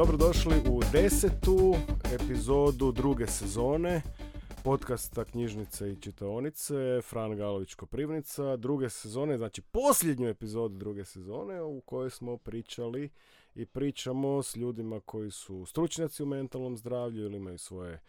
Dobrodošli 0.00 0.54
u 0.70 0.80
desetu 0.92 1.74
epizodu 2.14 2.92
druge 2.92 3.26
sezone 3.26 4.02
podcasta 4.64 5.24
Knjižnice 5.24 5.92
i 5.92 5.96
čitaonice 5.96 7.00
Fran 7.02 7.36
Galović 7.36 7.74
Koprivnica 7.74 8.56
druge 8.56 8.90
sezone, 8.90 9.38
znači 9.38 9.62
posljednju 9.62 10.28
epizodu 10.28 10.76
druge 10.76 11.04
sezone 11.04 11.62
u 11.62 11.80
kojoj 11.80 12.10
smo 12.10 12.36
pričali 12.36 13.10
i 13.54 13.66
pričamo 13.66 14.42
s 14.42 14.56
ljudima 14.56 15.00
koji 15.00 15.30
su 15.30 15.66
stručnjaci 15.66 16.22
u 16.22 16.26
mentalnom 16.26 16.76
zdravlju 16.76 17.24
ili 17.24 17.36
imaju 17.36 17.58
svoje 17.58 18.00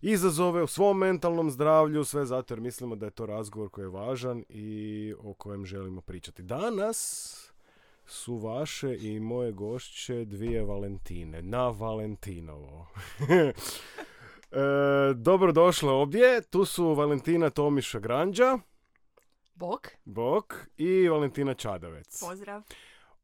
izazove 0.00 0.62
u 0.62 0.66
svom 0.66 0.98
mentalnom 0.98 1.50
zdravlju, 1.50 2.04
sve 2.04 2.26
zato 2.26 2.54
jer 2.54 2.60
mislimo 2.60 2.96
da 2.96 3.06
je 3.06 3.10
to 3.10 3.26
razgovor 3.26 3.70
koji 3.70 3.84
je 3.84 3.88
važan 3.88 4.44
i 4.48 5.14
o 5.18 5.34
kojem 5.34 5.66
želimo 5.66 6.00
pričati. 6.00 6.42
Danas 6.42 7.47
su 8.08 8.36
vaše 8.36 8.96
i 9.00 9.20
moje 9.20 9.52
gošće 9.52 10.24
dvije 10.24 10.64
Valentine, 10.64 11.42
na 11.42 11.68
Valentinovo. 11.68 12.86
e, 13.28 15.14
dobrodošle 15.14 15.92
obje, 15.92 16.42
tu 16.42 16.64
su 16.64 16.94
Valentina 16.94 17.50
Tomiša 17.50 17.98
Granđa. 17.98 18.58
Bok. 19.54 19.88
Bok 20.04 20.54
i 20.76 21.08
Valentina 21.08 21.54
Čadavec. 21.54 22.20
Pozdrav. 22.20 22.62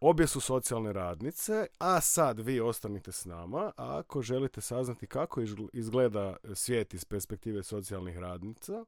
Obje 0.00 0.26
su 0.26 0.40
socijalne 0.40 0.92
radnice, 0.92 1.66
a 1.78 2.00
sad 2.00 2.40
vi 2.40 2.60
ostanite 2.60 3.12
s 3.12 3.24
nama. 3.24 3.72
A 3.76 3.98
ako 3.98 4.22
želite 4.22 4.60
saznati 4.60 5.06
kako 5.06 5.40
izgleda 5.72 6.36
svijet 6.54 6.94
iz 6.94 7.04
perspektive 7.04 7.62
socijalnih 7.62 8.18
radnica, 8.18 8.84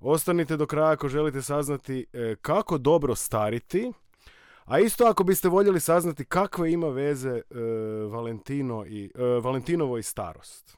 ostanite 0.00 0.56
do 0.56 0.66
kraja 0.66 0.90
ako 0.90 1.08
želite 1.08 1.42
saznati 1.42 2.06
e, 2.12 2.36
kako 2.42 2.78
dobro 2.78 3.14
stariti, 3.14 3.92
a 4.72 4.78
isto 4.78 5.04
ako 5.04 5.24
biste 5.24 5.48
voljeli 5.48 5.80
saznati 5.80 6.24
kakve 6.24 6.72
ima 6.72 6.88
veze 6.88 7.30
e, 7.30 7.42
Valentino 8.10 8.86
i, 8.86 9.10
e, 9.14 9.22
Valentinovo 9.40 9.98
i 9.98 10.02
starost. 10.02 10.76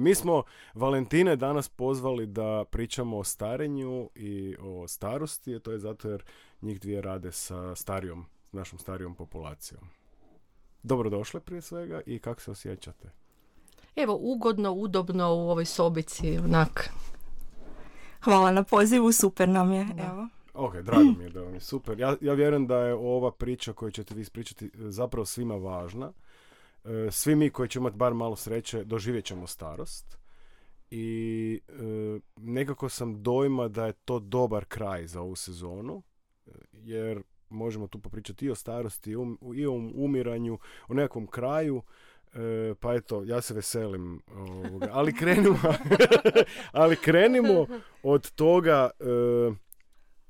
mi 0.00 0.14
smo 0.14 0.42
Valentine 0.74 1.36
danas 1.36 1.68
pozvali 1.68 2.26
da 2.26 2.64
pričamo 2.70 3.18
o 3.18 3.24
starenju 3.24 4.10
i 4.14 4.56
o 4.60 4.88
starosti, 4.88 5.60
to 5.60 5.72
je 5.72 5.78
zato 5.78 6.10
jer 6.10 6.24
njih 6.62 6.80
dvije 6.80 7.02
rade 7.02 7.32
sa 7.32 7.74
starijom, 7.74 8.24
našom 8.52 8.78
starijom 8.78 9.14
populacijom. 9.14 9.82
Dobrodošle 10.82 11.40
prije 11.40 11.62
svega 11.62 12.00
i 12.06 12.18
kako 12.18 12.40
se 12.40 12.50
osjećate? 12.50 13.10
Evo, 13.96 14.18
ugodno, 14.20 14.72
udobno 14.72 15.34
u 15.34 15.50
ovoj 15.50 15.64
sobici, 15.64 16.38
onak. 16.38 16.90
Hvala 18.24 18.52
na 18.52 18.62
pozivu, 18.62 19.12
super 19.12 19.48
nam 19.48 19.72
je, 19.72 19.86
evo. 19.98 20.28
Ok, 20.54 20.76
drago 20.76 21.12
mi 21.18 21.24
je 21.24 21.30
da 21.30 21.40
vam 21.40 21.54
je 21.54 21.60
super. 21.60 22.00
Ja, 22.00 22.16
ja 22.20 22.34
vjerujem 22.34 22.66
da 22.66 22.78
je 22.78 22.94
ova 22.94 23.32
priča 23.32 23.72
koju 23.72 23.90
ćete 23.90 24.14
vi 24.14 24.20
ispričati 24.20 24.70
zapravo 24.74 25.24
svima 25.24 25.54
važna. 25.54 26.12
E, 26.84 27.08
svi 27.10 27.34
mi 27.34 27.50
koji 27.50 27.68
ćemo 27.68 27.82
imati 27.82 27.96
bar 27.96 28.14
malo 28.14 28.36
sreće 28.36 28.84
doživjet 28.84 29.24
ćemo 29.24 29.46
starost. 29.46 30.18
I 30.90 31.60
e, 31.68 31.72
nekako 32.36 32.88
sam 32.88 33.22
dojma 33.22 33.68
da 33.68 33.86
je 33.86 33.92
to 33.92 34.18
dobar 34.18 34.64
kraj 34.64 35.06
za 35.06 35.20
ovu 35.20 35.36
sezonu 35.36 36.02
jer 36.72 37.22
možemo 37.48 37.86
tu 37.86 37.98
popričati 37.98 38.46
i 38.46 38.50
o 38.50 38.54
starosti 38.54 39.10
i 39.54 39.66
o 39.66 39.72
umiranju, 39.94 40.58
o 40.88 40.94
nekakvom 40.94 41.26
kraju. 41.26 41.82
E, 42.34 42.74
pa 42.80 42.94
eto, 42.94 43.22
ja 43.24 43.40
se 43.40 43.54
veselim. 43.54 44.22
Ovoga. 44.36 44.88
Ali 44.92 45.14
krenimo, 45.14 45.58
ali 46.72 46.96
krenimo 46.96 47.66
od 48.02 48.30
toga, 48.30 48.90
e, 49.00 49.04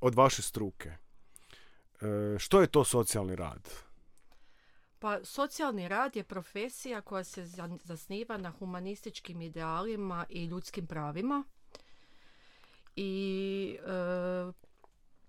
od 0.03 0.15
vaše 0.15 0.43
struke. 0.43 0.89
E, 0.89 2.39
što 2.39 2.61
je 2.61 2.67
to 2.67 2.85
socijalni 2.85 3.37
rad? 3.37 3.69
Pa 4.99 5.25
socijalni 5.25 5.89
rad 5.89 6.17
je 6.17 6.25
profesija 6.25 7.01
koja 7.01 7.25
se 7.25 7.47
zasniva 7.85 8.37
na 8.37 8.51
humanističkim 8.51 9.43
idealima 9.43 10.27
i 10.29 10.45
ljudskim 10.45 10.87
pravima. 10.87 11.45
I 12.97 13.79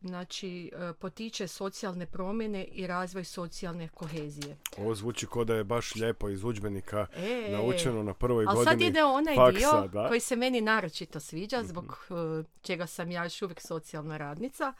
znači 0.04 0.72
e, 0.74 0.94
potiče 0.94 1.48
socijalne 1.48 2.06
promjene 2.06 2.64
i 2.64 2.88
razvoj 2.88 3.24
socijalne 3.24 3.88
kohezije. 3.88 4.58
Ovo 4.78 4.96
zvuči 4.96 5.28
kao 5.28 5.44
da 5.44 5.56
je 5.56 5.64
baš 5.64 5.96
lijepo 5.96 6.30
iz 6.30 6.44
udžbenika 6.44 7.08
e, 7.16 7.48
naučeno 7.52 8.04
na 8.04 8.14
prvoj 8.14 8.46
godini. 8.46 8.58
Ali 8.58 8.66
sad 8.66 8.82
ide 8.82 9.04
onaj 9.04 9.36
dio 9.52 9.90
koji 10.08 10.20
se 10.20 10.36
meni 10.36 10.62
naročito 10.62 11.20
sviđa, 11.20 11.58
mhm. 11.58 11.68
zbog 11.68 12.08
e, 12.10 12.44
čega 12.62 12.88
sam 12.88 13.12
ja 13.12 13.24
još 13.24 13.42
uvijek 13.42 13.62
socijalna 13.62 14.18
radnica, 14.18 14.74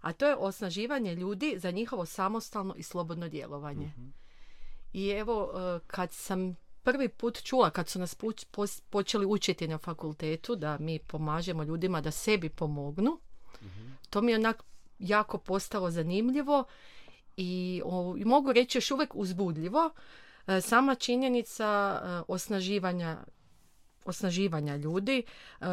a 0.00 0.12
to 0.12 0.26
je 0.26 0.36
osnaživanje 0.36 1.14
ljudi 1.14 1.54
za 1.58 1.70
njihovo 1.70 2.06
samostalno 2.06 2.74
i 2.76 2.82
slobodno 2.82 3.28
djelovanje. 3.28 3.86
Mhm. 3.86 4.08
I 4.92 5.08
evo, 5.08 5.52
kad 5.86 6.12
sam 6.12 6.56
prvi 6.82 7.08
put 7.08 7.42
čula, 7.42 7.70
kad 7.70 7.88
su 7.88 7.98
nas 7.98 8.16
počeli 8.90 9.26
učiti 9.26 9.68
na 9.68 9.78
fakultetu, 9.78 10.56
da 10.56 10.78
mi 10.78 10.98
pomažemo 10.98 11.62
ljudima 11.62 12.00
da 12.00 12.10
sebi 12.10 12.48
pomognu, 12.48 13.18
to 14.12 14.22
mi 14.22 14.32
je 14.32 14.38
onak 14.38 14.62
jako 14.98 15.38
postalo 15.38 15.90
zanimljivo 15.90 16.64
i, 17.36 17.82
i 18.18 18.24
mogu 18.24 18.52
reći 18.52 18.78
još 18.78 18.90
uvijek 18.90 19.14
uzbudljivo. 19.14 19.90
E, 20.46 20.60
sama 20.60 20.94
činjenica 20.94 22.00
e, 22.04 22.22
osnaživanja 22.28 23.16
osnaživanja 24.04 24.76
ljudi, 24.76 25.22
e, 25.60 25.64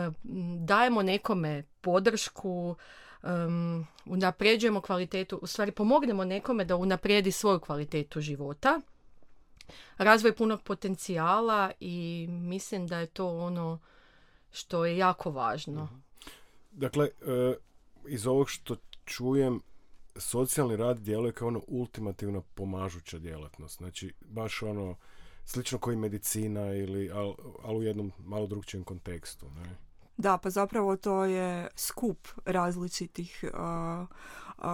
dajemo 0.60 1.02
nekome 1.04 1.64
podršku, 1.82 2.76
um, 3.24 3.88
unapređujemo 4.06 4.82
kvalitetu, 4.82 5.40
u 5.42 5.48
stvari 5.48 5.72
pomognemo 5.72 6.26
nekome 6.26 6.66
da 6.66 6.76
unaprijedi 6.76 7.32
svoju 7.32 7.60
kvalitetu 7.60 8.22
života, 8.22 8.82
razvoj 9.98 10.36
punog 10.36 10.62
potencijala 10.62 11.72
i 11.80 12.28
mislim 12.30 12.88
da 12.88 13.00
je 13.00 13.06
to 13.06 13.38
ono 13.38 13.80
što 14.52 14.86
je 14.86 14.98
jako 14.98 15.32
važno. 15.32 15.84
Mhm. 15.84 15.96
Dakle, 16.72 17.10
iz 18.08 18.28
ovog 18.28 18.50
što 18.50 18.76
čujem, 19.06 19.62
socijalni 20.16 20.76
rad 20.76 21.00
djeluje 21.00 21.32
kao 21.32 21.48
ono 21.48 21.62
ultimativno 21.68 22.42
pomažuća 22.42 23.20
djelatnost. 23.20 23.78
Znači, 23.78 24.14
baš 24.22 24.62
ono, 24.62 24.96
slično 25.46 25.78
koji 25.78 25.98
medicina 25.98 26.74
ili, 26.74 27.12
ali 27.12 27.34
al 27.64 27.78
u 27.78 27.84
jednom 27.84 28.12
malo 28.20 28.48
drugčijem 28.48 28.84
kontekstu. 28.84 29.50
Ne? 29.50 29.76
Da, 30.18 30.38
pa 30.38 30.50
zapravo 30.50 30.98
to 30.98 31.24
je 31.26 31.68
skup 31.76 32.28
različitih 32.46 33.44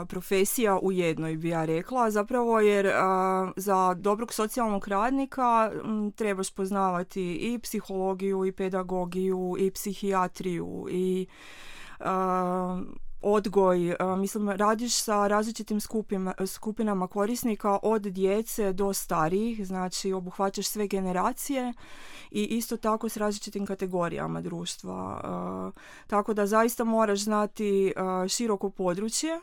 profesija 0.07 0.79
u 0.79 0.91
jednoj 0.91 1.37
bi 1.37 1.49
ja 1.49 1.65
rekla. 1.65 2.11
Zapravo 2.11 2.59
jer 2.59 2.91
za 3.55 3.93
dobrog 3.93 4.33
socijalnog 4.33 4.87
radnika 4.87 5.71
trebaš 6.15 6.51
poznavati 6.51 7.33
i 7.35 7.59
psihologiju 7.59 8.45
i 8.45 8.51
pedagogiju 8.51 9.55
i 9.59 9.71
psihijatriju 9.71 10.87
i 10.91 11.27
odgoj, 13.27 13.95
mislim 14.17 14.49
radiš 14.49 15.01
sa 15.01 15.27
različitim 15.27 15.79
skupima, 15.79 16.33
skupinama 16.47 17.07
korisnika 17.07 17.79
od 17.83 18.01
djece 18.01 18.73
do 18.73 18.93
starijih, 18.93 19.67
znači 19.67 20.13
obuhvaćaš 20.13 20.67
sve 20.67 20.87
generacije 20.87 21.73
i 22.31 22.43
isto 22.43 22.77
tako 22.77 23.09
s 23.09 23.17
različitim 23.17 23.65
kategorijama 23.65 24.41
društva. 24.41 25.21
Tako 26.07 26.33
da 26.33 26.47
zaista 26.47 26.83
moraš 26.83 27.19
znati 27.19 27.93
široko 28.29 28.69
područje 28.69 29.39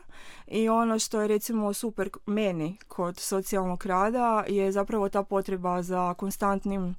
i 0.47 0.69
ono 0.69 0.99
što 0.99 1.21
je 1.21 1.27
recimo 1.27 1.73
super 1.73 2.09
meni 2.25 2.77
kod 2.87 3.19
socijalnog 3.19 3.85
rada 3.85 4.43
je 4.47 4.71
zapravo 4.71 5.09
ta 5.09 5.23
potreba 5.23 5.81
za 5.81 6.13
konstantnim 6.13 6.95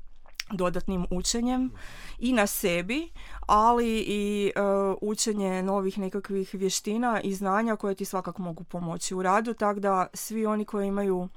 dodatnim 0.53 1.07
učenjem 1.11 1.71
i 2.19 2.33
na 2.33 2.47
sebi, 2.47 3.09
ali 3.47 4.05
i 4.07 4.53
e, 4.57 4.61
učenje 5.01 5.63
novih 5.63 5.99
nekakvih 5.99 6.51
vještina 6.53 7.21
i 7.21 7.35
znanja 7.35 7.77
koje 7.77 7.95
ti 7.95 8.05
svakako 8.05 8.43
mogu 8.43 8.65
pomoći 8.65 9.15
u 9.15 9.23
radu, 9.23 9.55
tako 9.55 9.81
da 9.81 10.07
svi 10.15 10.47
oni 10.47 10.65
koji 10.65 10.89
imaju 10.89 11.29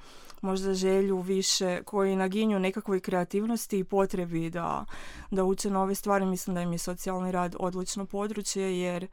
možda 0.42 0.74
želju 0.74 1.20
više, 1.20 1.84
koji 1.84 2.16
naginju 2.16 2.60
nekakvoj 2.60 3.00
kreativnosti 3.00 3.80
i 3.80 3.84
potrebi 3.84 4.50
da, 4.50 4.86
da 5.32 5.44
uče 5.44 5.70
nove 5.70 5.96
stvari, 5.96 6.26
mislim 6.26 6.54
da 6.56 6.62
im 6.62 6.72
je 6.72 6.78
socijalni 6.78 7.32
rad 7.32 7.56
odlično 7.60 8.06
područje 8.06 8.80
jer 8.80 9.04
e, 9.04 9.08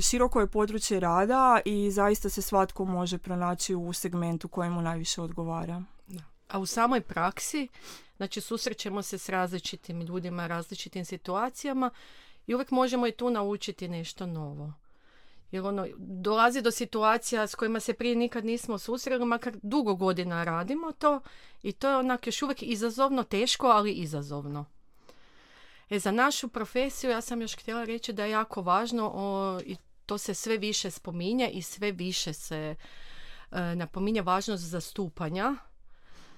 široko 0.00 0.40
je 0.40 0.46
područje 0.46 1.00
rada 1.00 1.60
i 1.64 1.90
zaista 1.90 2.28
se 2.28 2.42
svatko 2.42 2.84
može 2.84 3.18
pronaći 3.18 3.74
u 3.74 3.92
segmentu 3.92 4.48
kojemu 4.48 4.82
najviše 4.82 5.22
odgovara. 5.22 5.82
A 6.48 6.58
u 6.58 6.66
samoj 6.66 7.00
praksi 7.00 7.68
Znači 8.16 8.40
susrećemo 8.40 9.02
se 9.02 9.18
s 9.18 9.28
različitim 9.28 10.00
ljudima, 10.00 10.46
različitim 10.46 11.04
situacijama 11.04 11.90
i 12.46 12.54
uvijek 12.54 12.70
možemo 12.70 13.06
i 13.06 13.12
tu 13.12 13.30
naučiti 13.30 13.88
nešto 13.88 14.26
novo. 14.26 14.72
Jer 15.50 15.64
ono, 15.64 15.86
dolazi 15.98 16.62
do 16.62 16.70
situacija 16.70 17.46
s 17.46 17.54
kojima 17.54 17.80
se 17.80 17.94
prije 17.94 18.16
nikad 18.16 18.44
nismo 18.44 18.78
susreli, 18.78 19.24
makar 19.24 19.52
dugo 19.62 19.94
godina 19.94 20.44
radimo 20.44 20.92
to 20.92 21.20
i 21.62 21.72
to 21.72 21.88
je 21.88 21.96
onak 21.96 22.26
još 22.26 22.42
uvijek 22.42 22.62
izazovno, 22.62 23.22
teško, 23.22 23.66
ali 23.66 23.92
izazovno. 23.92 24.64
E, 25.90 25.98
za 25.98 26.10
našu 26.10 26.48
profesiju 26.48 27.10
ja 27.10 27.20
sam 27.20 27.40
još 27.40 27.56
htjela 27.56 27.84
reći 27.84 28.12
da 28.12 28.24
je 28.24 28.30
jako 28.30 28.62
važno 28.62 29.12
o, 29.14 29.60
i 29.64 29.76
to 30.06 30.18
se 30.18 30.34
sve 30.34 30.56
više 30.56 30.90
spominje 30.90 31.50
i 31.50 31.62
sve 31.62 31.92
više 31.92 32.32
se 32.32 32.74
e, 33.50 33.74
napominje 33.74 34.22
važnost 34.22 34.64
zastupanja 34.64 35.56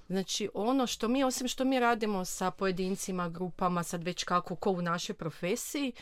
Znači 0.08 0.48
ono 0.54 0.86
što 0.86 1.08
mi, 1.08 1.24
osim 1.24 1.48
što 1.48 1.64
mi 1.64 1.80
radimo 1.80 2.24
sa 2.24 2.50
pojedincima, 2.50 3.28
grupama, 3.28 3.82
sad 3.82 4.04
već 4.04 4.24
kako 4.24 4.56
ko 4.56 4.70
u 4.70 4.82
našoj 4.82 5.14
profesiji, 5.14 5.92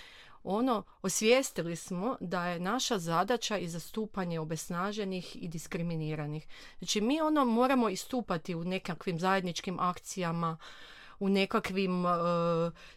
ono 0.44 0.82
osvijestili 1.03 1.76
smo 1.76 2.17
da 2.20 2.47
je 2.47 2.61
naša 2.61 2.99
zadaća 2.99 3.58
i 3.58 3.69
zastupanje 3.69 4.41
obesnaženih 4.41 5.37
i 5.43 5.49
diskriminiranih. 5.49 6.47
Znači 6.79 7.00
mi 7.00 7.20
ono 7.20 7.44
moramo 7.44 7.88
istupati 7.88 8.55
u 8.55 8.64
nekakvim 8.64 9.19
zajedničkim 9.19 9.81
akcijama, 9.81 10.58
u 11.19 11.29
nekakvim 11.29 12.06
e, 12.06 12.11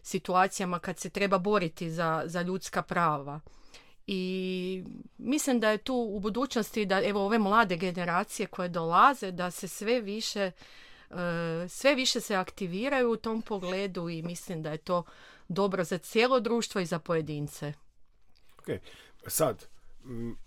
situacijama 0.02 0.78
kad 0.78 0.98
se 0.98 1.10
treba 1.10 1.38
boriti 1.38 1.90
za, 1.90 2.22
za 2.26 2.42
ljudska 2.42 2.82
prava. 2.82 3.40
I 4.06 4.84
mislim 5.18 5.60
da 5.60 5.70
je 5.70 5.78
tu 5.78 5.94
u 5.94 6.20
budućnosti 6.20 6.86
da 6.86 7.02
evo 7.02 7.24
ove 7.24 7.38
mlade 7.38 7.76
generacije 7.76 8.46
koje 8.46 8.68
dolaze 8.68 9.30
da 9.30 9.50
se 9.50 9.68
sve 9.68 10.00
više 10.00 10.50
sve 11.68 11.94
više 11.94 12.20
se 12.20 12.34
aktiviraju 12.34 13.10
u 13.10 13.16
tom 13.16 13.42
pogledu 13.42 14.08
i 14.08 14.22
mislim 14.22 14.62
da 14.62 14.70
je 14.70 14.78
to 14.78 15.04
dobro 15.48 15.84
za 15.84 15.98
cijelo 15.98 16.40
društvo 16.40 16.80
i 16.80 16.86
za 16.86 16.98
pojedince. 16.98 17.72
Ok, 18.58 18.66
sad, 19.26 19.66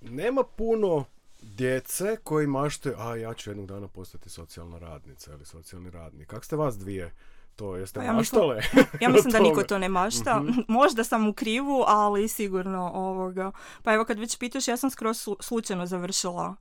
nema 0.02 0.44
puno 0.44 1.06
djece 1.42 2.18
koji 2.24 2.48
mašte, 2.48 2.94
a 2.98 3.16
ja 3.16 3.34
ću 3.34 3.50
jednog 3.50 3.68
dana 3.68 3.88
postati 3.88 4.30
socijalna 4.30 4.80
radnica 4.80 5.34
ili 5.34 5.46
socijalni 5.46 5.90
radnik. 5.90 6.28
Kako 6.28 6.46
ste 6.46 6.56
vas 6.56 6.78
dvije 6.78 7.14
to 7.56 7.76
jeste 7.76 8.00
pa 8.00 8.06
ja 8.06 8.14
maštale? 8.14 8.56
Mislim, 8.56 8.86
ja 9.02 9.10
mislim 9.10 9.32
da 9.32 9.40
niko 9.40 9.64
to 9.64 9.78
ne 9.78 9.90
mašta. 9.90 10.40
Mhm. 10.40 10.60
Možda 10.80 11.04
sam 11.04 11.28
u 11.28 11.34
krivu, 11.34 11.84
ali 11.88 12.28
sigurno 12.28 12.92
ovoga. 12.94 13.52
Pa 13.84 13.94
evo 13.94 14.06
kad 14.06 14.20
već 14.20 14.38
pitaš, 14.38 14.68
ja 14.68 14.78
sam 14.78 14.90
skroz 14.90 15.28
slučajno 15.40 15.86
završila 15.86 16.56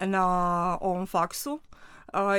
na 0.00 0.78
ovom 0.80 1.06
faksu. 1.06 1.60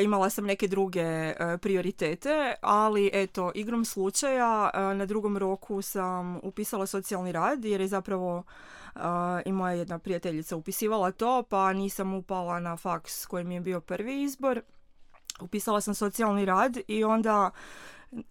Imala 0.04 0.30
sam 0.30 0.46
neke 0.46 0.68
druge 0.68 1.02
e, 1.02 1.58
prioritete, 1.62 2.54
ali 2.62 3.10
eto, 3.14 3.52
igrom 3.56 3.86
slučaja 3.86 4.70
e, 4.74 4.80
na 4.80 5.06
drugom 5.06 5.38
roku 5.38 5.82
sam 5.82 6.40
upisala 6.44 6.86
socijalni 6.86 7.32
rad 7.32 7.66
jer 7.66 7.82
je 7.82 7.88
zapravo 7.88 8.44
i 9.46 9.52
moja 9.52 9.74
jedna 9.74 10.00
prijateljica 10.00 10.56
upisivala 10.56 11.12
to, 11.12 11.44
pa 11.44 11.74
nisam 11.74 12.14
upala 12.14 12.60
na 12.60 12.78
faks 12.78 13.26
koji 13.26 13.44
mi 13.44 13.56
je 13.56 13.62
bio 13.62 13.82
prvi 13.82 14.24
izbor. 14.24 14.62
Upisala 15.42 15.82
sam 15.82 15.96
socijalni 15.96 16.46
rad 16.46 16.78
i 16.88 17.04
onda 17.04 17.52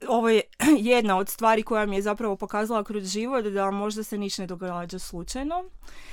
ovo 0.08 0.28
je 0.28 0.40
jedna 0.92 1.16
od 1.16 1.28
stvari 1.28 1.62
koja 1.62 1.86
mi 1.86 1.96
je 1.96 2.02
zapravo 2.02 2.36
pokazala 2.36 2.84
kroz 2.84 3.04
život 3.04 3.44
da 3.44 3.70
možda 3.70 4.02
se 4.02 4.18
niš 4.18 4.38
ne 4.38 4.46
događa 4.46 4.98
slučajno. 4.98 5.64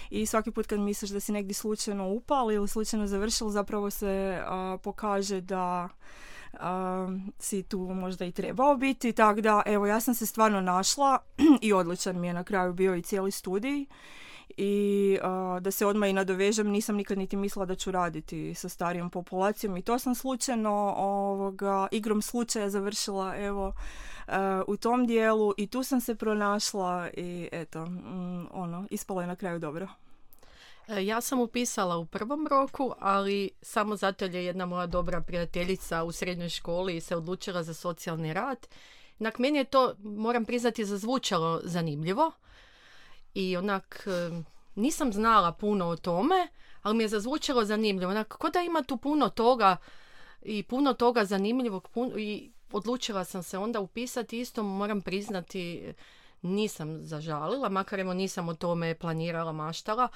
I 0.10 0.26
svaki 0.26 0.52
put 0.52 0.68
kad 0.68 0.80
misliš 0.80 1.12
da 1.12 1.20
si 1.20 1.32
negdje 1.32 1.54
slučajno 1.54 2.10
upal 2.10 2.52
ili 2.52 2.68
slučajno 2.68 3.08
završil 3.08 3.50
zapravo 3.50 3.90
se 3.90 4.44
pokaže 4.84 5.42
da 5.42 5.90
si 7.40 7.64
tu 7.64 7.80
možda 7.80 8.26
i 8.26 8.32
trebao 8.32 8.76
biti. 8.78 9.14
Tako 9.14 9.42
da 9.42 9.62
evo 9.66 9.86
ja 9.86 10.00
sam 10.00 10.14
se 10.14 10.26
stvarno 10.26 10.62
našla 10.62 11.20
i 11.62 11.74
odličan 11.74 12.20
mi 12.20 12.28
je 12.28 12.34
na 12.34 12.44
kraju 12.44 12.74
bio 12.74 12.96
i 12.96 13.02
cijeli 13.02 13.32
studij 13.32 13.86
i 14.58 15.18
da 15.62 15.72
se 15.72 15.86
odmah 15.86 16.10
i 16.10 16.14
nadovežem, 16.14 16.70
nisam 16.70 16.96
nikad 16.96 17.18
niti 17.18 17.36
mislila 17.36 17.66
da 17.66 17.76
ću 17.76 17.92
raditi 17.92 18.54
sa 18.54 18.70
starijom 18.70 19.10
populacijom 19.10 19.78
i 19.78 19.82
to 19.82 20.00
sam 20.00 20.16
slučajno 20.16 20.94
ovoga, 20.98 21.88
igrom 21.92 22.22
slučaja 22.22 22.70
završila 22.70 23.36
evo 23.38 23.74
u 24.68 24.78
tom 24.78 25.08
dijelu 25.08 25.54
i 25.58 25.68
tu 25.68 25.84
sam 25.84 26.02
se 26.02 26.16
pronašla 26.16 27.10
i 27.14 27.50
eto, 27.52 27.86
mm, 27.86 28.48
ono, 28.52 28.88
ispalo 28.90 29.22
je 29.22 29.28
na 29.28 29.36
kraju 29.36 29.60
dobro. 29.60 29.88
E, 30.88 31.06
ja 31.06 31.22
sam 31.22 31.40
upisala 31.40 31.98
u 31.98 32.06
prvom 32.06 32.48
roku, 32.48 32.94
ali 33.00 33.50
samo 33.62 33.96
zato 33.96 34.26
je 34.26 34.46
jedna 34.46 34.66
moja 34.66 34.88
dobra 34.88 35.22
prijateljica 35.22 36.04
u 36.04 36.12
srednjoj 36.12 36.50
školi 36.50 37.02
se 37.02 37.16
odlučila 37.16 37.64
za 37.64 37.74
socijalni 37.74 38.34
rad. 38.34 38.68
Nak 39.20 39.40
meni 39.40 39.58
je 39.58 39.64
to, 39.64 39.96
moram 40.00 40.46
priznati, 40.46 40.86
zazvučalo 40.86 41.62
zanimljivo 41.64 42.32
i 43.36 43.58
onak 43.58 44.08
nisam 44.76 45.14
znala 45.14 45.52
puno 45.52 45.88
o 45.88 45.96
tome, 45.96 46.48
ali 46.82 46.96
mi 46.96 47.04
je 47.04 47.08
zazvučalo 47.08 47.66
zanimljivo. 47.66 48.12
Onak, 48.12 48.28
ko 48.28 48.50
da 48.50 48.62
ima 48.62 48.84
tu 48.84 48.98
puno 48.98 49.30
toga 49.30 49.78
i 50.42 50.64
puno 50.64 50.94
toga 50.94 51.26
zanimljivog 51.26 51.90
i 52.18 52.52
odlučila 52.72 53.24
sam 53.24 53.44
se 53.44 53.58
onda 53.58 53.80
upisati 53.80 54.40
isto, 54.40 54.64
moram 54.64 55.02
priznati, 55.02 55.94
nisam 56.42 57.00
zažalila, 57.02 57.70
makar 57.70 58.00
evo 58.00 58.14
nisam 58.14 58.50
o 58.50 58.54
tome 58.54 58.96
planirala, 58.96 59.52
maštala, 59.52 60.08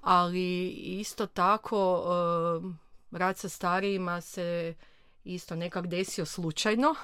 ali 0.00 0.68
isto 0.70 1.26
tako 1.26 2.04
rad 3.10 3.38
sa 3.38 3.48
starijima 3.48 4.20
se 4.20 4.74
isto 5.24 5.56
nekak 5.56 5.86
desio 5.86 6.26
slučajno 6.26 6.94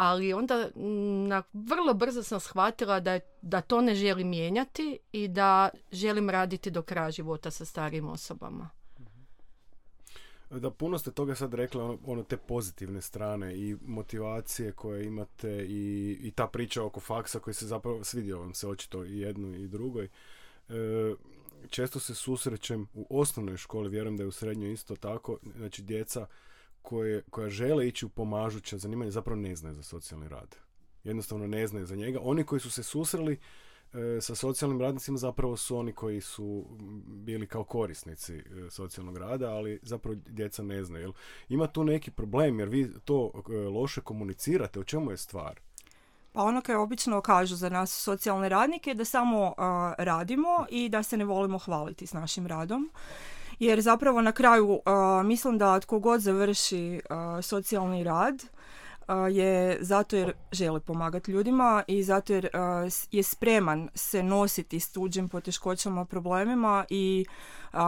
ali 0.00 0.32
onda 0.32 0.70
mm, 0.76 1.26
na, 1.26 1.42
vrlo 1.52 1.94
brzo 1.94 2.22
sam 2.22 2.40
shvatila 2.40 3.00
da, 3.00 3.20
da 3.42 3.60
to 3.60 3.80
ne 3.80 3.94
želim 3.94 4.28
mijenjati 4.28 4.98
i 5.12 5.28
da 5.28 5.68
želim 5.92 6.30
raditi 6.30 6.70
do 6.70 6.82
kraja 6.82 7.10
života 7.10 7.50
sa 7.50 7.64
starijim 7.64 8.08
osobama. 8.08 8.70
Da, 10.50 10.70
puno 10.70 10.98
ste 10.98 11.10
toga 11.10 11.34
sad 11.34 11.54
rekla, 11.54 11.84
ono, 11.84 11.98
ono, 12.06 12.22
te 12.22 12.36
pozitivne 12.36 13.02
strane 13.02 13.56
i 13.56 13.76
motivacije 13.86 14.72
koje 14.72 15.04
imate 15.04 15.66
i, 15.68 16.18
i 16.22 16.30
ta 16.30 16.46
priča 16.46 16.84
oko 16.84 17.00
faksa 17.00 17.38
koji 17.38 17.54
se 17.54 17.66
zapravo 17.66 18.04
svidio 18.04 18.38
vam 18.38 18.54
se 18.54 18.68
očito 18.68 19.04
i 19.04 19.18
jednoj 19.18 19.58
i 19.58 19.68
drugoj. 19.68 20.04
E, 20.04 21.14
često 21.70 22.00
se 22.00 22.14
susrećem 22.14 22.86
u 22.94 23.06
osnovnoj 23.20 23.56
školi, 23.56 23.88
vjerujem 23.88 24.16
da 24.16 24.22
je 24.22 24.26
u 24.26 24.32
srednjoj 24.32 24.72
isto 24.72 24.96
tako, 24.96 25.38
znači 25.56 25.82
djeca 25.82 26.26
koje, 26.82 27.22
koja 27.30 27.50
žele 27.50 27.88
ići 27.88 28.06
u 28.06 28.08
pomažuća 28.08 28.78
zanimanja 28.78 29.10
zapravo 29.10 29.40
ne 29.40 29.56
znaju 29.56 29.74
za 29.74 29.82
socijalni 29.82 30.28
rad. 30.28 30.56
Jednostavno 31.04 31.46
ne 31.46 31.66
znaju 31.66 31.86
za 31.86 31.96
njega. 31.96 32.18
Oni 32.22 32.44
koji 32.44 32.60
su 32.60 32.70
se 32.70 32.82
susreli 32.82 33.40
e, 33.92 34.20
sa 34.20 34.34
socijalnim 34.34 34.80
radnicima 34.80 35.18
zapravo 35.18 35.56
su 35.56 35.76
oni 35.76 35.92
koji 35.92 36.20
su 36.20 36.66
bili 37.06 37.46
kao 37.46 37.64
korisnici 37.64 38.34
e, 38.34 38.42
socijalnog 38.70 39.16
rada, 39.16 39.50
ali 39.50 39.78
zapravo 39.82 40.16
djeca 40.26 40.62
ne 40.62 40.84
znaju. 40.84 41.12
Ima 41.48 41.66
tu 41.66 41.84
neki 41.84 42.10
problem 42.10 42.60
jer 42.60 42.68
vi 42.68 42.92
to 43.04 43.32
e, 43.34 43.52
loše 43.52 44.00
komunicirate. 44.00 44.80
O 44.80 44.84
čemu 44.84 45.10
je 45.10 45.16
stvar? 45.16 45.60
Pa 46.32 46.42
ono 46.42 46.60
koje 46.60 46.78
obično 46.78 47.20
kažu 47.20 47.56
za 47.56 47.68
nas 47.68 48.02
socijalne 48.02 48.48
radnike 48.48 48.94
da 48.94 49.04
samo 49.04 49.54
radimo 49.98 50.66
i 50.70 50.88
da 50.88 51.02
se 51.02 51.16
ne 51.16 51.24
volimo 51.24 51.58
hvaliti 51.58 52.06
s 52.06 52.12
našim 52.12 52.46
radom 52.46 52.90
jer 53.60 53.80
zapravo 53.80 54.20
na 54.20 54.32
kraju 54.32 54.80
mislim 55.24 55.58
da 55.58 55.80
tko 55.80 55.98
god 55.98 56.20
završi 56.20 57.00
socijalni 57.42 58.04
rad 58.04 58.44
je 59.30 59.78
zato 59.80 60.16
jer 60.16 60.32
želi 60.52 60.80
pomagati 60.80 61.32
ljudima 61.32 61.82
i 61.86 62.02
zato 62.02 62.32
jer 62.32 62.48
je 63.10 63.22
spreman 63.22 63.88
se 63.94 64.22
nositi 64.22 64.80
s 64.80 64.92
tuđim 64.92 65.28
poteškoćama, 65.28 66.04
problemima 66.04 66.84
i 66.88 67.26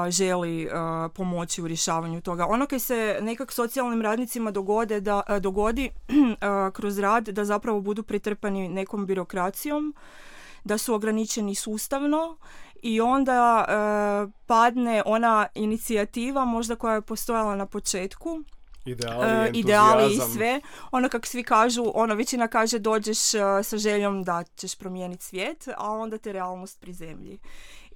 želi 0.08 0.68
pomoći 1.14 1.62
u 1.62 1.68
rješavanju 1.68 2.20
toga. 2.20 2.46
Ono 2.46 2.66
kaj 2.66 2.78
se 2.78 3.18
nekak 3.22 3.52
socijalnim 3.52 4.02
radnicima 4.02 4.50
dogode 4.50 5.00
da, 5.00 5.22
dogodi 5.40 5.90
kroz 6.76 6.98
rad 6.98 7.28
da 7.28 7.44
zapravo 7.44 7.80
budu 7.80 8.02
pretrpani 8.02 8.68
nekom 8.68 9.06
birokracijom, 9.06 9.94
da 10.64 10.78
su 10.78 10.94
ograničeni 10.94 11.54
sustavno 11.54 12.36
i 12.82 13.00
onda 13.00 13.64
e, 13.68 13.72
padne 14.46 15.02
ona 15.06 15.46
inicijativa 15.54 16.44
možda 16.44 16.76
koja 16.76 16.94
je 16.94 17.02
postojala 17.02 17.56
na 17.56 17.66
početku 17.66 18.44
Ideali, 18.84 19.48
e, 19.48 19.50
ideali 19.54 20.14
i 20.14 20.18
sve. 20.34 20.60
Ono 20.90 21.08
kako 21.08 21.26
svi 21.26 21.42
kažu, 21.42 21.92
ono 21.94 22.14
većina 22.14 22.48
kaže 22.48 22.78
dođeš 22.78 23.34
uh, 23.34 23.40
sa 23.62 23.76
željom 23.76 24.24
da 24.24 24.44
ćeš 24.56 24.74
promijeniti 24.74 25.24
svijet, 25.24 25.68
a 25.76 25.90
onda 25.90 26.18
te 26.18 26.32
realnost 26.32 26.80
prizemlji. 26.80 27.38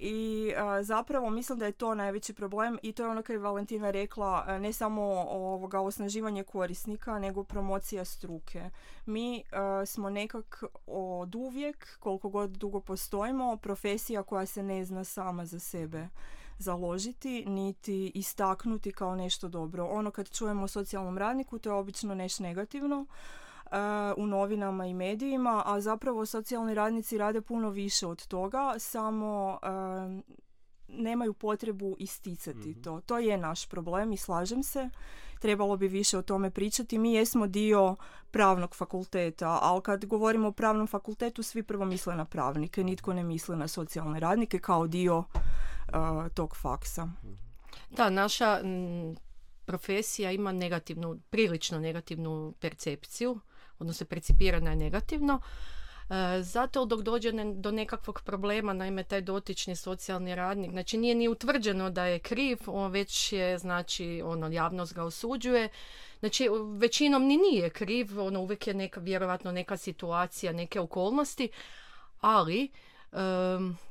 I 0.00 0.52
zapravo 0.82 1.30
mislim 1.30 1.58
da 1.58 1.66
je 1.66 1.72
to 1.72 1.94
najveći 1.94 2.34
problem 2.34 2.78
i 2.82 2.92
to 2.92 3.02
je 3.02 3.08
ono 3.08 3.22
kad 3.22 3.34
je 3.34 3.40
Valentina 3.40 3.90
rekla 3.90 4.58
ne 4.58 4.72
samo 4.72 5.02
ovoga 5.28 5.80
osnaživanje 5.80 6.44
korisnika 6.44 7.18
nego 7.18 7.44
promocija 7.44 8.04
struke. 8.04 8.70
Mi 9.06 9.42
smo 9.86 10.10
nekak 10.10 10.64
od 10.86 11.34
uvijek, 11.34 11.98
koliko 12.00 12.28
god 12.28 12.50
dugo 12.50 12.80
postojimo, 12.80 13.56
profesija 13.56 14.22
koja 14.22 14.46
se 14.46 14.62
ne 14.62 14.84
zna 14.84 15.04
sama 15.04 15.46
za 15.46 15.58
sebe 15.58 16.08
založiti 16.58 17.44
niti 17.46 18.12
istaknuti 18.14 18.92
kao 18.92 19.16
nešto 19.16 19.48
dobro. 19.48 19.86
Ono 19.86 20.10
kad 20.10 20.30
čujemo 20.30 20.64
o 20.64 20.68
socijalnom 20.68 21.18
radniku 21.18 21.58
to 21.58 21.70
je 21.70 21.74
obično 21.74 22.14
nešto 22.14 22.42
negativno 22.42 23.06
u 24.16 24.26
novinama 24.26 24.86
i 24.86 24.94
medijima, 24.94 25.62
a 25.66 25.80
zapravo 25.80 26.26
socijalni 26.26 26.74
radnici 26.74 27.18
rade 27.18 27.40
puno 27.40 27.70
više 27.70 28.06
od 28.06 28.26
toga, 28.26 28.74
samo 28.78 29.58
nemaju 30.88 31.32
potrebu 31.32 31.96
isticati 31.98 32.70
mhm. 32.70 32.82
to. 32.82 33.00
To 33.00 33.18
je 33.18 33.38
naš 33.38 33.68
problem 33.68 34.12
i 34.12 34.16
slažem 34.16 34.62
se. 34.62 34.90
Trebalo 35.40 35.76
bi 35.76 35.88
više 35.88 36.18
o 36.18 36.22
tome 36.22 36.50
pričati. 36.50 36.98
Mi 36.98 37.12
jesmo 37.12 37.46
dio 37.46 37.96
pravnog 38.30 38.74
fakulteta, 38.74 39.58
ali 39.62 39.82
kad 39.82 40.04
govorimo 40.04 40.48
o 40.48 40.52
pravnom 40.52 40.86
fakultetu 40.86 41.42
svi 41.42 41.62
prvo 41.62 41.84
misle 41.84 42.16
na 42.16 42.24
pravnike, 42.24 42.84
nitko 42.84 43.12
ne 43.12 43.24
misli 43.24 43.56
na 43.56 43.68
socijalne 43.68 44.20
radnike 44.20 44.58
kao 44.58 44.86
dio 44.86 45.24
tog 46.34 46.56
faksa. 46.56 47.08
Da, 47.90 48.10
naša 48.10 48.60
profesija 49.64 50.30
ima 50.30 50.52
negativnu, 50.52 51.18
prilično 51.30 51.78
negativnu 51.78 52.54
percepciju, 52.60 53.40
odnosno 53.78 54.06
percipirana 54.06 54.70
je 54.70 54.76
negativno. 54.76 55.40
E, 56.10 56.42
zato 56.42 56.84
dok 56.84 57.00
dođe 57.00 57.32
do 57.54 57.70
nekakvog 57.70 58.20
problema, 58.24 58.72
naime 58.72 59.04
taj 59.04 59.20
dotični 59.20 59.76
socijalni 59.76 60.34
radnik, 60.34 60.70
znači 60.70 60.98
nije 60.98 61.14
ni 61.14 61.28
utvrđeno 61.28 61.90
da 61.90 62.04
je 62.04 62.18
kriv, 62.18 62.58
on 62.66 62.92
već 62.92 63.32
je, 63.32 63.58
znači, 63.58 64.22
ono, 64.24 64.48
javnost 64.48 64.94
ga 64.94 65.04
osuđuje, 65.04 65.68
znači 66.18 66.48
većinom 66.78 67.24
ni 67.24 67.36
nije 67.36 67.70
kriv, 67.70 68.20
ono 68.20 68.40
uvijek 68.40 68.66
je 68.66 68.74
neka, 68.74 69.00
vjerojatno 69.00 69.52
neka 69.52 69.76
situacija, 69.76 70.52
neke 70.52 70.80
okolnosti, 70.80 71.48
ali 72.20 72.70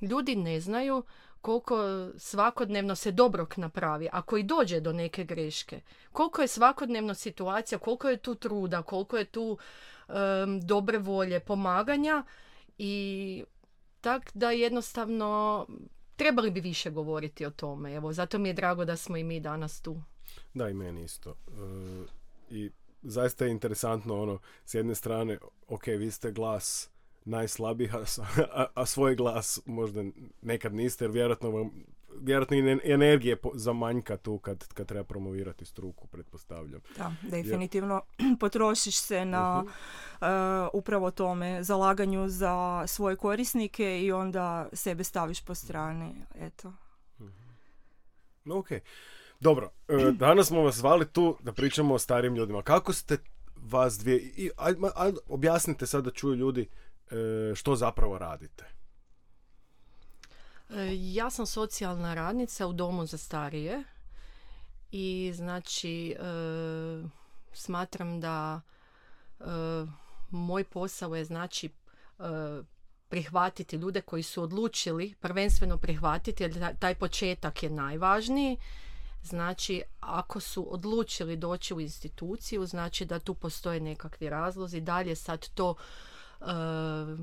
ljudi 0.01 0.35
ne 0.35 0.59
znaju 0.59 1.03
koliko 1.45 2.07
svakodnevno 2.17 2.95
se 2.95 3.11
dobrog 3.11 3.53
napravi, 3.57 4.09
ako 4.11 4.37
i 4.37 4.43
dođe 4.43 4.79
do 4.79 4.93
neke 4.93 5.23
greške. 5.23 5.81
Koliko 6.11 6.41
je 6.41 6.47
svakodnevno 6.47 7.13
situacija, 7.13 7.79
koliko 7.79 8.09
je 8.09 8.17
tu 8.17 8.35
truda, 8.35 8.81
koliko 8.81 9.17
je 9.17 9.25
tu 9.25 9.57
dobre 10.61 10.97
volje, 10.97 11.39
pomaganja 11.39 12.23
i 12.77 13.43
tak 14.01 14.31
da 14.33 14.51
jednostavno 14.51 15.67
trebali 16.15 16.51
bi 16.51 16.59
više 16.59 16.91
govoriti 16.91 17.45
o 17.45 17.51
tome. 17.51 17.93
Evo, 17.93 18.13
zato 18.13 18.39
mi 18.39 18.49
je 18.49 18.53
drago 18.53 18.85
da 18.85 18.97
smo 18.97 19.17
i 19.17 19.23
mi 19.23 19.39
danas 19.39 19.81
tu. 19.81 20.01
Da, 20.53 20.69
i 20.69 20.73
meni 20.73 21.03
isto. 21.03 21.29
E, 21.29 22.05
I 22.49 22.71
zaista 23.01 23.45
je 23.45 23.51
interesantno 23.51 24.21
ono, 24.21 24.39
s 24.65 24.73
jedne 24.73 24.95
strane, 24.95 25.37
ok, 25.67 25.87
vi 25.87 26.11
ste 26.11 26.31
glas 26.31 26.89
najslabijih, 27.25 27.95
a, 27.95 28.65
a, 28.75 28.85
svoj 28.85 29.15
glas 29.15 29.59
možda 29.65 30.03
nekad 30.41 30.73
niste, 30.73 31.03
jer 31.05 31.11
vjerojatno 31.11 31.49
vam 31.49 31.71
vjerojatno 32.21 32.57
i 32.57 32.79
energije 32.83 33.37
za 33.53 33.73
manjka 33.73 34.17
tu 34.17 34.37
kad, 34.37 34.73
kad 34.73 34.87
treba 34.87 35.03
promovirati 35.03 35.65
struku, 35.65 36.07
pretpostavljam. 36.07 36.81
Da, 36.97 37.13
definitivno 37.21 38.01
potrošiš 38.39 38.97
se 38.97 39.25
na 39.25 39.63
uh 39.63 39.71
upravo 40.73 41.11
tome 41.11 41.63
zalaganju 41.63 42.29
za 42.29 42.83
svoje 42.87 43.15
korisnike 43.15 44.01
i 44.01 44.11
onda 44.11 44.69
sebe 44.73 45.03
staviš 45.03 45.45
po 45.45 45.55
strani. 45.55 46.15
Eto. 46.35 46.73
uh 47.19 47.29
Ok. 48.51 48.67
Dobro, 49.39 49.71
e, 49.87 50.11
danas 50.25 50.47
smo 50.47 50.61
vas 50.61 50.75
zvali 50.75 51.07
tu 51.07 51.37
da 51.43 51.53
pričamo 51.53 51.93
o 51.93 51.99
starijim 51.99 52.35
ljudima. 52.35 52.61
Kako 52.61 52.93
ste 52.93 53.17
vas 53.55 53.97
dvije... 53.97 54.17
I, 54.17 54.49
aj, 54.57 54.73
aj, 54.95 55.11
objasnite 55.27 55.85
sad 55.85 56.03
da 56.03 56.11
čuju 56.11 56.35
ljudi 56.35 56.67
što 57.55 57.75
zapravo 57.75 58.17
radite? 58.17 58.65
E, 60.69 60.89
ja 60.93 61.29
sam 61.29 61.45
socijalna 61.45 62.13
radnica 62.13 62.67
u 62.67 62.73
domu 62.73 63.05
za 63.05 63.17
starije 63.17 63.83
i 64.91 65.31
znači 65.35 66.11
e, 66.11 66.15
smatram 67.53 68.19
da 68.19 68.61
moj 70.31 70.63
posao 70.63 71.15
je 71.15 71.25
znači 71.25 71.69
prihvatiti 73.09 73.75
ljude 73.75 74.01
koji 74.01 74.23
su 74.23 74.43
odlučili, 74.43 75.13
prvenstveno 75.19 75.77
prihvatiti 75.77 76.43
jer 76.43 76.75
taj 76.79 76.95
početak 76.95 77.63
je 77.63 77.69
najvažniji. 77.69 78.57
Znači, 79.23 79.81
ako 79.99 80.39
su 80.39 80.73
odlučili 80.73 81.37
doći 81.37 81.73
u 81.73 81.79
instituciju, 81.79 82.65
znači 82.65 83.05
da 83.05 83.19
tu 83.19 83.33
postoje 83.33 83.79
nekakvi 83.79 84.29
razlozi. 84.29 84.81
Dalje 84.81 85.15
sad 85.15 85.49
to 85.49 85.75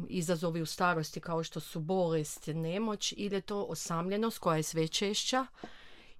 izazovi 0.08 0.62
u 0.62 0.66
starosti 0.66 1.20
kao 1.20 1.42
što 1.42 1.60
su 1.60 1.80
bolest, 1.80 2.46
nemoć 2.46 3.14
ili 3.16 3.34
je 3.36 3.40
to 3.40 3.62
osamljenost 3.62 4.38
koja 4.38 4.56
je 4.56 4.62
sve 4.62 4.88
češća 4.88 5.46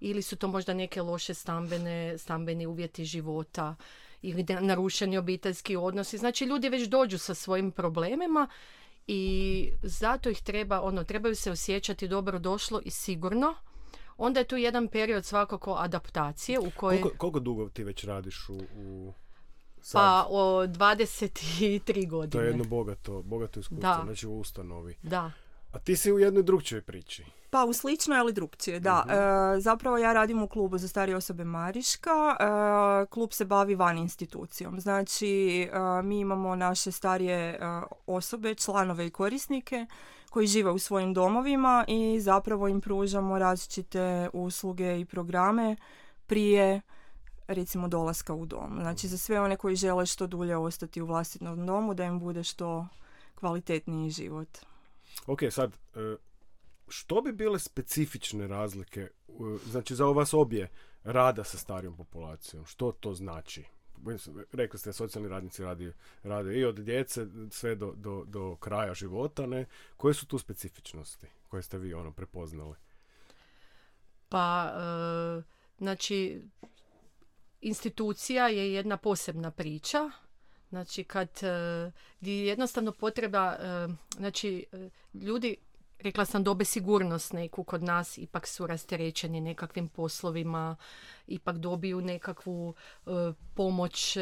ili 0.00 0.22
su 0.22 0.36
to 0.36 0.48
možda 0.48 0.74
neke 0.74 1.02
loše 1.02 1.34
stambene, 1.34 2.18
stambeni 2.18 2.66
uvjeti 2.66 3.04
života 3.04 3.74
ili 4.22 4.46
narušeni 4.60 5.18
obiteljski 5.18 5.76
odnosi. 5.76 6.18
Znači 6.18 6.44
ljudi 6.44 6.68
već 6.68 6.88
dođu 6.88 7.18
sa 7.18 7.34
svojim 7.34 7.70
problemima 7.70 8.48
i 9.06 9.72
zato 9.82 10.30
ih 10.30 10.42
treba, 10.42 10.80
ono, 10.80 11.04
trebaju 11.04 11.34
se 11.34 11.50
osjećati 11.50 12.08
dobro 12.08 12.38
došlo 12.38 12.80
i 12.84 12.90
sigurno. 12.90 13.54
Onda 14.16 14.40
je 14.40 14.48
tu 14.48 14.56
jedan 14.56 14.88
period 14.88 15.24
svakako 15.24 15.74
adaptacije 15.78 16.58
u 16.58 16.70
kojoj... 16.76 17.00
Koliko, 17.00 17.18
koliko 17.18 17.40
dugo 17.40 17.68
ti 17.68 17.84
već 17.84 18.04
radiš 18.04 18.48
u, 18.48 18.60
u 18.76 19.12
Sad. 19.82 20.00
Pa 20.00 20.26
o 20.30 20.66
23 20.66 22.08
godine. 22.08 22.30
To 22.30 22.40
je 22.40 22.46
jedno 22.46 22.64
bogato, 22.64 23.22
bogato 23.22 23.60
iskustvo, 23.60 23.88
da. 23.88 24.00
znači 24.04 24.26
u 24.26 24.38
ustanovi. 24.38 24.96
Da. 25.02 25.30
A 25.72 25.78
ti 25.78 25.96
si 25.96 26.12
u 26.12 26.18
jednoj 26.18 26.42
drugčijoj 26.42 26.82
priči. 26.82 27.24
Pa 27.50 27.64
u 27.64 27.72
sličnoj, 27.72 28.18
ali 28.18 28.32
drugčije, 28.32 28.80
da. 28.80 29.04
Mhm. 29.06 29.14
E, 29.56 29.60
zapravo 29.60 29.98
ja 29.98 30.12
radim 30.12 30.42
u 30.42 30.48
klubu 30.48 30.78
za 30.78 30.88
starije 30.88 31.16
osobe 31.16 31.44
Mariška. 31.44 32.10
E, 32.10 33.06
klub 33.06 33.32
se 33.32 33.44
bavi 33.44 33.74
van 33.74 33.98
institucijom. 33.98 34.80
Znači, 34.80 35.62
e, 35.62 36.02
mi 36.02 36.20
imamo 36.20 36.56
naše 36.56 36.92
starije 36.92 37.58
osobe, 38.06 38.54
članove 38.54 39.06
i 39.06 39.10
korisnike 39.10 39.86
koji 40.30 40.46
žive 40.46 40.70
u 40.70 40.78
svojim 40.78 41.14
domovima 41.14 41.84
i 41.88 42.20
zapravo 42.20 42.68
im 42.68 42.80
pružamo 42.80 43.38
različite 43.38 44.28
usluge 44.32 45.00
i 45.00 45.04
programe 45.04 45.76
prije 46.26 46.80
recimo 47.46 47.88
dolaska 47.88 48.34
u 48.34 48.46
dom. 48.46 48.78
Znači 48.80 49.08
za 49.08 49.18
sve 49.18 49.40
one 49.40 49.56
koji 49.56 49.76
žele 49.76 50.06
što 50.06 50.26
dulje 50.26 50.56
ostati 50.56 51.02
u 51.02 51.06
vlastitom 51.06 51.66
domu 51.66 51.94
da 51.94 52.04
im 52.04 52.18
bude 52.18 52.44
što 52.44 52.86
kvalitetniji 53.34 54.10
život. 54.10 54.58
Ok, 55.26 55.40
sad, 55.50 55.72
e, 55.94 56.16
što 56.88 57.20
bi 57.20 57.32
bile 57.32 57.58
specifične 57.58 58.46
razlike, 58.46 59.08
znači 59.66 59.94
za 59.94 60.04
vas 60.04 60.34
obje, 60.34 60.70
rada 61.04 61.44
sa 61.44 61.58
starijom 61.58 61.96
populacijom? 61.96 62.66
Što 62.66 62.92
to 62.92 63.14
znači? 63.14 63.64
Rekli 64.52 64.78
ste, 64.78 64.92
socijalni 64.92 65.28
radnici 65.28 65.62
radi, 65.62 65.92
rade 66.22 66.58
i 66.58 66.64
od 66.64 66.74
djece 66.74 67.26
sve 67.50 67.74
do, 67.74 67.92
do, 67.96 68.24
do 68.26 68.56
kraja 68.56 68.94
života, 68.94 69.46
ne? 69.46 69.66
Koje 69.96 70.14
su 70.14 70.26
tu 70.26 70.38
specifičnosti 70.38 71.26
koje 71.48 71.62
ste 71.62 71.78
vi 71.78 71.94
ono 71.94 72.12
prepoznali? 72.12 72.74
Pa, 74.28 74.72
e, 74.74 75.42
znači, 75.78 76.42
institucija 77.62 78.48
je 78.48 78.72
jedna 78.72 78.96
posebna 78.96 79.50
priča. 79.50 80.10
Znači 80.68 81.04
kad 81.04 81.28
je 82.20 82.46
jednostavno 82.46 82.92
potreba, 82.92 83.56
e, 83.60 83.88
znači 84.16 84.66
e, 84.72 84.88
ljudi, 85.14 85.56
rekla 85.98 86.24
sam 86.24 86.44
dobe 86.44 86.64
sigurnost 86.64 87.32
neku 87.32 87.64
kod 87.64 87.82
nas, 87.82 88.18
ipak 88.18 88.46
su 88.46 88.66
rasterećeni 88.66 89.40
nekakvim 89.40 89.88
poslovima, 89.88 90.76
ipak 91.26 91.56
dobiju 91.56 92.00
nekakvu 92.00 92.74
e, 93.06 93.10
pomoć, 93.54 94.16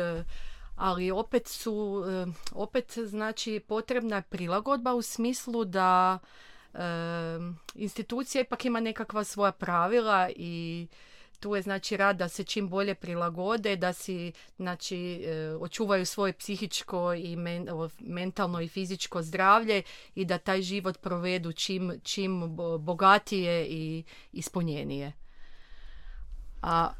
ali 0.77 1.11
opet 1.11 1.49
su, 1.49 2.05
opet 2.53 2.99
znači 3.05 3.61
potrebna 3.69 4.23
prilagodba 4.23 4.95
u 4.95 5.03
smislu 5.03 5.65
da 5.65 6.19
institucija 7.75 8.43
ipak 8.43 8.65
ima 8.65 8.81
nekakva 8.81 9.25
svoja 9.25 9.53
pravila 9.53 10.31
i 10.37 10.87
tu 11.41 11.55
je 11.55 11.63
znači 11.63 11.97
rad 11.97 12.17
da 12.17 12.29
se 12.29 12.45
čim 12.45 12.69
bolje 12.69 12.95
prilagode, 12.95 13.77
da 13.77 13.93
si 13.93 14.33
znači 14.57 15.25
e, 15.25 15.57
očuvaju 15.61 16.07
svoje 16.07 16.33
psihičko 16.33 17.15
i 17.15 17.37
mentalno 18.01 18.61
i 18.61 18.69
fizičko 18.69 19.23
zdravlje 19.23 19.83
i 20.15 20.25
da 20.25 20.39
taj 20.39 20.63
život 20.63 20.99
provedu 20.99 21.53
čim, 21.53 21.93
čim 22.03 22.57
bogatije 22.79 23.67
i 23.67 24.05
ispunjenije. 24.33 25.13
A 26.63 26.93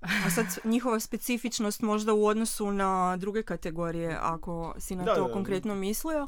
a 0.00 0.30
sad 0.30 0.46
njihova 0.64 1.00
specifičnost 1.00 1.82
možda 1.82 2.12
u 2.14 2.26
odnosu 2.26 2.72
na 2.72 3.16
druge 3.16 3.42
kategorije, 3.42 4.18
ako 4.20 4.74
si 4.78 4.96
na 4.96 5.14
to 5.14 5.32
konkretno 5.32 5.74
mislio. 5.74 6.26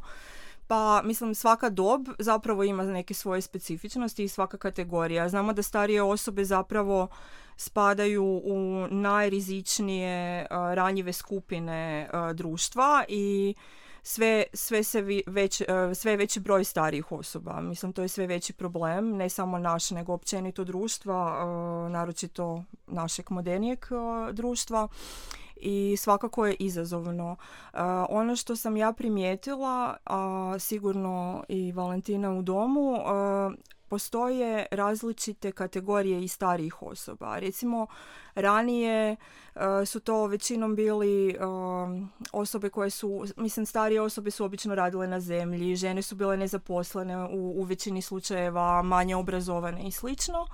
Pa, 0.71 1.03
mislim, 1.05 1.35
svaka 1.35 1.69
dob 1.69 2.09
zapravo 2.19 2.65
ima 2.65 2.83
neke 2.83 3.15
svoje 3.15 3.41
specifičnosti 3.41 4.25
i 4.25 4.29
svaka 4.29 4.59
kategorija. 4.59 5.29
Znamo 5.29 5.53
da 5.53 5.63
starije 5.63 6.03
osobe 6.03 6.45
zapravo 6.45 7.09
spadaju 7.57 8.25
u 8.45 8.87
najrizičnije 8.91 10.47
ranjive 10.51 11.13
skupine 11.13 12.11
društva 12.35 13.05
i 13.09 13.55
sve, 14.03 14.45
sve, 14.53 14.83
se 14.83 15.03
već, 15.27 15.63
sve 15.95 16.17
veći 16.17 16.41
broj 16.41 16.65
starijih 16.65 17.13
osoba. 17.13 17.61
Mislim, 17.61 17.93
to 17.93 18.03
je 18.03 18.09
sve 18.09 18.27
veći 18.27 18.53
problem, 18.53 19.17
ne 19.17 19.29
samo 19.29 19.59
naš, 19.59 19.91
nego 19.91 20.13
općenito 20.13 20.65
društva, 20.65 21.45
naročito 21.91 22.65
našeg 22.87 23.31
modernijeg 23.31 23.87
društva 24.33 24.89
i 25.63 25.97
svakako 25.97 26.47
je 26.47 26.57
izazovno. 26.59 27.37
ono 28.09 28.37
što 28.37 28.57
sam 28.57 28.77
ja 28.77 28.93
primijetila, 28.93 29.97
a 30.05 30.55
sigurno 30.59 31.45
i 31.49 31.73
Valentina 31.73 32.31
u 32.31 32.43
domu, 32.43 32.97
postoje 33.91 34.67
različite 34.71 35.53
kategorije 35.53 36.25
i 36.25 36.29
starijih 36.29 36.83
osoba. 36.83 37.39
Recimo, 37.39 37.87
ranije 38.35 39.17
uh, 39.55 39.61
su 39.87 40.01
to 40.01 40.27
većinom 40.27 40.77
bili 40.77 41.37
osobe 42.33 42.71
koje 42.71 42.91
su, 42.91 43.25
mislim, 43.37 43.67
starije 43.67 44.01
osobe 44.01 44.31
su 44.31 44.45
obično 44.45 44.75
radile 44.75 45.07
na 45.07 45.21
zemlji, 45.21 45.77
žene 45.77 46.03
su 46.03 46.15
bile 46.15 46.37
nezaposlene 46.37 47.25
u, 47.25 47.61
u 47.61 47.63
većini 47.63 48.03
slučajeva, 48.03 48.83
manje 48.83 49.17
obrazovane 49.17 49.83
i 49.87 49.91
slično 49.91 50.47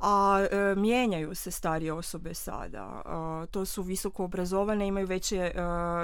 a 0.00 0.46
e, 0.50 0.74
mijenjaju 0.74 1.34
se 1.34 1.50
starije 1.50 1.92
osobe 1.92 2.34
sada. 2.34 3.02
to 3.50 3.64
su 3.64 3.82
visoko 3.82 4.24
obrazovane, 4.24 4.86
imaju 4.86 5.06
veće, 5.06 5.52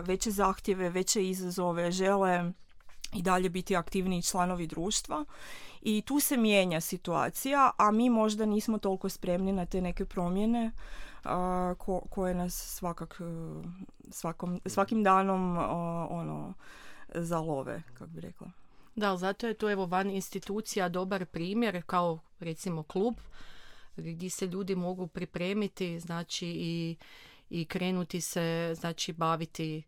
veće 0.04 0.30
zahtjeve, 0.30 0.90
veće 0.90 1.28
izazove, 1.28 1.90
žele 1.90 2.52
i 3.12 3.22
dalje 3.22 3.50
biti 3.50 3.76
aktivniji 3.76 4.22
članovi 4.22 4.66
društva 4.66 5.24
i 5.82 6.02
tu 6.02 6.20
se 6.20 6.36
mijenja 6.36 6.80
situacija, 6.80 7.70
a 7.76 7.90
mi 7.90 8.10
možda 8.10 8.46
nismo 8.46 8.78
toliko 8.78 9.08
spremni 9.08 9.52
na 9.52 9.66
te 9.66 9.80
neke 9.80 10.04
promjene 10.04 10.70
ko, 11.78 12.00
koje 12.10 12.34
nas 12.34 12.54
svakak, 12.54 13.20
svakom, 14.10 14.60
svakim 14.66 15.02
danom 15.02 15.58
ono 16.10 16.54
zalove, 17.14 17.82
kako 17.94 18.10
bi 18.10 18.20
rekla. 18.20 18.50
Da, 18.94 19.16
zato 19.16 19.46
je 19.46 19.54
to 19.54 19.70
evo 19.70 19.86
van 19.86 20.10
institucija 20.10 20.88
dobar 20.88 21.26
primjer 21.26 21.82
kao 21.86 22.18
recimo 22.40 22.82
klub 22.82 23.14
gdje 23.96 24.30
se 24.30 24.46
ljudi 24.46 24.74
mogu 24.74 25.06
pripremiti 25.06 26.00
znači 26.00 26.46
i, 26.46 26.96
i 27.50 27.64
krenuti 27.64 28.20
se 28.20 28.74
znači 28.76 29.12
baviti 29.12 29.82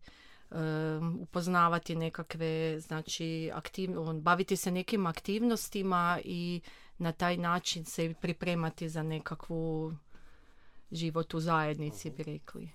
upoznavati 1.21 1.95
nekakve 1.95 2.79
znači 2.79 3.51
aktiv, 3.53 3.91
baviti 4.13 4.55
se 4.55 4.71
nekim 4.71 5.05
aktivnostima 5.05 6.19
i 6.23 6.61
na 6.97 7.11
taj 7.11 7.37
način 7.37 7.85
se 7.85 8.13
pripremati 8.21 8.89
za 8.89 9.03
nekakvu 9.03 9.93
život 10.91 11.33
u 11.33 11.39
zajednici 11.39 12.09
bi 12.09 12.23
rekli. 12.23 12.69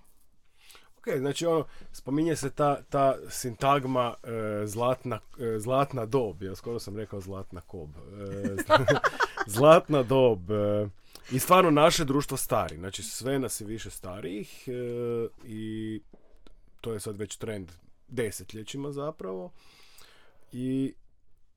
Ok, 0.98 1.18
znači 1.18 1.46
ono, 1.46 1.64
spominje 1.92 2.36
se 2.36 2.50
ta, 2.50 2.82
ta 2.82 3.16
sintagma 3.28 4.14
e, 4.22 4.66
zlatna, 4.66 5.20
e, 5.38 5.58
zlatna 5.58 6.06
dob, 6.06 6.42
ja 6.42 6.54
skoro 6.54 6.78
sam 6.78 6.96
rekao 6.96 7.20
zlatna 7.20 7.60
kob. 7.60 7.90
E, 7.90 8.56
zlatna 9.56 10.02
dob. 10.02 10.40
I 11.32 11.38
stvarno 11.38 11.70
naše 11.70 12.04
društvo 12.04 12.36
stari, 12.36 12.76
znači 12.76 13.02
sve 13.02 13.38
nas 13.38 13.60
je 13.60 13.66
više 13.66 13.90
starijih 13.90 14.68
i 15.44 16.00
to 16.80 16.92
je 16.92 17.00
sad 17.00 17.16
već 17.16 17.36
trend 17.36 17.72
desetljećima 18.08 18.92
zapravo. 18.92 19.52
I 20.52 20.94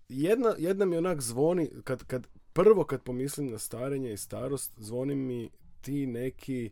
jedna, 0.09 0.55
jedna 0.57 0.85
mi 0.85 0.97
onak 0.97 1.21
zvoni, 1.21 1.69
kad, 1.83 2.03
kad, 2.03 2.27
prvo 2.53 2.83
kad 2.83 3.03
pomislim 3.03 3.51
na 3.51 3.59
starenje 3.59 4.13
i 4.13 4.17
starost, 4.17 4.71
zvoni 4.77 5.15
mi 5.15 5.49
ti 5.81 6.05
neki 6.05 6.71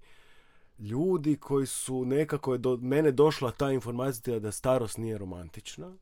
ljudi 0.80 1.38
koji 1.38 1.66
su 1.66 2.06
nekako 2.06 2.54
je 2.54 2.58
do 2.58 2.78
mene 2.78 3.12
došla 3.12 3.52
ta 3.52 3.72
informacija 3.72 4.40
da 4.40 4.52
starost 4.52 4.98
nije 4.98 5.18
romantična. 5.18 5.94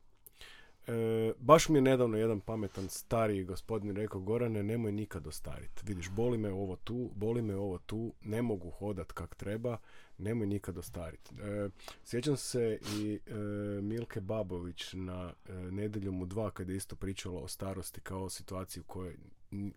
E, 0.86 1.32
baš 1.38 1.68
mi 1.68 1.78
je 1.78 1.82
nedavno 1.82 2.16
jedan 2.18 2.40
pametan 2.40 2.88
stariji 2.88 3.44
gospodin 3.44 3.96
rekao 3.96 4.20
Gorane 4.20 4.62
nemoj 4.62 4.92
nikad 4.92 5.26
ostariti. 5.26 5.82
Vidiš, 5.86 6.10
boli 6.10 6.38
me 6.38 6.52
ovo 6.52 6.76
tu, 6.76 7.10
boli 7.14 7.42
me 7.42 7.56
ovo 7.56 7.78
tu, 7.78 8.12
ne 8.22 8.42
mogu 8.42 8.70
hodat 8.70 9.12
kak 9.12 9.34
treba, 9.34 9.78
nemoj 10.18 10.46
nikad 10.46 10.78
ostariti. 10.78 11.34
E, 11.42 11.68
sjećam 12.04 12.36
se 12.36 12.78
i 12.96 13.20
e, 13.26 13.34
Milke 13.82 14.20
Babović 14.20 14.92
na 14.92 15.32
e, 15.48 15.52
Nedeljom 15.52 16.22
u 16.22 16.26
dva 16.26 16.50
kada 16.50 16.72
je 16.72 16.76
isto 16.76 16.96
pričala 16.96 17.40
o 17.40 17.48
starosti 17.48 18.00
kao 18.00 18.30
situaciju 18.30 18.82
koja, 18.82 19.12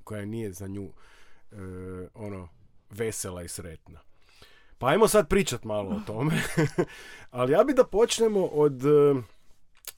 koja 0.03 0.25
nije 0.25 0.51
za 0.51 0.67
nju 0.67 0.89
e, 1.51 1.55
ono 2.13 2.49
vesela 2.89 3.43
i 3.43 3.47
sretna. 3.47 3.99
Pa 4.77 4.87
ajmo 4.87 5.07
sad 5.07 5.29
pričat 5.29 5.63
malo 5.63 5.89
o 5.89 6.01
tome. 6.07 6.41
Ali 7.31 7.53
ja 7.53 7.63
bi 7.63 7.73
da 7.73 7.83
počnemo 7.83 8.45
od... 8.45 8.81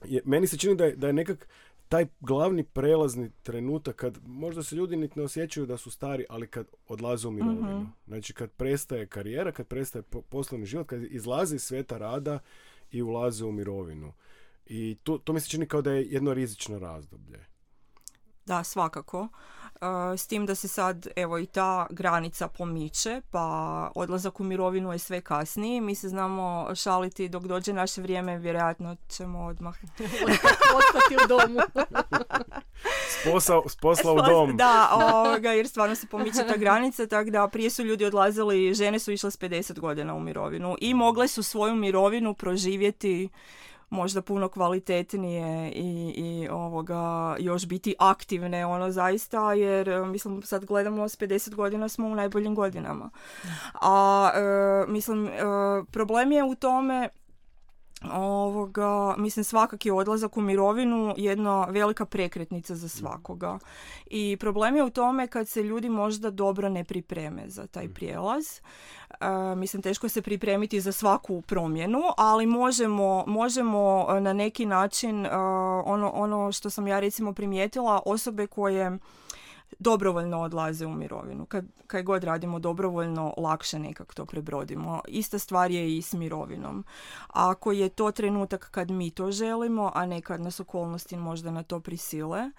E, 0.02 0.20
meni 0.26 0.48
se 0.48 0.58
čini 0.58 0.76
da 0.76 0.86
je, 0.86 0.96
da 0.96 1.08
je 1.08 1.14
nekak 1.14 1.48
taj 1.90 2.06
glavni 2.20 2.64
prelazni 2.64 3.32
trenutak 3.44 3.96
kad 3.96 4.18
možda 4.26 4.64
se 4.64 4.76
ljudi 4.76 4.96
niti 4.96 5.20
ne 5.20 5.26
osjećaju 5.26 5.66
da 5.66 5.78
su 5.78 5.92
stari, 5.92 6.26
ali 6.30 6.48
kad 6.48 6.68
odlaze 6.88 7.28
u 7.28 7.32
mirovinu. 7.32 7.82
uh 7.82 7.88
Znači 8.08 8.34
kad 8.34 8.52
prestaje 8.52 9.08
karijera, 9.08 9.52
kad 9.52 9.68
prestaje 9.68 10.04
poslovni 10.30 10.66
život, 10.66 10.88
kad 10.88 11.04
izlaze 11.04 11.56
iz 11.56 11.64
sveta 11.64 11.98
rada 11.98 12.40
i 12.92 13.02
ulaze 13.02 13.46
u 13.46 13.52
mirovinu. 13.52 14.14
I 14.66 14.98
to, 15.04 15.18
to 15.18 15.34
mi 15.34 15.40
se 15.40 15.50
čini 15.50 15.68
kao 15.68 15.82
da 15.82 15.92
je 15.92 16.08
jedno 16.10 16.34
rizično 16.34 16.80
razdoblje. 16.80 17.46
Da, 18.46 18.64
svakako. 18.64 19.28
S 20.18 20.28
tim 20.28 20.46
da 20.46 20.56
se 20.56 20.68
sad 20.68 21.08
evo 21.16 21.40
i 21.40 21.46
ta 21.46 21.88
granica 21.90 22.48
pomiče, 22.48 23.22
pa 23.32 23.92
odlazak 23.96 24.40
u 24.40 24.44
mirovinu 24.44 24.92
je 24.92 25.00
sve 25.00 25.22
kasniji. 25.22 25.82
Mi 25.82 25.96
se 25.96 26.10
znamo 26.10 26.76
šaliti 26.76 27.30
dok 27.30 27.44
dođe 27.44 27.74
naše 27.74 28.02
vrijeme, 28.02 28.38
vjerojatno 28.38 28.96
ćemo 29.10 29.46
odmah 29.46 29.76
ostati 30.78 31.16
u 31.26 31.28
domu. 31.28 31.60
s 33.70 33.76
posla 33.76 34.14
u 34.14 34.22
dom. 34.22 34.58
Da, 34.58 34.90
ovoga, 34.94 35.52
jer 35.52 35.68
stvarno 35.68 35.96
se 35.96 36.08
pomiče 36.08 36.48
ta 36.48 36.58
granica, 36.58 37.08
tako 37.08 37.30
da 37.30 37.48
prije 37.48 37.70
su 37.70 37.84
ljudi 37.84 38.06
odlazili, 38.06 38.74
žene 38.74 39.00
su 39.00 39.12
išle 39.12 39.32
s 39.32 39.40
50 39.40 39.80
godina 39.80 40.16
u 40.16 40.20
mirovinu 40.20 40.76
i 40.82 40.94
mogle 40.94 41.28
su 41.28 41.44
svoju 41.44 41.76
mirovinu 41.76 42.34
proživjeti 42.34 43.30
možda 43.90 44.22
puno 44.22 44.50
kvalitetnije 44.50 45.72
i, 45.72 46.14
i 46.18 46.48
ovoga 46.50 47.36
još 47.40 47.66
biti 47.66 47.96
aktivne 48.00 48.66
ono 48.66 48.92
zaista 48.92 49.54
jer 49.54 49.90
e, 49.90 50.06
mislim 50.06 50.42
sad 50.42 50.66
gledamo 50.66 51.10
s 51.10 51.18
50 51.18 51.56
godina 51.56 51.90
smo 51.90 52.08
u 52.08 52.16
najboljim 52.16 52.56
godinama. 52.56 53.10
A 53.82 54.32
e, 54.36 54.92
mislim 54.92 55.28
e, 55.28 55.32
problem 55.92 56.32
je 56.32 56.44
u 56.44 56.56
tome 56.56 57.10
ovoga, 58.14 59.16
mislim 59.18 59.44
svakak 59.44 59.86
je 59.86 59.94
odlazak 59.94 60.38
u 60.38 60.42
mirovinu 60.42 61.14
jedna 61.18 61.66
velika 61.66 62.06
prekretnica 62.06 62.76
za 62.76 62.90
svakoga. 62.90 63.60
I 64.06 64.38
problem 64.40 64.76
je 64.76 64.84
u 64.84 64.90
tome 64.90 65.28
kad 65.28 65.48
se 65.48 65.64
ljudi 65.64 65.90
možda 65.90 66.30
dobro 66.30 66.70
ne 66.70 66.84
pripreme 66.84 67.44
za 67.48 67.68
taj 67.68 67.86
mm. 67.86 67.94
prijelaz. 67.94 68.46
E, 69.10 69.56
mislim, 69.56 69.82
teško 69.82 70.10
se 70.10 70.22
pripremiti 70.22 70.82
za 70.82 70.92
svaku 70.92 71.42
promjenu, 71.42 72.02
ali 72.18 72.46
možemo, 72.46 73.24
možemo 73.28 74.08
e, 74.10 74.22
na 74.22 74.34
neki 74.34 74.66
način 74.66 75.26
e, 75.26 75.30
ono, 75.86 76.10
ono 76.10 76.52
što 76.52 76.70
sam 76.70 76.88
ja 76.88 77.00
recimo 77.00 77.34
primijetila, 77.34 78.02
osobe 78.06 78.48
koje 78.48 79.00
dobrovoljno 79.80 80.42
odlaze 80.42 80.86
u 80.86 80.94
mirovinu. 80.94 81.46
Kad, 81.46 81.66
kad 81.88 82.06
god 82.06 82.24
radimo 82.24 82.60
dobrovoljno, 82.60 83.34
lakše 83.38 83.80
nekak 83.80 84.14
to 84.14 84.26
prebrodimo. 84.26 85.02
Ista 85.08 85.40
stvar 85.40 85.72
je 85.72 85.98
i 85.98 86.02
s 86.02 86.14
mirovinom. 86.14 86.86
Ako 87.28 87.72
je 87.72 87.90
to 87.90 88.12
trenutak 88.12 88.70
kad 88.72 88.92
mi 88.92 89.12
to 89.12 89.32
želimo, 89.32 89.92
a 89.96 90.06
ne 90.06 90.22
kad 90.22 90.42
nas 90.42 90.60
okolnosti 90.60 91.18
možda 91.18 91.52
na 91.52 91.64
to 91.64 91.80
prisile 91.80 92.52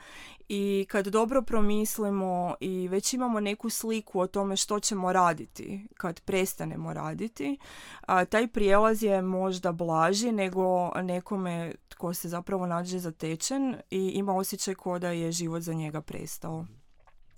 i 0.49 0.87
kad 0.89 1.07
dobro 1.07 1.43
promislimo 1.43 2.55
i 2.61 2.89
već 2.89 3.15
imamo 3.15 3.41
neku 3.41 3.71
sliku 3.71 4.21
o 4.21 4.27
tome 4.27 4.57
što 4.57 4.81
ćemo 4.81 5.13
raditi 5.13 5.87
kad 5.97 6.21
prestanemo 6.21 6.93
raditi, 6.93 7.59
a, 8.01 8.25
taj 8.25 8.49
prijelaz 8.49 9.03
je 9.03 9.23
možda 9.23 9.73
blaži 9.73 10.33
nego 10.33 10.89
nekome 11.03 11.75
tko 11.89 12.15
se 12.15 12.29
zapravo 12.29 12.67
nađe 12.67 12.99
zatečen 12.99 13.77
i 13.91 14.09
ima 14.09 14.37
osjećaj 14.37 14.75
kao 14.75 14.99
da 14.99 15.09
je 15.09 15.33
život 15.33 15.63
za 15.63 15.73
njega 15.73 16.01
prestao. 16.01 16.67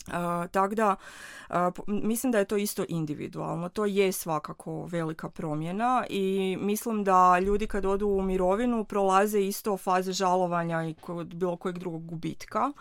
Uh, 0.06 0.50
tako 0.50 0.74
da 0.74 0.96
mislim 1.86 2.32
da 2.32 2.38
je 2.38 2.44
to 2.44 2.56
isto 2.56 2.84
individualno. 2.88 3.68
To 3.68 3.84
je 3.86 4.12
svakako 4.12 4.86
velika 4.86 5.28
promjena 5.28 6.04
i 6.10 6.56
mislim 6.60 7.04
da 7.04 7.38
ljudi 7.38 7.66
kad 7.66 7.86
odu 7.86 8.08
u 8.08 8.22
mirovinu 8.22 8.84
prolaze 8.84 9.40
isto 9.40 9.76
faze 9.76 10.12
žalovanja 10.12 10.84
i 10.84 10.94
kod 10.94 11.34
bilo 11.34 11.56
kojeg 11.56 11.78
drugog 11.78 12.06
gubitka. 12.06 12.72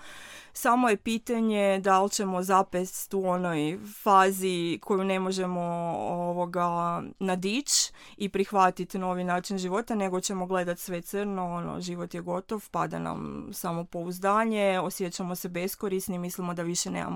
Samo 0.53 0.89
je 0.89 0.97
pitanje 0.97 1.79
da 1.79 2.01
li 2.01 2.09
ćemo 2.09 2.43
zapest 2.43 3.13
u 3.13 3.29
onoj 3.29 3.79
fazi 4.03 4.79
koju 4.81 5.03
ne 5.03 5.19
možemo 5.19 5.61
ovoga 5.99 7.01
nadići 7.19 7.91
i 8.17 8.29
prihvatiti 8.29 8.97
novi 8.97 9.23
način 9.23 9.57
života, 9.57 9.95
nego 9.95 10.21
ćemo 10.21 10.45
gledati 10.45 10.81
sve 10.81 11.01
crno, 11.01 11.45
ono, 11.45 11.81
život 11.81 12.13
je 12.13 12.21
gotov, 12.21 12.69
pada 12.71 12.99
nam 12.99 13.49
samo 13.53 13.83
pouzdanje, 13.83 14.79
osjećamo 14.79 15.35
se 15.35 15.49
beskorisni, 15.49 16.19
mislimo 16.19 16.53
da 16.53 16.61
više 16.61 16.89
nemamo 16.89 17.10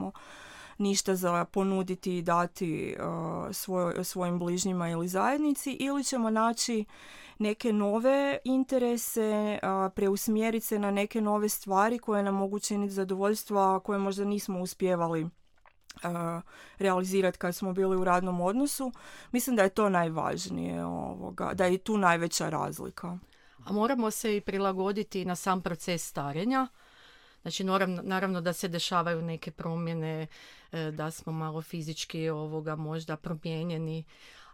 ništa 0.77 1.15
za 1.15 1.45
ponuditi 1.45 2.17
i 2.17 2.21
dati 2.21 2.95
uh, 2.99 4.03
svojim 4.03 4.39
bližnjima 4.39 4.89
ili 4.89 5.07
zajednici 5.07 5.71
ili 5.71 6.03
ćemo 6.03 6.29
naći 6.29 6.85
neke 7.39 7.73
nove 7.73 8.37
interese, 8.43 9.59
preusmjeriti 9.95 10.65
se 10.65 10.79
na 10.79 10.91
neke 10.91 11.21
nove 11.21 11.49
stvari 11.49 11.99
koje 11.99 12.23
nam 12.23 12.35
mogu 12.35 12.59
činiti 12.59 12.93
zadovoljstva 12.93 13.79
koje 13.79 13.99
možda 13.99 14.25
nismo 14.25 14.59
uspjevali 14.61 15.29
realizirati 16.77 17.37
kad 17.37 17.55
smo 17.55 17.73
bili 17.73 17.97
u 17.97 18.03
radnom 18.03 18.41
odnosu. 18.41 18.91
Mislim 19.31 19.55
da 19.55 19.63
je 19.63 19.69
to 19.69 19.89
najvažnije, 19.89 20.85
ovoga, 20.85 21.53
da 21.53 21.65
je 21.65 21.77
tu 21.77 21.97
najveća 21.97 22.49
razlika. 22.49 23.17
A 23.65 23.73
moramo 23.73 24.11
se 24.11 24.37
i 24.37 24.41
prilagoditi 24.41 25.25
na 25.25 25.35
sam 25.35 25.61
proces 25.61 26.07
starenja. 26.07 26.67
Znači, 27.45 27.63
naravno 28.03 28.41
da 28.41 28.53
se 28.53 28.67
dešavaju 28.67 29.21
neke 29.21 29.51
promjene, 29.51 30.27
e, 30.71 30.91
da 30.91 31.11
smo 31.11 31.33
malo 31.33 31.61
fizički 31.61 32.29
ovoga 32.29 32.75
možda 32.75 33.17
promijenjeni, 33.17 34.03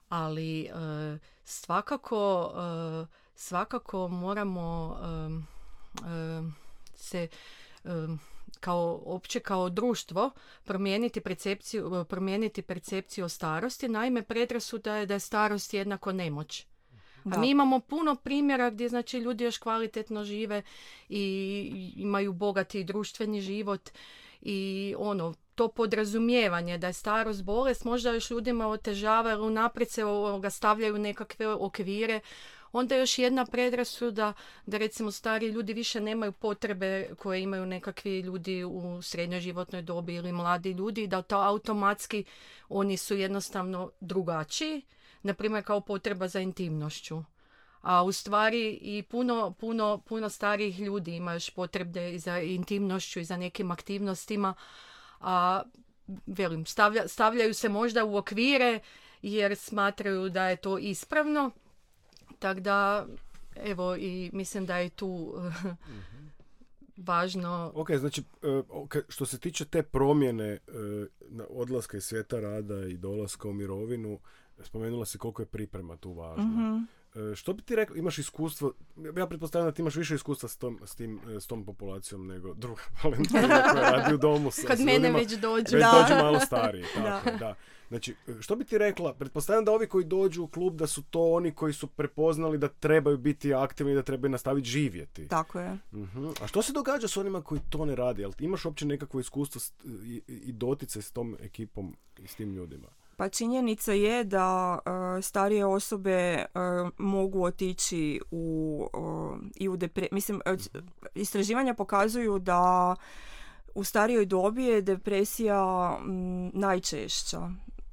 ali 0.10 0.64
e, 0.64 0.70
svakako 1.44 2.52
e, 2.56 3.06
svakako 3.36 4.08
moramo 4.08 4.98
se 6.96 7.28
kao 8.60 9.02
opće 9.06 9.40
kao 9.40 9.70
društvo 9.70 10.32
promijeniti 10.64 11.22
percepciju, 11.22 12.06
promijeniti 12.10 12.62
percepciju 12.62 13.26
o 13.26 13.30
starosti. 13.30 13.88
Naime, 13.88 14.22
predrasuda 14.22 14.96
je 14.96 15.06
da 15.06 15.14
je 15.14 15.20
starost 15.20 15.74
jednako 15.74 16.12
nemoć. 16.12 16.66
A 17.26 17.38
mi 17.38 17.50
imamo 17.50 17.80
puno 17.80 18.16
primjera 18.16 18.70
gdje 18.70 18.90
znači 18.90 19.18
ljudi 19.18 19.44
još 19.44 19.58
kvalitetno 19.58 20.24
žive 20.24 20.62
i 21.10 21.94
imaju 21.96 22.34
bogati 22.34 22.84
društveni 22.84 23.42
život 23.42 23.90
i 24.42 24.96
ono 24.98 25.34
to 25.56 25.68
podrazumijevanje 25.68 26.78
da 26.78 26.88
je 26.88 26.94
starost 26.94 27.44
bolest 27.44 27.86
možda 27.86 28.12
još 28.12 28.32
ljudima 28.32 28.68
otežava 28.68 29.30
jer 29.30 29.40
unaprijed 29.40 29.90
se 29.90 30.02
ga 30.42 30.50
stavljaju 30.50 30.98
nekakve 30.98 31.48
okvire. 31.48 32.20
Onda 32.72 32.96
još 32.96 33.20
jedna 33.20 33.46
predrasuda 33.46 34.34
da 34.66 34.78
recimo 34.78 35.12
stari 35.12 35.48
ljudi 35.48 35.74
više 35.74 36.02
nemaju 36.02 36.32
potrebe 36.32 37.10
koje 37.20 37.42
imaju 37.42 37.66
nekakvi 37.66 38.20
ljudi 38.20 38.64
u 38.64 39.02
srednjoj 39.02 39.40
životnoj 39.40 39.82
dobi 39.82 40.16
ili 40.16 40.32
mladi 40.32 40.72
ljudi 40.72 41.08
da 41.08 41.22
to 41.22 41.38
automatski 41.38 42.24
oni 42.70 42.98
su 42.98 43.16
jednostavno 43.16 43.92
drugačiji 44.00 44.82
na 45.24 45.34
primjer 45.34 45.64
kao 45.64 45.82
potreba 45.82 46.28
za 46.28 46.40
intimnošću. 46.40 47.24
A 47.82 48.04
u 48.04 48.12
stvari 48.12 48.80
i 48.82 49.04
puno, 49.04 49.54
puno, 49.60 49.98
puno 50.08 50.30
starijih 50.30 50.80
ljudi 50.80 51.16
ima 51.16 51.34
još 51.34 51.50
potrebe 51.50 52.20
za 52.20 52.40
intimnošću 52.40 53.20
i 53.20 53.26
za 53.26 53.38
nekim 53.38 53.72
aktivnostima, 53.72 54.54
a 55.20 55.62
velim, 56.26 56.66
stavlja, 56.66 57.08
stavljaju 57.08 57.54
se 57.54 57.70
možda 57.70 58.06
u 58.06 58.18
okvire 58.18 58.80
jer 59.22 59.56
smatraju 59.56 60.30
da 60.30 60.50
je 60.50 60.56
to 60.56 60.78
ispravno, 60.78 61.52
tako 62.40 62.60
da 62.60 63.06
evo 63.56 63.96
i 63.96 64.30
mislim 64.34 64.66
da 64.66 64.78
je 64.78 64.90
tu 64.90 65.34
važno... 67.08 67.72
Ok, 67.76 67.92
znači 67.92 68.24
e, 68.42 68.62
što 69.08 69.26
se 69.26 69.40
tiče 69.40 69.66
te 69.66 69.84
promjene 69.84 70.48
e, 70.48 70.60
odlaska 71.50 71.98
iz 71.98 72.04
svijeta 72.04 72.40
rada 72.40 72.86
i 72.86 72.98
dolaska 72.98 73.48
u 73.48 73.54
mirovinu, 73.54 74.20
spomenula 74.64 75.06
se 75.06 75.18
koliko 75.18 75.42
je 75.42 75.46
priprema 75.46 75.98
tu 75.98 76.14
važna. 76.14 76.44
mm 76.44 76.88
E, 77.16 77.36
što 77.36 77.54
bi 77.54 77.62
ti 77.62 77.76
rekao, 77.76 77.96
imaš 77.96 78.18
iskustvo, 78.18 78.74
ja 79.18 79.28
pretpostavljam 79.28 79.70
da 79.70 79.76
ti 79.76 79.82
imaš 79.82 79.96
više 79.96 80.16
iskustva 80.16 80.50
s 80.50 80.58
tom, 80.58 80.80
s 80.86 80.96
tim, 80.96 81.20
e, 81.36 81.40
s 81.40 81.48
tom 81.48 81.66
populacijom 81.66 82.28
nego 82.28 82.54
druga 82.54 82.82
Valentina 83.04 83.64
koja 83.72 83.92
radi 83.92 84.14
u 84.14 84.18
domu 84.18 84.50
Kad 84.68 84.80
mene 84.80 85.12
već 85.12 85.32
dođu. 85.32 85.76
Već 85.76 85.86
dođu 85.94 86.24
malo 86.24 86.40
stariji, 86.40 86.86
tako, 86.96 87.30
da. 87.40 87.56
Znači, 87.88 88.16
što 88.40 88.56
bi 88.56 88.66
ti 88.66 88.78
rekla, 88.78 89.14
pretpostavljam 89.14 89.66
da 89.66 89.72
ovi 89.72 89.88
koji 89.88 90.06
dođu 90.06 90.44
u 90.44 90.48
klub 90.48 90.76
da 90.76 90.88
su 90.88 91.04
to 91.04 91.32
oni 91.32 91.52
koji 91.52 91.74
su 91.74 91.88
prepoznali 91.88 92.58
da 92.58 92.68
trebaju 92.68 93.18
biti 93.18 93.54
aktivni, 93.54 93.96
da 93.96 94.04
trebaju 94.04 94.32
nastaviti 94.32 94.70
živjeti. 94.70 95.28
Tako 95.28 95.60
je. 95.60 95.78
uh 95.92 96.34
A 96.42 96.48
što 96.48 96.62
se 96.62 96.74
događa 96.74 97.08
s 97.08 97.18
onima 97.18 97.42
koji 97.42 97.62
to 97.70 97.86
ne 97.86 97.96
radi? 97.96 98.22
Jel 98.22 98.32
imaš 98.40 98.66
uopće 98.66 98.86
nekakvo 98.86 99.20
iskustvo 99.20 99.62
i, 100.04 100.22
i 100.28 100.52
dotice 100.52 101.02
s 101.02 101.12
tom 101.12 101.38
ekipom 101.40 101.96
i 102.20 102.28
s 102.28 102.36
tim 102.36 102.54
ljudima? 102.54 102.88
Pa 103.22 103.30
činjenica 103.30 103.94
je 103.94 104.24
da 104.24 104.80
uh, 104.86 105.24
starije 105.24 105.66
osobe 105.66 106.12
e, 106.12 106.46
mogu 106.98 107.44
otići 107.44 108.22
u, 108.32 108.88
i 109.56 109.70
u 109.70 109.78
depre... 109.78 110.08
Mislim, 110.12 110.42
istraživanja 111.16 111.74
pokazuju 111.74 112.40
da 112.40 112.96
u 113.76 113.84
starijoj 113.84 114.26
dobi 114.26 114.64
je 114.64 114.82
depresija 114.82 115.98
m, 116.00 116.52
najčešća. 116.54 117.50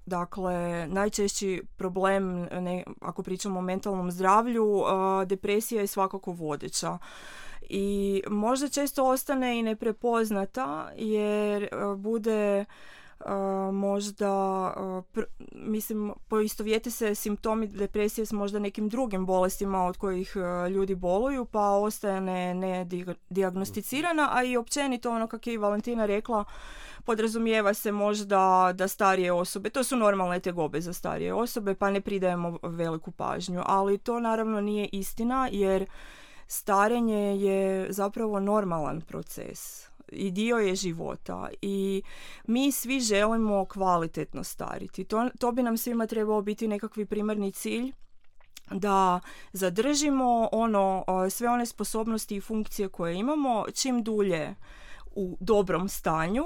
Dakle, 0.07 0.87
najčešći 0.87 1.63
problem, 1.77 2.43
ne, 2.43 2.85
ako 3.01 3.23
pričamo 3.23 3.59
o 3.59 3.63
mentalnom 3.63 4.11
zdravlju, 4.11 4.83
depresija 5.27 5.81
je 5.81 5.87
svakako 5.87 6.33
vodeća. 6.33 6.99
I 7.69 8.23
možda 8.29 8.69
često 8.69 9.05
ostane 9.05 9.59
i 9.59 9.63
neprepoznata 9.63 10.91
jer 10.97 11.69
bude 11.97 12.65
možda, 13.73 14.27
pr- 15.15 15.27
mislim, 15.53 16.13
poistovijete 16.29 16.91
se 16.91 17.15
simptomi 17.15 17.67
depresije 17.67 18.27
s 18.27 18.33
možda 18.33 18.59
nekim 18.59 18.89
drugim 18.89 19.27
bolestima 19.27 19.87
od 19.87 19.97
kojih 19.97 20.37
ljudi 20.71 20.95
boluju, 20.95 21.45
pa 21.45 21.71
ostaje 21.71 22.21
ne, 22.21 22.55
ne 22.55 22.87
diagnosticirana, 23.31 24.29
a 24.33 24.43
i 24.43 24.57
općenito 24.57 25.11
ono 25.11 25.27
kako 25.27 25.51
je 25.51 25.55
i 25.55 25.59
Valentina 25.59 26.07
rekla, 26.07 26.45
podrazumijeva 27.05 27.75
se 27.75 27.93
možda 27.93 28.73
da 28.75 28.89
starije 28.89 29.33
osobe, 29.33 29.71
to 29.71 29.85
su 29.85 29.97
normalne 29.97 30.41
tegobe 30.41 30.81
za 30.81 30.93
starije 30.93 31.35
osobe, 31.35 31.75
pa 31.75 31.91
ne 31.91 32.01
pridajemo 32.01 32.59
veliku 32.63 33.11
pažnju, 33.11 33.63
ali 33.67 33.99
to 33.99 34.21
naravno 34.21 34.61
nije 34.61 34.89
istina 34.93 35.49
jer 35.53 35.87
starenje 36.47 37.37
je 37.37 37.93
zapravo 37.93 38.41
normalan 38.41 39.01
proces 39.01 39.88
i 40.13 40.31
dio 40.31 40.57
je 40.57 40.75
života 40.75 41.49
i 41.63 42.03
mi 42.47 42.73
svi 42.73 43.01
želimo 43.01 43.65
kvalitetno 43.65 44.45
stariti. 44.45 45.05
To, 45.05 45.29
to 45.39 45.53
bi 45.53 45.63
nam 45.63 45.77
svima 45.77 46.07
trebao 46.07 46.43
biti 46.43 46.69
nekakvi 46.69 47.07
primarni 47.07 47.53
cilj 47.53 47.93
da 48.71 49.21
zadržimo 49.53 50.49
ono 50.53 51.05
sve 51.31 51.49
one 51.49 51.67
sposobnosti 51.67 52.37
i 52.37 52.41
funkcije 52.41 52.89
koje 52.89 53.15
imamo 53.15 53.65
čim 53.75 54.03
dulje 54.03 54.55
u 55.15 55.37
dobrom 55.41 55.89
stanju, 55.89 56.45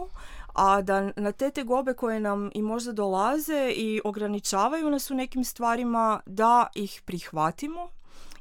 a 0.54 0.82
da 0.82 1.12
na 1.16 1.32
te 1.32 1.50
tegobe 1.50 1.94
koje 1.94 2.20
nam 2.20 2.50
i 2.54 2.62
možda 2.62 2.92
dolaze 2.92 3.72
i 3.76 4.00
ograničavaju 4.04 4.90
nas 4.90 5.10
u 5.10 5.14
nekim 5.14 5.44
stvarima 5.44 6.20
da 6.26 6.66
ih 6.74 7.02
prihvatimo 7.04 7.88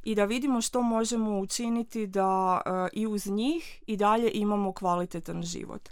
i 0.04 0.16
da 0.16 0.26
vidimo 0.26 0.62
što 0.62 0.82
možemo 0.82 1.40
učiniti 1.40 2.08
da 2.08 2.62
e, 2.66 2.70
i 2.94 3.08
uz 3.08 3.28
njih 3.28 3.84
i 3.88 3.98
dalje 3.98 4.32
imamo 4.34 4.74
kvalitetan 4.74 5.44
život. 5.44 5.90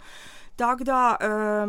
Tako 0.56 0.84
da 0.84 1.16
e, 1.20 1.26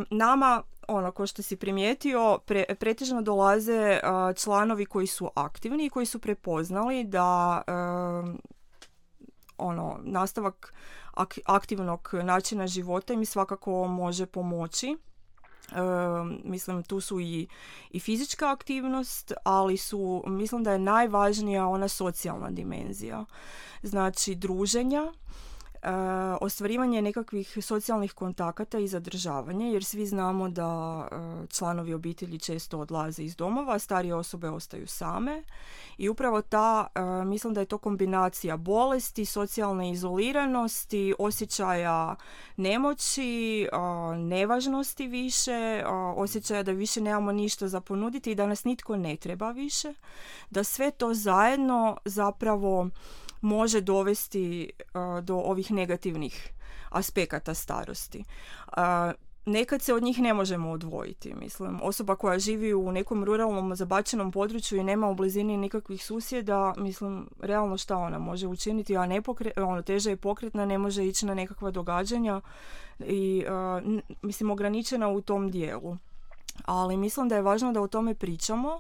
nama 0.10 0.64
ono 0.88 1.12
ko 1.12 1.28
što 1.28 1.42
si 1.42 1.56
primijetio 1.56 2.40
pre, 2.46 2.66
pretežno 2.80 3.22
dolaze 3.22 3.74
e, 3.74 4.02
članovi 4.36 4.86
koji 4.86 5.08
su 5.08 5.30
aktivni 5.36 5.86
i 5.86 5.90
koji 5.90 6.06
su 6.06 6.20
prepoznali 6.20 7.04
da 7.04 7.62
ono 9.58 10.00
nastavak 10.04 10.74
aktivnog 11.46 12.10
načina 12.24 12.68
života 12.68 13.14
im 13.14 13.26
svakako 13.26 13.88
može 13.88 14.26
pomoći 14.26 14.98
mislim 16.44 16.84
tu 16.84 17.02
su 17.02 17.20
i, 17.20 17.48
i 17.92 18.00
fizička 18.00 18.52
aktivnost, 18.52 19.34
ali 19.44 19.78
su, 19.78 20.24
mislim 20.28 20.64
da 20.64 20.72
je 20.72 20.80
najvažnija 20.80 21.68
ona 21.68 21.88
socijalna 21.88 22.52
dimenzija. 22.52 23.26
Znači 23.84 24.36
druženja, 24.36 25.14
ostvarivanje 26.42 27.02
nekakvih 27.02 27.58
socijalnih 27.62 28.14
kontakata 28.14 28.80
i 28.80 28.88
zadržavanje, 28.88 29.72
jer 29.72 29.84
svi 29.84 30.06
znamo 30.06 30.50
da 30.50 31.08
članovi 31.50 31.94
obitelji 31.94 32.40
često 32.40 32.80
odlaze 32.80 33.24
iz 33.24 33.36
domova, 33.36 33.80
starije 33.80 34.16
osobe 34.16 34.50
ostaju 34.50 34.88
same. 34.88 35.44
I 35.98 36.10
upravo 36.10 36.42
ta, 36.42 36.88
mislim 37.26 37.54
da 37.54 37.60
je 37.60 37.66
to 37.66 37.78
kombinacija 37.78 38.58
bolesti, 38.58 39.26
socijalne 39.26 39.92
izoliranosti, 39.92 41.14
osjećaja 41.20 42.16
nemoći, 42.58 43.68
nevažnosti 44.16 45.08
više, 45.08 45.84
osjećaja 46.16 46.64
da 46.64 46.72
više 46.72 47.02
nemamo 47.02 47.32
ništa 47.32 47.68
za 47.68 47.82
ponuditi 47.82 48.32
i 48.32 48.36
da 48.36 48.48
nas 48.48 48.64
nitko 48.64 48.98
ne 48.98 49.16
treba 49.16 49.52
više, 49.52 49.94
da 50.50 50.64
sve 50.64 50.92
to 50.92 51.14
zajedno 51.14 51.98
zapravo 52.06 52.90
može 53.42 53.82
dovesti 53.82 54.70
do 55.24 55.36
ovih 55.36 55.72
negativnih 55.72 56.54
aspekata 56.90 57.54
starosti. 57.54 58.24
nekad 59.46 59.82
se 59.82 59.94
od 59.94 60.04
njih 60.04 60.20
ne 60.20 60.34
možemo 60.34 60.72
odvojiti, 60.72 61.34
mislim. 61.34 61.80
Osoba 61.84 62.16
koja 62.16 62.40
živi 62.40 62.74
u 62.74 62.92
nekom 62.92 63.24
ruralnom 63.24 63.76
zabačenom 63.76 64.32
području 64.32 64.80
i 64.80 64.84
nema 64.84 65.10
u 65.10 65.16
blizini 65.16 65.58
nikakvih 65.58 66.06
susjeda, 66.06 66.74
mislim, 66.78 67.30
realno 67.40 67.78
šta 67.78 67.98
ona 67.98 68.20
može 68.20 68.48
učiniti, 68.48 68.98
a 68.98 69.06
nepokre, 69.06 69.52
ono, 69.58 69.82
teže 69.82 70.10
je 70.10 70.18
pokretna, 70.18 70.66
ne 70.66 70.78
može 70.78 71.06
ići 71.06 71.26
na 71.26 71.34
nekakva 71.34 71.72
događanja 71.72 72.42
i, 73.00 73.46
mislim, 74.22 74.52
ograničena 74.52 75.08
u 75.08 75.22
tom 75.22 75.52
dijelu. 75.52 75.98
Ali 76.66 76.98
mislim 76.98 77.30
da 77.30 77.36
je 77.36 77.42
važno 77.42 77.72
da 77.72 77.82
o 77.82 77.88
tome 77.88 78.16
pričamo 78.16 78.80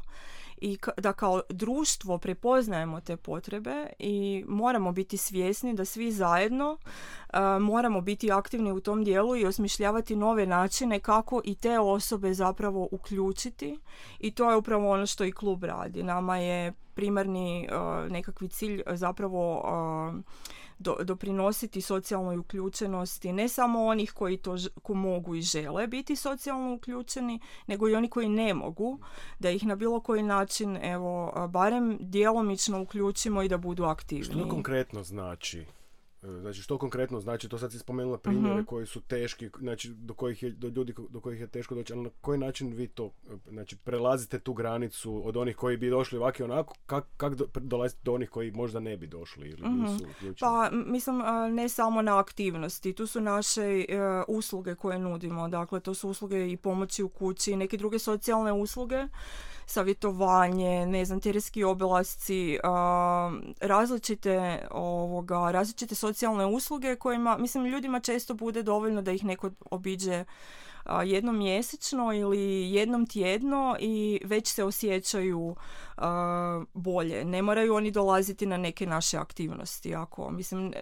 i 0.61 0.77
da 0.97 1.13
kao 1.13 1.41
društvo 1.49 2.17
prepoznajemo 2.17 3.01
te 3.01 3.17
potrebe 3.17 3.85
i 3.99 4.45
moramo 4.47 4.91
biti 4.91 5.17
svjesni 5.17 5.73
da 5.73 5.85
svi 5.85 6.11
zajedno 6.11 6.71
uh, 6.71 7.39
moramo 7.61 8.01
biti 8.01 8.31
aktivni 8.31 8.71
u 8.71 8.79
tom 8.79 9.03
dijelu 9.03 9.35
i 9.35 9.45
osmišljavati 9.45 10.15
nove 10.15 10.45
načine 10.45 10.99
kako 10.99 11.41
i 11.43 11.55
te 11.55 11.79
osobe 11.79 12.33
zapravo 12.33 12.87
uključiti 12.91 13.79
i 14.19 14.31
to 14.31 14.49
je 14.49 14.57
upravo 14.57 14.91
ono 14.91 15.05
što 15.05 15.25
i 15.25 15.31
klub 15.31 15.63
radi. 15.63 16.03
Nama 16.03 16.37
je 16.37 16.73
primarni 16.95 17.67
uh, 17.71 18.11
nekakvi 18.11 18.47
cilj 18.47 18.81
zapravo 18.87 19.57
uh, 19.57 20.23
do, 20.79 20.97
doprinositi 21.03 21.81
socijalnoj 21.81 22.37
uključenosti 22.37 23.33
ne 23.33 23.49
samo 23.49 23.85
onih 23.85 24.11
koji 24.11 24.37
to 24.37 24.55
ko 24.83 24.93
mogu 24.93 25.35
i 25.35 25.41
žele 25.41 25.87
biti 25.87 26.15
socijalno 26.15 26.73
uključeni, 26.73 27.39
nego 27.67 27.89
i 27.89 27.95
oni 27.95 28.09
koji 28.09 28.29
ne 28.29 28.53
mogu, 28.53 28.99
da 29.39 29.49
ih 29.49 29.65
na 29.65 29.75
bilo 29.75 29.99
koji 29.99 30.23
način 30.23 30.77
evo 30.81 31.47
barem 31.49 31.97
djelomično 31.99 32.81
uključimo 32.81 33.43
i 33.43 33.49
da 33.49 33.57
budu 33.57 33.83
aktivni. 33.83 34.23
Što 34.23 34.49
konkretno 34.49 35.03
znači 35.03 35.65
Znači 36.21 36.61
što 36.61 36.77
konkretno 36.77 37.19
znači, 37.19 37.49
to 37.49 37.57
sad 37.57 37.71
si 37.71 37.79
spomenula 37.79 38.17
primjere 38.17 38.59
uh 38.59 38.65
koji 38.65 38.85
su 38.85 39.01
teški, 39.01 39.49
znači 39.59 39.89
do 39.89 40.13
kojih 40.13 40.43
je, 40.43 40.51
do 40.51 40.67
ljudi 40.67 40.93
do 41.09 41.19
kojih 41.19 41.41
je 41.41 41.47
teško 41.47 41.75
doći, 41.75 41.93
ali 41.93 42.01
na 42.01 42.09
koji 42.21 42.39
način 42.39 42.73
vi 42.73 42.87
to, 42.87 43.11
znači 43.49 43.77
prelazite 43.77 44.39
tu 44.39 44.53
granicu 44.53 45.27
od 45.27 45.37
onih 45.37 45.55
koji 45.55 45.77
bi 45.77 45.89
došli 45.89 46.17
ovako 46.17 46.43
i 46.43 46.45
onako, 46.45 46.75
kak, 46.85 47.05
kak 47.17 47.35
do, 47.35 47.47
dolazite 47.55 48.01
do 48.03 48.13
onih 48.13 48.29
koji 48.29 48.51
možda 48.51 48.79
ne 48.79 48.97
bi 48.97 49.07
došli 49.07 49.49
ili 49.49 49.61
uh 49.63 49.69
nisu 49.69 50.05
Pa 50.39 50.69
mislim 50.71 51.21
ne 51.51 51.69
samo 51.69 52.01
na 52.01 52.19
aktivnosti, 52.19 52.93
tu 52.93 53.07
su 53.07 53.21
naše 53.21 53.85
usluge 54.27 54.75
koje 54.75 54.99
nudimo, 54.99 55.47
dakle 55.47 55.79
to 55.79 55.93
su 55.93 56.09
usluge 56.09 56.51
i 56.51 56.57
pomoći 56.57 57.03
u 57.03 57.09
kući, 57.09 57.55
neke 57.55 57.77
druge 57.77 57.99
socijalne 57.99 58.53
usluge 58.53 59.07
savjetovanje, 59.71 60.85
ne 60.85 61.05
znam, 61.05 61.19
terenski 61.19 61.63
obilasci, 61.63 62.59
različite, 63.61 64.67
ovoga, 64.71 65.51
različite 65.51 65.95
socijalne 65.95 66.45
usluge 66.45 66.95
kojima, 66.95 67.37
mislim, 67.37 67.65
ljudima 67.65 67.99
često 67.99 68.33
bude 68.33 68.63
dovoljno 68.63 69.01
da 69.01 69.11
ih 69.11 69.25
neko 69.25 69.51
obiđe 69.71 70.25
jednom 71.05 71.37
mjesečno 71.37 72.13
ili 72.13 72.71
jednom 72.71 73.05
tjedno 73.05 73.77
i 73.79 74.21
već 74.25 74.47
se 74.47 74.63
osjećaju 74.63 75.55
bolje. 76.73 77.25
Ne 77.25 77.41
moraju 77.41 77.75
oni 77.75 77.91
dolaziti 77.91 78.45
na 78.45 78.57
neke 78.57 78.85
naše 78.85 79.17
aktivnosti. 79.17 79.95
Ako, 79.95 80.31
mislim, 80.31 80.73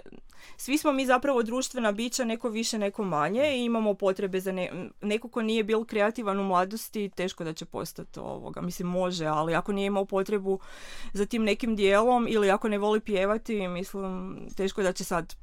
svi 0.57 0.77
smo 0.77 0.91
mi 0.91 1.05
zapravo 1.05 1.43
društvena 1.43 1.91
bića, 1.91 2.23
neko 2.23 2.49
više, 2.49 2.77
neko 2.77 3.03
manje 3.03 3.57
i 3.57 3.65
imamo 3.65 3.93
potrebe 3.93 4.39
za 4.39 4.51
ne, 4.51 4.89
neko 5.01 5.27
ko 5.27 5.41
nije 5.41 5.63
bil 5.63 5.85
kreativan 5.85 6.39
u 6.39 6.43
mladosti, 6.43 7.09
teško 7.09 7.43
da 7.43 7.53
će 7.53 7.65
postati 7.65 8.19
ovoga. 8.19 8.62
Mislim, 8.62 8.88
može, 8.88 9.25
ali 9.25 9.55
ako 9.55 9.71
nije 9.71 9.88
imao 9.88 10.05
potrebu 10.05 10.59
za 11.13 11.25
tim 11.25 11.43
nekim 11.43 11.75
dijelom 11.75 12.27
ili 12.29 12.51
ako 12.51 12.69
ne 12.69 12.77
voli 12.77 12.99
pjevati, 12.99 13.67
mislim, 13.67 14.38
teško 14.57 14.83
da 14.83 14.93
će 14.93 15.03
sad 15.03 15.35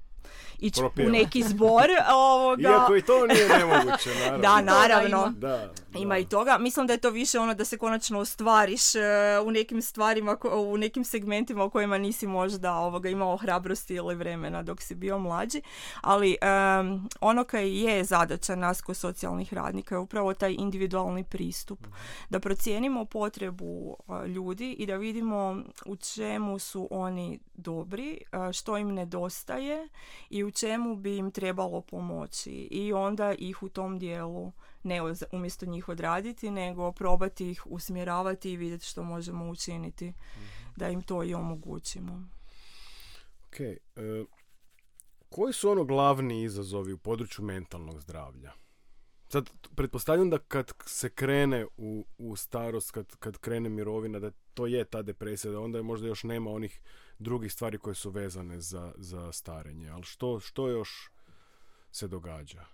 ići 0.59 0.81
u 0.83 1.11
neki 1.11 1.43
zbor. 1.43 1.87
Ovoga. 2.15 2.69
Iako 2.69 2.97
i 2.97 3.03
to 3.03 3.27
nije 3.27 3.49
nemoguće, 3.49 4.11
naravno. 4.21 4.43
da, 4.43 4.61
naravno. 4.61 5.33
Da, 5.37 5.73
Ima 5.99 6.19
i 6.19 6.25
toga. 6.25 6.59
Mislim 6.59 6.87
da 6.87 6.93
je 6.93 7.01
to 7.01 7.11
više 7.11 7.39
ono 7.39 7.55
da 7.55 7.65
se 7.65 7.79
konačno 7.79 8.19
ostvariš 8.19 8.95
e, 8.95 9.01
u 9.45 9.51
nekim 9.51 9.83
stvarima, 9.83 10.37
u 10.53 10.77
nekim 10.77 11.05
segmentima 11.05 11.65
u 11.65 11.71
kojima 11.71 11.99
nisi 11.99 12.27
možda 12.27 12.75
ovoga, 12.75 13.09
imao 13.09 13.37
hrabrosti 13.37 13.95
ili 13.95 14.15
vremena 14.15 14.63
dok 14.63 14.83
si 14.83 14.95
bio 14.95 15.19
mlađi. 15.19 15.63
Ali 16.01 16.37
ono 17.21 17.45
kaj 17.45 17.85
je 17.85 18.05
zadaća 18.05 18.55
nas 18.55 18.81
ko 18.81 18.95
socijalnih 18.95 19.55
radnika 19.55 19.95
je 19.95 19.99
upravo 19.99 20.35
taj 20.35 20.55
individualni 20.59 21.25
pristup. 21.25 21.79
Da 22.31 22.41
procijenimo 22.41 23.05
potrebu 23.05 23.97
e, 24.09 24.29
ljudi 24.29 24.73
i 24.73 24.87
da 24.87 24.97
vidimo 24.97 25.63
u 25.87 25.97
čemu 25.97 26.59
su 26.59 26.89
oni 26.91 27.39
dobri, 27.55 28.21
e, 28.33 28.53
što 28.53 28.79
im 28.79 28.95
nedostaje 28.95 29.89
i 30.31 30.45
u 30.45 30.51
čemu 30.51 30.97
bi 30.97 31.17
im 31.17 31.31
trebalo 31.31 31.81
pomoći 31.81 32.51
i 32.51 32.93
onda 32.93 33.35
ih 33.39 33.63
u 33.63 33.69
tom 33.69 33.99
dijelu 33.99 34.53
ne 34.83 35.01
umjesto 35.33 35.67
njih 35.67 35.89
odraditi, 35.89 36.51
nego 36.51 36.93
probati 36.93 37.51
ih 37.51 37.67
usmjeravati 37.67 38.53
i 38.53 38.57
vidjeti 38.57 38.87
što 38.87 39.03
možemo 39.03 39.51
učiniti 39.51 40.09
mhm. 40.09 40.45
da 40.77 40.89
im 40.89 41.03
to 41.03 41.25
i 41.25 41.35
omogućimo. 41.35 42.29
Ok. 43.47 43.61
E, 43.61 43.77
koji 45.29 45.53
su 45.53 45.71
ono 45.71 45.85
glavni 45.85 46.43
izazovi 46.43 46.93
u 46.93 46.99
području 46.99 47.45
mentalnog 47.45 48.01
zdravlja? 48.01 48.53
Sad, 49.29 49.51
pretpostavljam 49.77 50.31
da 50.31 50.39
kad 50.39 50.73
se 50.87 51.11
krene 51.11 51.67
u, 51.77 52.07
u 52.19 52.37
starost, 52.37 52.91
kad, 52.91 53.17
kad 53.17 53.39
krene 53.39 53.69
mirovina, 53.69 54.19
da 54.19 54.31
to 54.55 54.67
je 54.67 54.85
ta 54.85 55.03
depresija, 55.03 55.53
da 55.53 55.61
onda 55.61 55.79
je 55.79 55.83
možda 55.83 56.07
još 56.07 56.25
nema 56.25 56.51
onih 56.51 56.81
drugih 57.19 57.53
stvari 57.53 57.79
koje 57.79 57.95
su 57.95 58.11
vezane 58.11 58.61
za, 58.61 58.93
za 58.97 59.33
starenje. 59.33 59.91
Ali 59.91 60.03
što, 60.03 60.41
što 60.41 60.69
još 60.69 61.11
se 61.91 62.09
događa? 62.09 62.65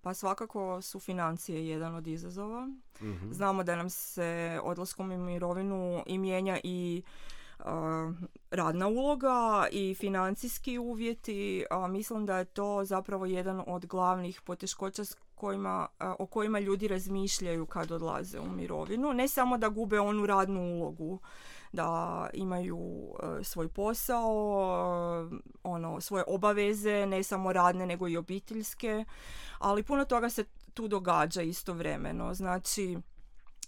Pa 0.00 0.14
svakako 0.14 0.82
su 0.82 1.00
financije 1.00 1.68
jedan 1.68 1.94
od 1.94 2.06
izazova. 2.06 2.66
mm 3.00 3.32
Znamo 3.32 3.64
da 3.64 3.76
nam 3.76 3.90
se 3.90 4.60
odlaskom 4.62 5.12
u 5.12 5.18
mirovinu 5.18 6.02
i 6.06 6.18
mijenja 6.18 6.58
i 6.64 7.02
radna 8.50 8.86
uloga 8.86 9.66
i 9.72 9.94
financijski 9.94 10.78
uvjeti. 10.78 11.64
A 11.70 11.86
mislim 11.86 12.26
da 12.26 12.38
je 12.38 12.44
to 12.44 12.84
zapravo 12.84 13.26
jedan 13.26 13.62
od 13.66 13.86
glavnih 13.86 14.40
poteškoća 14.40 15.04
s 15.04 15.16
kojima, 15.34 15.88
o 16.18 16.26
kojima 16.26 16.58
ljudi 16.58 16.88
razmišljaju 16.88 17.66
kad 17.66 17.92
odlaze 17.92 18.40
u 18.40 18.50
mirovinu. 18.50 19.12
Ne 19.12 19.28
samo 19.28 19.58
da 19.58 19.68
gube 19.68 20.00
onu 20.00 20.26
radnu 20.26 20.60
ulogu, 20.60 21.20
da 21.72 22.30
imaju 22.32 22.78
e, 23.40 23.44
svoj 23.44 23.68
posao, 23.68 25.28
e, 25.32 25.36
ono, 25.62 26.00
svoje 26.00 26.24
obaveze, 26.26 27.06
ne 27.06 27.22
samo 27.22 27.52
radne 27.52 27.86
nego 27.86 28.08
i 28.08 28.16
obiteljske, 28.16 29.04
ali 29.58 29.82
puno 29.82 30.04
toga 30.04 30.30
se 30.30 30.44
tu 30.74 30.88
događa 30.88 31.42
istovremeno. 31.42 32.34
Znači, 32.34 32.96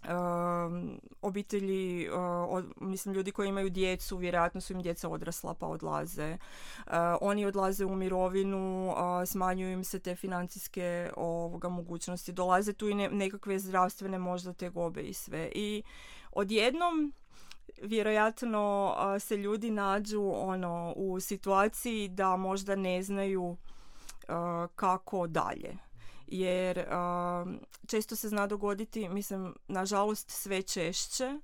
Um, 0.08 1.00
obitelji, 1.22 2.08
uh, 2.10 2.64
mislim 2.80 3.14
ljudi 3.14 3.32
koji 3.32 3.48
imaju 3.48 3.70
djecu, 3.70 4.16
vjerojatno 4.16 4.60
su 4.60 4.72
im 4.72 4.82
djeca 4.82 5.08
odrasla 5.08 5.54
pa 5.54 5.66
odlaze. 5.66 6.38
Uh, 6.86 6.92
oni 7.20 7.46
odlaze 7.46 7.84
u 7.84 7.94
mirovinu, 7.94 8.88
uh, 8.88 8.96
smanjuju 9.26 9.72
im 9.72 9.84
se 9.84 9.98
te 9.98 10.16
financijske 10.16 11.10
ovoga 11.16 11.68
mogućnosti, 11.68 12.32
dolaze 12.32 12.72
tu 12.72 12.88
i 12.88 12.94
nekakve 12.94 13.58
zdravstvene 13.58 14.18
možda 14.18 14.52
te 14.52 14.70
gobe 14.70 15.02
i 15.02 15.14
sve. 15.14 15.52
I 15.54 15.82
odjednom 16.32 17.12
vjerojatno 17.82 18.94
se 19.20 19.36
ljudi 19.36 19.70
nađu 19.70 20.30
ono 20.34 20.92
u 20.96 21.20
situaciji 21.20 22.08
da 22.08 22.36
možda 22.36 22.76
ne 22.76 23.02
znaju 23.02 23.56
kako 24.74 25.26
dalje. 25.26 25.76
Jer 26.26 26.86
često 27.86 28.16
se 28.16 28.28
zna 28.28 28.46
dogoditi 28.46 29.08
mislim 29.08 29.54
nažalost 29.68 30.30
sve 30.30 30.62
češće 30.62 31.40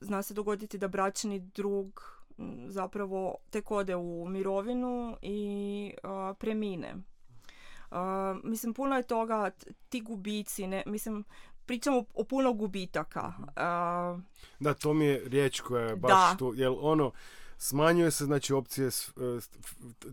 zna 0.00 0.22
se 0.22 0.34
dogoditi 0.34 0.78
da 0.78 0.88
bračni 0.88 1.38
drug 1.40 2.20
zapravo 2.66 3.36
tek 3.50 3.70
ode 3.70 3.96
u 3.96 4.28
mirovinu 4.28 5.16
i 5.22 5.92
premine. 6.38 6.94
Mislim 8.44 8.74
puno 8.74 8.96
je 8.96 9.02
toga 9.02 9.50
ti 9.88 10.00
gubici 10.00 10.66
ne 10.66 10.82
mislim 10.86 11.24
pričamo 11.66 12.04
o 12.14 12.24
puno 12.24 12.52
gubitaka. 12.52 13.32
Uh, 13.38 14.20
da, 14.60 14.74
to 14.74 14.94
mi 14.94 15.04
je 15.04 15.22
riječ 15.26 15.60
koja 15.60 15.84
je 15.84 15.96
baš 15.96 16.38
tu, 16.38 16.52
jer 16.56 16.72
ono, 16.80 17.12
smanjuje 17.58 18.10
se 18.10 18.24
znači 18.24 18.52
opcije, 18.52 18.86
e, 18.86 18.90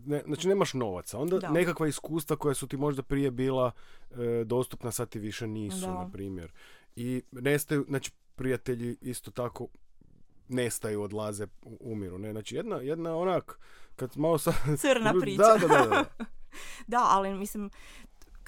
ne, 0.06 0.22
znači 0.26 0.48
nemaš 0.48 0.74
novaca, 0.74 1.18
onda 1.18 1.38
da. 1.38 1.50
nekakva 1.50 1.88
iskustva 1.88 2.36
koja 2.36 2.54
su 2.54 2.66
ti 2.66 2.76
možda 2.76 3.02
prije 3.02 3.30
bila 3.30 3.70
e, 4.10 4.44
dostupna, 4.44 4.92
sad 4.92 5.08
ti 5.08 5.18
više 5.18 5.46
nisu, 5.46 5.86
na 5.86 6.08
primjer. 6.12 6.52
I 6.96 7.22
nestaju, 7.32 7.84
znači 7.88 8.10
prijatelji 8.34 8.96
isto 9.00 9.30
tako 9.30 9.66
nestaju, 10.48 11.02
odlaze, 11.02 11.46
umiru, 11.80 12.18
ne, 12.18 12.32
znači 12.32 12.56
jedna, 12.56 12.76
jedna 12.76 13.16
onak, 13.16 13.58
kad 13.96 14.16
malo 14.16 14.38
sa... 14.38 14.52
Crna 14.78 15.14
priča. 15.20 15.42
Da, 15.42 15.58
da, 15.58 15.68
da. 15.68 15.86
da. 15.86 16.04
da, 16.96 17.06
ali 17.08 17.34
mislim, 17.34 17.70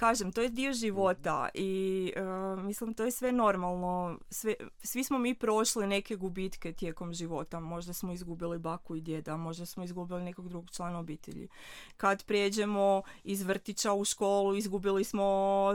kažem, 0.00 0.32
to 0.32 0.40
je 0.40 0.48
dio 0.48 0.72
života 0.72 1.48
i 1.54 2.12
uh, 2.16 2.64
mislim 2.64 2.94
to 2.94 3.04
je 3.04 3.10
sve 3.10 3.32
normalno. 3.32 4.18
Sve, 4.30 4.54
svi 4.82 5.04
smo 5.04 5.18
mi 5.18 5.34
prošli 5.34 5.86
neke 5.86 6.16
gubitke 6.16 6.72
tijekom 6.72 7.12
života. 7.12 7.60
Možda 7.60 7.92
smo 7.92 8.12
izgubili 8.12 8.58
baku 8.58 8.96
i 8.96 9.00
djeda, 9.00 9.36
možda 9.36 9.66
smo 9.66 9.84
izgubili 9.84 10.22
nekog 10.22 10.48
drugog 10.48 10.70
člana 10.70 10.98
obitelji. 10.98 11.48
Kad 11.96 12.24
prijeđemo 12.24 13.02
iz 13.24 13.42
vrtića 13.42 13.92
u 13.92 14.04
školu, 14.04 14.56
izgubili 14.56 15.04
smo 15.04 15.24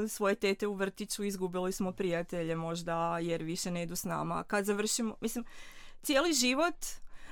svoje 0.09 0.35
tete 0.35 0.67
u 0.67 0.73
vrtiću, 0.73 1.23
izgubili 1.23 1.71
smo 1.71 1.91
prijatelje 1.91 2.55
možda 2.55 3.19
jer 3.19 3.43
više 3.43 3.71
ne 3.71 3.83
idu 3.83 3.95
s 3.95 4.03
nama. 4.03 4.43
Kad 4.43 4.65
završimo, 4.65 5.15
mislim, 5.21 5.45
cijeli 6.01 6.33
život 6.33 6.75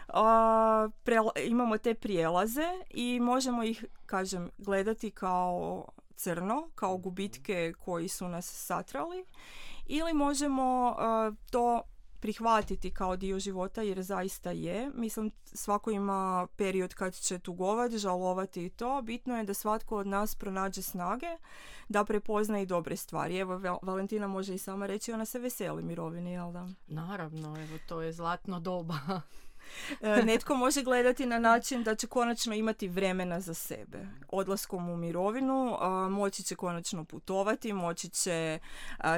uh, 0.07 1.31
imamo 1.45 1.77
te 1.77 1.93
prijelaze 1.93 2.67
i 2.89 3.19
možemo 3.19 3.63
ih, 3.63 3.85
kažem, 4.05 4.49
gledati 4.57 5.11
kao 5.11 5.85
crno 6.15 6.69
kao 6.75 6.97
gubitke 6.97 7.73
koji 7.79 8.07
su 8.07 8.27
nas 8.27 8.45
satrali 8.45 9.25
ili 9.85 10.13
možemo 10.13 10.95
uh, 10.97 11.35
to 11.51 11.81
prihvatiti 12.23 12.91
kao 12.91 13.15
dio 13.15 13.39
života 13.39 13.81
jer 13.81 14.01
zaista 14.01 14.51
je. 14.51 14.91
Mislim, 14.95 15.31
svako 15.45 15.91
ima 15.91 16.47
period 16.55 16.93
kad 16.93 17.15
će 17.15 17.39
tugovati, 17.39 17.97
žalovati 17.97 18.65
i 18.65 18.69
to. 18.69 19.01
Bitno 19.01 19.37
je 19.37 19.43
da 19.43 19.53
svatko 19.53 19.97
od 19.97 20.07
nas 20.07 20.35
pronađe 20.35 20.81
snage 20.81 21.37
da 21.89 22.05
prepozna 22.05 22.59
i 22.59 22.65
dobre 22.65 22.95
stvari. 22.95 23.37
Evo, 23.37 23.79
Valentina 23.81 24.27
može 24.27 24.55
i 24.55 24.57
sama 24.57 24.85
reći, 24.85 25.13
ona 25.13 25.25
se 25.25 25.39
veseli 25.39 25.83
mirovini, 25.83 26.31
jel 26.31 26.51
da? 26.51 26.67
Naravno, 26.87 27.61
evo, 27.61 27.77
to 27.87 28.01
je 28.01 28.13
zlatno 28.13 28.59
doba. 28.59 28.99
E, 30.01 30.23
netko 30.23 30.55
može 30.55 30.83
gledati 30.83 31.25
na 31.25 31.39
način 31.39 31.83
da 31.83 31.95
će 31.95 32.07
konačno 32.07 32.55
imati 32.55 32.87
vremena 32.87 33.39
za 33.39 33.53
sebe. 33.53 34.07
Odlaskom 34.29 34.89
u 34.89 34.97
mirovinu 34.97 35.77
moći 36.09 36.43
će 36.43 36.55
konačno 36.55 37.05
putovati, 37.05 37.73
moći 37.73 38.09
će 38.09 38.59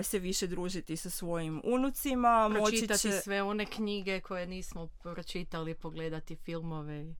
se 0.03 0.19
više 0.19 0.47
družiti 0.47 0.97
sa 0.97 1.09
svojim 1.09 1.61
unucima. 1.63 2.49
Pročitati 2.53 3.07
moći 3.07 3.17
će... 3.17 3.21
sve 3.21 3.43
one 3.43 3.65
knjige 3.65 4.19
koje 4.21 4.47
nismo 4.47 4.87
pročitali, 5.03 5.75
pogledati 5.75 6.35
filmove. 6.35 7.15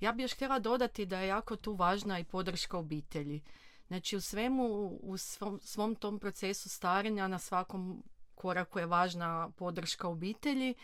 Ja 0.00 0.12
bih 0.12 0.24
još 0.24 0.34
htjela 0.34 0.58
dodati 0.58 1.06
da 1.06 1.20
je 1.20 1.28
jako 1.28 1.56
tu 1.56 1.74
važna 1.74 2.18
i 2.18 2.24
podrška 2.24 2.78
obitelji. 2.78 3.42
Znači 3.86 4.16
u 4.16 4.20
svemu, 4.20 4.98
u 5.02 5.16
svom, 5.16 5.60
svom 5.62 5.94
tom 5.94 6.18
procesu 6.18 6.68
starenja 6.68 7.28
na 7.28 7.38
svakom 7.38 8.02
koraku 8.34 8.78
je 8.78 8.86
važna 8.86 9.50
podrška 9.56 10.08
obitelji 10.08 10.74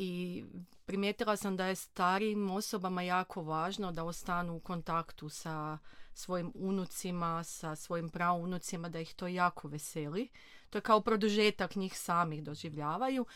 i 0.00 0.44
primijetila 0.86 1.36
sam 1.36 1.56
da 1.56 1.66
je 1.66 1.74
starijim 1.74 2.50
osobama 2.50 3.02
jako 3.02 3.42
važno 3.42 3.92
da 3.92 4.04
ostanu 4.04 4.56
u 4.56 4.60
kontaktu 4.60 5.28
sa 5.28 5.78
svojim 6.14 6.52
unucima, 6.54 7.44
sa 7.44 7.76
svojim 7.76 8.08
praunucima, 8.08 8.88
da 8.88 9.00
ih 9.00 9.14
to 9.14 9.26
jako 9.26 9.68
veseli. 9.68 10.28
To 10.70 10.78
je 10.78 10.82
kao 10.82 11.00
produžetak 11.00 11.76
njih 11.76 11.98
samih 11.98 12.42
doživljavaju 12.42 13.26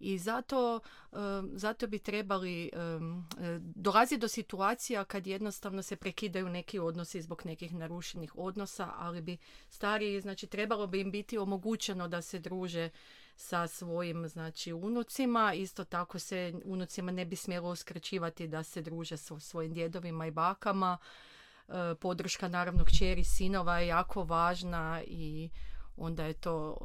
i 0.00 0.18
zato, 0.18 0.80
zato 1.52 1.86
bi 1.86 1.98
trebali 1.98 2.70
dolazi 3.58 4.16
do 4.16 4.28
situacija 4.28 5.04
kad 5.04 5.26
jednostavno 5.26 5.82
se 5.82 5.96
prekidaju 5.96 6.48
neki 6.48 6.78
odnosi 6.78 7.22
zbog 7.22 7.42
nekih 7.44 7.74
narušenih 7.74 8.38
odnosa, 8.38 8.92
ali 8.96 9.20
bi 9.20 9.36
stariji, 9.68 10.20
znači 10.20 10.46
trebalo 10.46 10.86
bi 10.86 11.00
im 11.00 11.10
biti 11.10 11.38
omogućeno 11.38 12.08
da 12.08 12.22
se 12.22 12.38
druže 12.38 12.90
sa 13.36 13.68
svojim 13.68 14.28
znači 14.28 14.72
unucima. 14.72 15.54
Isto 15.54 15.84
tako 15.84 16.18
se 16.18 16.54
unucima 16.64 17.12
ne 17.12 17.24
bi 17.24 17.36
smjelo 17.36 17.70
uskraćivati 17.70 18.48
da 18.48 18.62
se 18.62 18.82
druže 18.82 19.16
sa 19.16 19.40
svojim 19.40 19.74
djedovima 19.74 20.26
i 20.26 20.30
bakama. 20.30 20.98
E, 21.68 21.94
podrška 22.00 22.48
naravno 22.48 22.84
kćeri 22.84 23.24
sinova 23.24 23.78
je 23.78 23.86
jako 23.86 24.24
važna 24.24 25.02
i 25.06 25.50
onda 25.96 26.24
je 26.24 26.32
to 26.32 26.78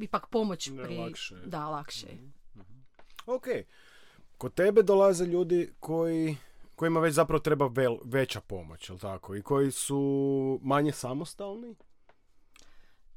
ipak 0.00 0.26
pomoć 0.26 0.70
pri... 0.84 0.96
lakše. 0.96 1.36
Da, 1.46 1.68
lakše. 1.68 2.06
mm 2.54 2.60
Ok. 3.26 3.46
Kod 4.38 4.54
tebe 4.54 4.82
dolaze 4.82 5.26
ljudi 5.26 5.72
koji 5.80 6.36
kojima 6.78 7.00
već 7.00 7.14
zapravo 7.14 7.40
treba 7.40 7.66
vel, 7.66 7.98
veća 8.04 8.40
pomoć, 8.40 8.88
jel 8.88 8.98
tako? 8.98 9.36
I 9.36 9.42
koji 9.42 9.70
su 9.70 10.60
manje 10.62 10.92
samostalni? 10.92 11.74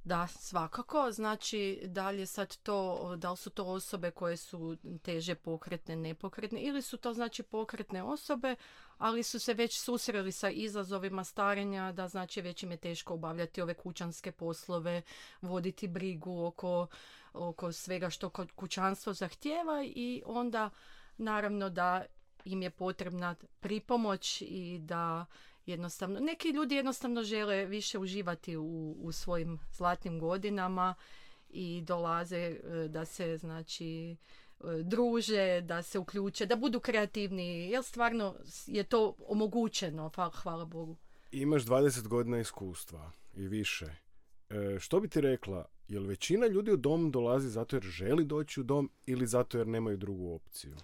Da, 0.04 0.28
svakako. 0.28 1.12
Znači, 1.12 1.82
dalje 1.86 2.26
sad 2.26 2.58
to, 2.58 3.16
da 3.18 3.32
li 3.32 3.38
su 3.38 3.50
to 3.50 3.66
osobe 3.66 4.12
koje 4.12 4.38
su 4.38 4.78
teže 5.02 5.36
pokretne, 5.36 5.96
nepokretne, 5.96 6.62
ili 6.62 6.82
su 6.82 6.98
to 6.98 7.14
znači 7.14 7.44
pokretne 7.44 8.04
osobe, 8.04 8.56
ali 8.98 9.24
su 9.24 9.40
se 9.40 9.54
već 9.54 9.80
susreli 9.80 10.32
sa 10.32 10.50
izazovima 10.50 11.24
starenja, 11.24 11.92
da 11.92 12.08
znači 12.08 12.42
već 12.42 12.64
im 12.64 12.72
je 12.72 12.78
teško 12.78 13.14
obavljati 13.14 13.62
ove 13.62 13.74
kućanske 13.74 14.32
poslove, 14.32 15.02
voditi 15.42 15.88
brigu 15.88 16.46
oko, 16.46 16.88
oko 17.34 17.72
svega 17.72 18.10
što 18.10 18.30
kućanstvo 18.56 19.14
zahtjeva 19.14 19.84
i 19.84 20.24
onda 20.26 20.70
naravno 21.18 21.70
da 21.70 22.06
im 22.46 22.62
je 22.62 22.70
potrebna 22.70 23.36
pripomoć 23.60 24.42
i 24.42 24.80
da 24.80 25.26
jednostavno, 25.66 26.20
neki 26.20 26.50
ljudi 26.50 26.76
jednostavno 26.76 27.24
žele 27.24 27.66
više 27.66 28.00
uživati 28.00 28.58
u, 28.58 28.96
u 29.00 29.12
svojim 29.12 29.60
zlatnim 29.72 30.20
godinama 30.20 30.96
i 31.50 31.82
dolaze 31.82 32.38
e, 32.38 32.88
da 32.88 33.06
se 33.06 33.38
znači 33.38 34.12
e, 34.12 34.16
druže, 34.84 35.62
da 35.62 35.82
se 35.82 36.00
uključe, 36.00 36.46
da 36.46 36.56
budu 36.56 36.80
kreativni, 36.80 37.70
jer 37.70 37.84
stvarno 37.84 38.36
je 38.68 38.84
to 38.84 39.16
omogućeno, 39.28 40.12
hvala 40.44 40.66
Bogu. 40.66 40.98
Imaš 41.32 41.64
20 41.64 42.08
godina 42.08 42.40
iskustva 42.40 43.12
i 43.36 43.48
više. 43.48 43.86
E, 44.50 44.80
što 44.80 45.00
bi 45.00 45.08
ti 45.08 45.22
rekla, 45.22 45.66
jel 45.88 46.04
većina 46.04 46.48
ljudi 46.48 46.72
u 46.72 46.78
dom 46.78 47.12
dolazi 47.12 47.50
zato 47.50 47.76
jer 47.76 47.84
želi 47.84 48.26
doći 48.26 48.60
u 48.60 48.64
dom 48.64 48.92
ili 49.06 49.28
zato 49.28 49.58
jer 49.58 49.68
nemaju 49.68 49.98
drugu 49.98 50.34
opciju? 50.34 50.76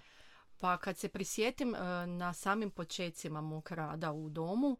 Pa 0.58 0.76
kad 0.76 0.96
se 0.96 1.08
prisjetim 1.08 1.74
e, 1.74 2.06
na 2.06 2.32
samim 2.34 2.70
počecima 2.70 3.40
mog 3.40 3.72
rada 3.72 4.12
u 4.12 4.28
domu, 4.28 4.76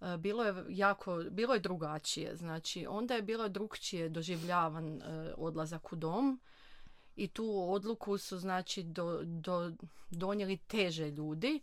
e, 0.00 0.16
bilo 0.16 0.44
je 0.44 0.64
jako, 0.68 1.24
bilo 1.30 1.54
je 1.54 1.60
drugačije. 1.60 2.36
Znači, 2.36 2.86
onda 2.88 3.14
je 3.14 3.22
bilo 3.22 3.48
drugčije 3.48 4.08
doživljavan 4.08 5.02
e, 5.02 5.32
odlazak 5.36 5.92
u 5.92 5.96
dom 5.96 6.40
i 7.16 7.28
tu 7.28 7.72
odluku 7.72 8.18
su 8.18 8.38
znači 8.38 8.82
do, 8.82 9.20
do, 9.24 9.72
donijeli 10.10 10.56
teže 10.56 11.10
ljudi 11.10 11.60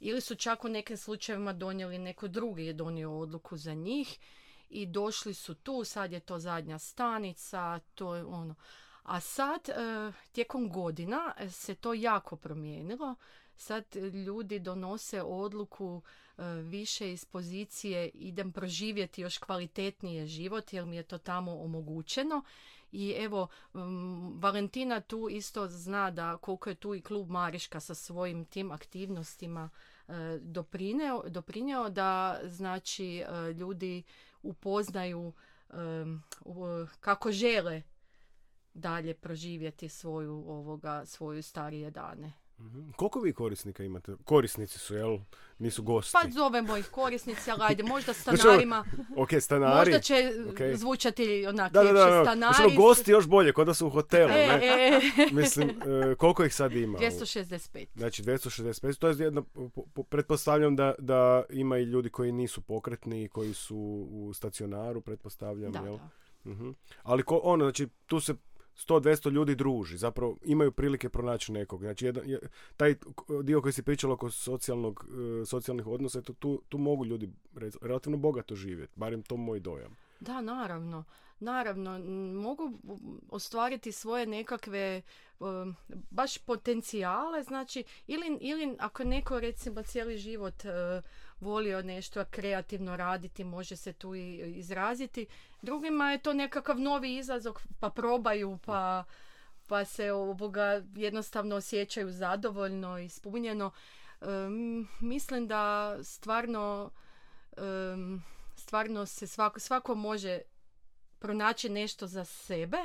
ili 0.00 0.20
su 0.20 0.34
čak 0.34 0.64
u 0.64 0.68
nekim 0.68 0.96
slučajevima 0.96 1.52
donijeli 1.52 1.98
neko 1.98 2.28
drugi 2.28 2.64
je 2.64 2.72
donio 2.72 3.18
odluku 3.18 3.56
za 3.56 3.74
njih 3.74 4.18
i 4.68 4.86
došli 4.86 5.34
su 5.34 5.54
tu, 5.54 5.84
sad 5.84 6.12
je 6.12 6.20
to 6.20 6.38
zadnja 6.38 6.78
stanica, 6.78 7.78
to 7.94 8.14
je 8.14 8.24
ono. 8.24 8.54
A 9.04 9.20
sad, 9.20 9.68
e, 9.68 10.12
tijekom 10.32 10.68
godina 10.68 11.34
e, 11.38 11.50
se 11.50 11.74
to 11.74 11.94
jako 11.94 12.36
promijenilo. 12.36 13.14
Sad 13.56 13.96
ljudi 14.26 14.58
donose 14.58 15.22
odluku 15.22 16.02
e, 16.38 16.42
više 16.44 17.12
iz 17.12 17.24
pozicije 17.24 18.10
idem 18.14 18.52
proživjeti 18.52 19.22
još 19.22 19.38
kvalitetnije 19.38 20.26
život 20.26 20.72
jer 20.72 20.86
mi 20.86 20.96
je 20.96 21.02
to 21.02 21.18
tamo 21.18 21.60
omogućeno. 21.60 22.42
I 22.92 23.14
evo, 23.18 23.48
Valentina 24.34 25.00
tu 25.00 25.28
isto 25.30 25.68
zna 25.68 26.10
da 26.10 26.36
koliko 26.36 26.70
je 26.70 26.74
tu 26.74 26.94
i 26.94 27.00
klub 27.00 27.30
Mariška 27.30 27.80
sa 27.80 27.94
svojim 27.94 28.44
tim 28.44 28.70
aktivnostima 28.70 29.70
doprineo, 30.40 31.22
doprineo 31.28 31.90
da 31.90 32.40
znači 32.44 33.24
ljudi 33.58 34.02
upoznaju 34.42 35.32
kako 37.00 37.32
žele 37.32 37.82
dalje 38.74 39.14
proživjeti 39.14 39.88
svoju 39.88 40.44
ovoga 40.48 41.06
svoju 41.06 41.42
starije 41.42 41.90
dane. 41.90 42.32
mm 42.58 42.92
Koliko 42.96 43.20
vi 43.20 43.32
korisnika 43.32 43.84
imate? 43.84 44.16
Korisnici 44.24 44.78
su, 44.78 44.94
jel? 44.94 45.18
Nisu 45.58 45.82
gosti. 45.82 46.12
Pa 46.12 46.30
zovemo 46.30 46.76
ih 46.76 46.86
korisnici, 46.86 47.50
ali 47.50 47.60
ajde, 47.62 47.82
možda 47.82 48.12
znači, 48.22 48.38
stanarima. 48.38 48.84
ok, 49.16 49.28
stanari. 49.40 49.90
Možda 49.90 50.00
će 50.00 50.14
okay. 50.14 50.76
zvučati 50.76 51.46
onak 51.46 51.72
da, 51.72 51.82
da, 51.82 51.92
da, 51.92 52.04
da. 52.04 52.24
stanari. 52.24 52.54
Znači, 52.56 52.76
gosti 52.76 53.10
još 53.10 53.26
bolje, 53.26 53.52
kod 53.52 53.66
da 53.66 53.74
su 53.74 53.86
u 53.86 53.90
hotelu, 53.90 54.30
e, 54.30 54.46
ne? 54.46 54.60
E. 54.62 55.00
Mislim, 55.40 55.68
uh, 55.68 56.16
koliko 56.18 56.44
ih 56.44 56.54
sad 56.54 56.72
ima? 56.72 56.98
265. 56.98 57.86
Znači, 57.96 58.22
265. 58.22 58.98
To 58.98 59.08
je 59.08 59.16
jedno, 59.18 59.44
pretpostavljam 60.08 60.76
da, 60.76 60.94
da 60.98 61.42
ima 61.50 61.78
i 61.78 61.82
ljudi 61.82 62.10
koji 62.10 62.32
nisu 62.32 62.60
pokretni, 62.60 63.28
koji 63.28 63.54
su 63.54 63.76
u 64.10 64.32
stacionaru, 64.34 65.00
pretpostavljam, 65.00 65.72
da, 65.72 65.78
jel? 65.78 65.96
Da. 65.96 66.50
uh 66.50 66.74
Ali 67.02 67.22
ko, 67.22 67.40
ono, 67.44 67.64
znači, 67.64 67.88
tu 68.06 68.20
se 68.20 68.34
100-200 68.76 69.30
ljudi 69.30 69.54
druži, 69.54 69.96
zapravo 69.96 70.36
imaju 70.44 70.72
prilike 70.72 71.08
pronaći 71.08 71.52
nekog. 71.52 71.80
Znači, 71.80 72.06
jedan, 72.06 72.24
taj 72.76 72.94
dio 73.42 73.62
koji 73.62 73.72
si 73.72 73.82
pričala 73.82 74.14
oko 74.14 74.30
socijalnog, 74.30 75.06
e, 75.42 75.46
socijalnih 75.46 75.86
odnosa, 75.86 76.22
to, 76.22 76.32
tu, 76.32 76.62
tu 76.68 76.78
mogu 76.78 77.04
ljudi 77.04 77.30
relativno 77.82 78.18
bogato 78.18 78.54
živjeti, 78.54 78.92
barem 78.96 79.22
to 79.22 79.36
moj 79.36 79.60
dojam. 79.60 79.96
Da, 80.20 80.40
naravno. 80.40 81.04
Naravno, 81.40 81.98
mogu 82.42 82.72
ostvariti 83.30 83.92
svoje 83.92 84.26
nekakve 84.26 85.02
baš 86.10 86.38
potencijale, 86.38 87.42
znači, 87.42 87.84
ili, 88.06 88.38
ili 88.40 88.76
ako 88.78 89.04
neko 89.04 89.40
recimo 89.40 89.82
cijeli 89.82 90.18
život 90.18 90.64
e, 90.64 91.02
volio 91.44 91.82
nešto 91.82 92.24
kreativno 92.30 92.96
raditi, 92.96 93.44
može 93.44 93.76
se 93.76 93.92
tu 93.92 94.14
i 94.14 94.36
izraziti. 94.56 95.26
Drugima 95.62 96.12
je 96.12 96.18
to 96.18 96.32
nekakav 96.32 96.80
novi 96.80 97.16
izazov, 97.16 97.54
pa 97.80 97.90
probaju, 97.90 98.58
pa, 98.64 99.04
pa 99.68 99.84
se 99.84 100.12
ovoga 100.12 100.82
jednostavno 100.94 101.56
osjećaju 101.56 102.12
zadovoljno, 102.12 102.98
ispunjeno. 102.98 103.70
Um, 104.20 104.88
mislim 105.00 105.46
da 105.46 105.96
stvarno 106.02 106.90
stvarno 108.56 109.06
se 109.06 109.26
svako, 109.26 109.60
svako 109.60 109.94
može 109.94 110.40
pronaći 111.18 111.68
nešto 111.68 112.06
za 112.06 112.24
sebe 112.24 112.78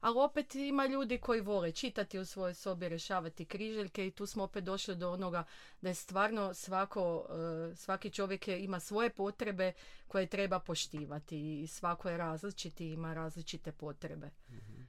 ali 0.00 0.18
opet 0.18 0.54
ima 0.54 0.86
ljudi 0.86 1.18
koji 1.18 1.40
vole 1.40 1.72
čitati 1.72 2.18
u 2.18 2.24
svojoj 2.24 2.54
sobi, 2.54 2.88
rješavati 2.88 3.44
križeljke 3.44 4.06
i 4.06 4.10
tu 4.10 4.26
smo 4.26 4.44
opet 4.44 4.64
došli 4.64 4.96
do 4.96 5.12
onoga 5.12 5.44
da 5.80 5.88
je 5.88 5.94
stvarno 5.94 6.54
svako, 6.54 7.26
e, 7.70 7.76
svaki 7.76 8.10
čovjek 8.10 8.48
ima 8.48 8.80
svoje 8.80 9.10
potrebe 9.10 9.72
koje 10.06 10.26
treba 10.26 10.58
poštivati 10.58 11.62
i 11.62 11.66
svako 11.66 12.08
je 12.08 12.16
različiti 12.16 12.86
i 12.86 12.92
ima 12.92 13.14
različite 13.14 13.72
potrebe. 13.72 14.30
mm 14.50 14.88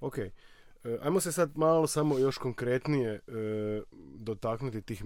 Ok. 0.00 0.18
E, 0.18 0.98
ajmo 1.02 1.20
se 1.20 1.32
sad 1.32 1.56
malo 1.56 1.86
samo 1.86 2.18
još 2.18 2.38
konkretnije 2.38 3.10
e, 3.12 3.20
dotaknuti 4.14 4.82
tih 4.82 5.04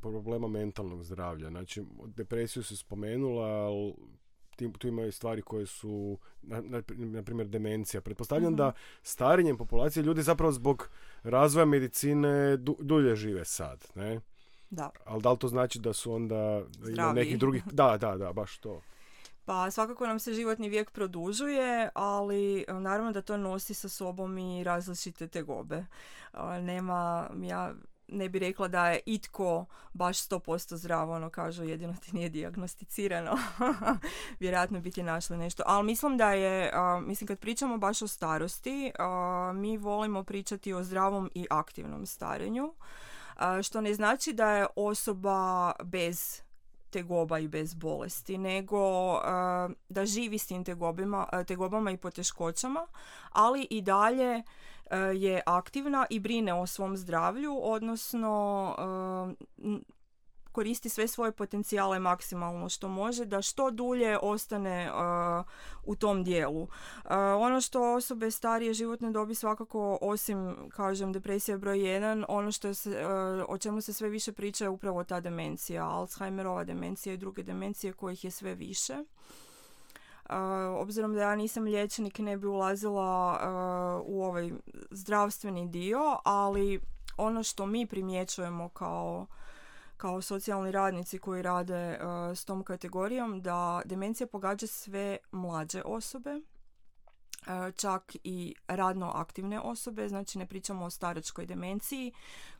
problema 0.00 0.48
mentalnog 0.48 1.02
zdravlja. 1.02 1.48
Znači, 1.48 1.82
depresiju 2.06 2.62
se 2.62 2.76
spomenula, 2.76 3.46
ali 3.46 3.94
tu 4.78 4.88
imaju 4.88 5.12
stvari 5.12 5.42
koje 5.42 5.66
su, 5.66 6.18
na, 6.42 6.60
na, 6.60 7.22
primjer, 7.22 7.48
demencija. 7.48 8.00
Pretpostavljam 8.00 8.56
da 8.56 8.68
mhm. 8.68 8.76
starenjem 9.02 9.56
populacije 9.56 10.02
ljudi 10.02 10.22
zapravo 10.22 10.52
zbog 10.52 10.88
razvoja 11.22 11.64
medicine 11.64 12.56
dulje 12.80 13.16
žive 13.16 13.44
sad, 13.44 13.86
ne? 13.94 14.20
Da. 14.70 14.90
Ali 15.04 15.22
da 15.22 15.32
li 15.32 15.38
to 15.38 15.48
znači 15.48 15.78
da 15.78 15.92
su 15.92 16.12
onda 16.12 16.62
nekih 17.14 17.38
drugih... 17.38 17.62
Da, 17.72 17.96
da, 17.96 18.16
da, 18.16 18.32
baš 18.32 18.58
to. 18.58 18.80
Pa 19.44 19.70
svakako 19.70 20.06
nam 20.06 20.18
se 20.18 20.34
životni 20.34 20.68
vijek 20.68 20.90
produžuje, 20.90 21.90
ali 21.94 22.64
e, 22.68 22.72
naravno 22.72 23.12
da 23.12 23.22
to 23.22 23.36
nosi 23.36 23.74
sa 23.74 23.88
sobom 23.88 24.38
i 24.38 24.64
različite 24.64 25.28
tegobe. 25.28 25.76
E, 26.34 26.60
nema, 26.60 27.30
ja 27.42 27.74
ne 28.12 28.28
bi 28.28 28.38
rekla 28.38 28.68
da 28.68 28.88
je 28.88 29.00
itko 29.06 29.64
baš 29.92 30.18
100% 30.18 30.76
zdravo, 30.76 31.14
ono 31.14 31.30
kažu 31.30 31.64
jedino 31.64 31.94
ti 32.04 32.16
nije 32.16 32.28
dijagnosticirano. 32.28 33.38
Vjerojatno 34.40 34.80
bi 34.80 34.90
ti 34.90 35.02
našli 35.02 35.36
nešto. 35.36 35.62
Ali 35.66 35.86
mislim 35.86 36.16
da 36.16 36.32
je, 36.32 36.72
mislim 37.02 37.28
kad 37.28 37.38
pričamo 37.38 37.78
baš 37.78 38.02
o 38.02 38.06
starosti, 38.06 38.92
mi 39.54 39.76
volimo 39.76 40.24
pričati 40.24 40.72
o 40.72 40.82
zdravom 40.82 41.30
i 41.34 41.46
aktivnom 41.50 42.06
starenju. 42.06 42.74
što 43.62 43.80
ne 43.80 43.94
znači 43.94 44.32
da 44.32 44.50
je 44.50 44.66
osoba 44.76 45.72
bez 45.84 46.42
tegoba 46.90 47.38
i 47.38 47.48
bez 47.48 47.74
bolesti, 47.74 48.38
nego 48.38 48.80
da 49.88 50.06
živi 50.06 50.38
s 50.38 50.46
tim 50.46 50.64
tegobima, 50.64 51.26
tegobama 51.46 51.90
i 51.90 51.96
poteškoćama, 51.96 52.86
ali 53.30 53.66
i 53.70 53.82
dalje 53.82 54.42
je 54.96 55.42
aktivna 55.46 56.06
i 56.10 56.20
brine 56.20 56.54
o 56.54 56.66
svom 56.66 56.96
zdravlju, 56.96 57.58
odnosno 57.62 58.74
e, 58.78 59.92
koristi 60.52 60.88
sve 60.88 61.08
svoje 61.08 61.32
potencijale 61.32 61.98
maksimalno 61.98 62.68
što 62.68 62.88
može 62.88 63.24
da 63.24 63.42
što 63.42 63.70
dulje 63.70 64.18
ostane 64.22 64.84
e, 64.84 64.90
u 65.84 65.96
tom 65.96 66.24
dijelu. 66.24 66.68
ono 67.38 67.60
što 67.60 67.94
osobe 67.94 68.30
starije 68.30 68.74
životne 68.74 69.10
dobi 69.10 69.34
svakako 69.34 69.98
osim 70.00 70.56
kažem 70.70 71.12
depresija 71.12 71.58
broj 71.58 71.78
1, 71.78 72.24
ono 72.28 72.52
što 72.52 72.74
se, 72.74 73.06
o 73.48 73.58
čemu 73.58 73.80
se 73.80 73.92
sve 73.92 74.08
više 74.08 74.32
priča 74.32 74.64
je 74.64 74.68
upravo 74.68 75.04
ta 75.04 75.20
demencija, 75.20 75.88
Alzheimerova 75.88 76.64
demencija 76.64 77.12
i 77.12 77.16
druge 77.16 77.42
demencije 77.42 77.92
kojih 77.92 78.24
je 78.24 78.30
sve 78.30 78.54
više 78.54 78.94
obzirom 80.76 81.14
da 81.14 81.22
ja 81.22 81.36
nisam 81.36 81.64
liječnik 81.64 82.18
ne 82.18 82.36
bi 82.36 82.46
ulazila 82.46 83.40
u 84.04 84.24
ovaj 84.24 84.50
zdravstveni 84.90 85.68
dio, 85.68 86.18
ali 86.24 86.80
ono 87.16 87.42
što 87.42 87.66
mi 87.66 87.86
primjećujemo 87.86 88.68
kao 88.68 89.26
kao 89.96 90.22
socijalni 90.22 90.70
radnici 90.70 91.18
koji 91.18 91.42
rade 91.42 91.98
s 92.34 92.44
tom 92.44 92.64
kategorijom 92.64 93.42
da 93.42 93.82
demencija 93.84 94.26
pogađa 94.26 94.66
sve 94.66 95.16
mlađe 95.32 95.82
osobe 95.84 96.40
čak 97.76 98.16
i 98.24 98.54
radno 98.68 99.10
aktivne 99.14 99.60
osobe, 99.60 100.08
znači 100.08 100.38
ne 100.38 100.46
pričamo 100.46 100.84
o 100.84 100.90
staračkoj 100.90 101.46
demenciji 101.46 102.12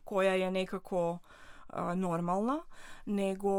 koja 0.03 0.33
je 0.33 0.51
nekako 0.51 1.17
normalna, 1.95 2.63
nego 3.05 3.51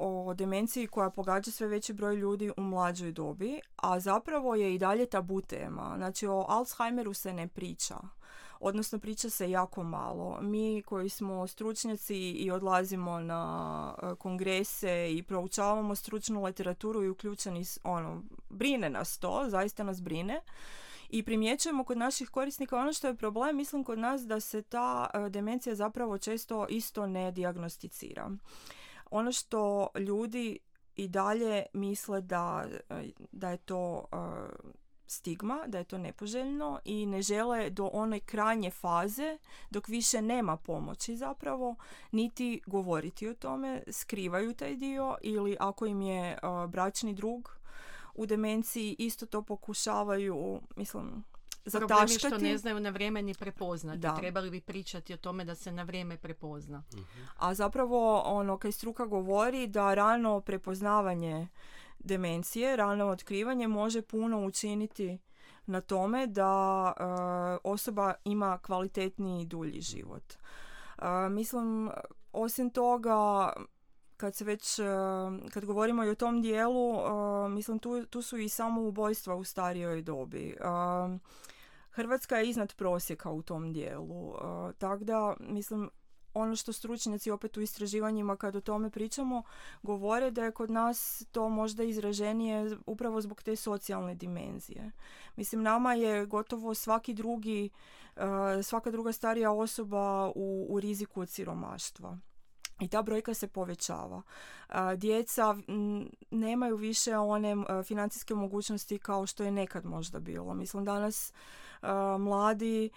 o 0.00 0.34
demenciji 0.34 0.86
koja 0.86 1.10
pogađa 1.10 1.50
sve 1.50 1.66
veći 1.66 1.92
broj 1.92 2.16
ljudi 2.16 2.52
u 2.56 2.60
mlađoj 2.60 3.12
dobi, 3.12 3.60
a 3.76 4.00
zapravo 4.00 4.54
je 4.54 4.74
i 4.74 4.78
dalje 4.78 5.06
tabu 5.06 5.40
tema. 5.40 5.94
Znači 5.96 6.26
o 6.26 6.44
Alzheimeru 6.48 7.14
se 7.14 7.32
ne 7.32 7.48
priča 7.48 7.96
odnosno 8.60 8.98
priča 8.98 9.30
se 9.30 9.50
jako 9.50 9.82
malo. 9.82 10.38
Mi 10.40 10.82
koji 10.86 11.08
smo 11.08 11.46
stručnjaci 11.46 12.16
i 12.16 12.50
odlazimo 12.50 13.20
na 13.20 13.94
kongrese 14.18 15.08
i 15.12 15.22
proučavamo 15.22 15.94
stručnu 15.94 16.44
literaturu 16.44 17.04
i 17.04 17.08
uključeni, 17.08 17.64
ono, 17.84 18.22
brine 18.50 18.90
nas 18.90 19.18
to, 19.18 19.44
zaista 19.48 19.82
nas 19.82 20.02
brine 20.02 20.40
i 21.08 21.22
primjećujemo 21.22 21.84
kod 21.84 21.98
naših 21.98 22.30
korisnika 22.30 22.78
ono 22.78 22.92
što 22.92 23.06
je 23.06 23.16
problem, 23.16 23.56
mislim 23.56 23.84
kod 23.84 23.98
nas 23.98 24.22
da 24.22 24.40
se 24.40 24.62
ta 24.62 25.10
e, 25.14 25.30
demencija 25.30 25.74
zapravo 25.74 26.18
često 26.18 26.66
isto 26.68 27.06
ne 27.06 27.32
dijagnosticira. 27.32 28.30
Ono 29.10 29.32
što 29.32 29.88
ljudi 29.98 30.58
i 30.96 31.08
dalje 31.08 31.66
misle 31.72 32.20
da, 32.20 32.64
e, 32.90 33.10
da 33.32 33.50
je 33.50 33.56
to 33.56 34.04
e, 34.12 34.16
stigma, 35.06 35.64
da 35.66 35.78
je 35.78 35.84
to 35.84 35.98
nepoželjno 35.98 36.80
i 36.84 37.06
ne 37.06 37.22
žele 37.22 37.70
do 37.70 37.90
one 37.92 38.20
krajnje 38.20 38.70
faze 38.70 39.38
dok 39.70 39.88
više 39.88 40.22
nema 40.22 40.56
pomoći 40.56 41.16
zapravo 41.16 41.76
niti 42.12 42.60
govoriti 42.66 43.28
o 43.28 43.34
tome, 43.34 43.82
skrivaju 43.90 44.54
taj 44.54 44.76
dio 44.76 45.16
ili 45.22 45.56
ako 45.60 45.86
im 45.86 46.02
je 46.02 46.38
bračni 46.68 47.14
drug 47.14 47.57
u 48.18 48.26
demenciji 48.26 48.96
isto 48.98 49.26
to 49.26 49.42
pokušavaju, 49.42 50.60
mislim, 50.76 51.24
zataškati. 51.64 52.18
Problem 52.18 52.18
što 52.18 52.38
ne 52.38 52.58
znaju 52.58 52.80
na 52.80 52.90
vrijeme 52.90 53.22
ni 53.22 53.34
prepoznati. 53.34 53.98
Da. 53.98 54.16
Trebali 54.16 54.50
bi 54.50 54.60
pričati 54.60 55.14
o 55.14 55.16
tome 55.16 55.44
da 55.44 55.54
se 55.54 55.72
na 55.72 55.82
vrijeme 55.82 56.16
prepozna. 56.16 56.82
Mhm. 56.94 57.22
A 57.36 57.54
zapravo 57.54 58.20
ono 58.20 58.58
kaj 58.58 58.72
struka 58.72 59.06
govori 59.06 59.66
da 59.66 59.94
rano 59.94 60.40
prepoznavanje 60.40 61.48
demencije, 61.98 62.76
rano 62.76 63.06
otkrivanje 63.06 63.68
može 63.68 64.02
puno 64.02 64.46
učiniti 64.46 65.18
na 65.66 65.80
tome 65.80 66.26
da 66.26 66.92
e, 66.96 67.02
osoba 67.64 68.14
ima 68.24 68.58
kvalitetniji 68.58 69.42
i 69.42 69.46
dulji 69.46 69.80
život. 69.80 70.34
Uh, 70.98 71.04
mislim, 71.30 71.90
osim 72.32 72.70
toga, 72.70 73.52
kad 74.18 74.34
se 74.34 74.44
već, 74.44 74.78
e, 74.78 74.84
kad 75.50 75.64
govorimo 75.64 76.04
i 76.04 76.10
o 76.10 76.14
tom 76.14 76.42
dijelu, 76.42 76.94
e, 76.94 77.48
mislim 77.48 77.78
tu, 77.78 78.06
tu 78.06 78.22
su 78.22 78.38
i 78.38 78.48
samo 78.48 78.82
ubojstva 78.82 79.34
u 79.34 79.44
starijoj 79.44 80.02
dobi. 80.02 80.48
E, 80.48 80.64
Hrvatska 81.90 82.36
je 82.36 82.48
iznad 82.48 82.74
prosjeka 82.74 83.30
u 83.30 83.42
tom 83.42 83.72
dijelu. 83.72 84.34
Tako 84.78 85.04
da, 85.04 85.36
mislim, 85.40 85.90
ono 86.34 86.56
što 86.56 86.72
stručnjaci 86.72 87.30
opet 87.30 87.56
u 87.56 87.60
istraživanjima 87.60 88.36
kad 88.36 88.56
o 88.56 88.60
tome 88.60 88.90
pričamo 88.90 89.42
govore 89.82 90.30
da 90.30 90.44
je 90.44 90.52
kod 90.52 90.70
nas 90.70 91.24
to 91.32 91.48
možda 91.48 91.82
izraženije 91.82 92.76
upravo 92.86 93.20
zbog 93.20 93.42
te 93.42 93.56
socijalne 93.56 94.14
dimenzije. 94.14 94.90
Mislim, 95.36 95.62
nama 95.62 95.94
je 95.94 96.26
gotovo 96.26 96.74
svaki 96.74 97.14
drugi, 97.14 97.70
svaka 98.62 98.90
druga 98.90 99.12
starija 99.12 99.52
osoba 99.52 100.32
u, 100.34 100.66
u 100.70 100.80
riziku 100.80 101.20
od 101.20 101.30
siromaštva 101.30 102.18
i 102.80 102.88
ta 102.88 103.02
brojka 103.02 103.34
se 103.34 103.48
povećava. 103.48 104.22
Djeca 104.96 105.56
nemaju 106.30 106.76
više 106.76 107.16
one 107.16 107.56
financijske 107.84 108.34
mogućnosti 108.34 108.98
kao 108.98 109.26
što 109.26 109.44
je 109.44 109.50
nekad 109.50 109.84
možda 109.84 110.18
bilo. 110.18 110.54
Mislim, 110.54 110.84
danas 110.84 111.32
mladi 112.18 112.90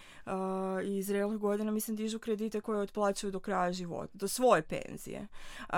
iz 0.84 1.08
zrelih 1.08 1.38
godina 1.40 1.72
mislim 1.72 1.98
dižu 1.98 2.20
kredite 2.20 2.62
koje 2.62 2.80
otplaćuju 2.80 3.32
do 3.32 3.40
kraja 3.40 3.74
života, 3.74 4.12
do 4.14 4.28
svoje 4.28 4.62
penzije. 4.62 5.28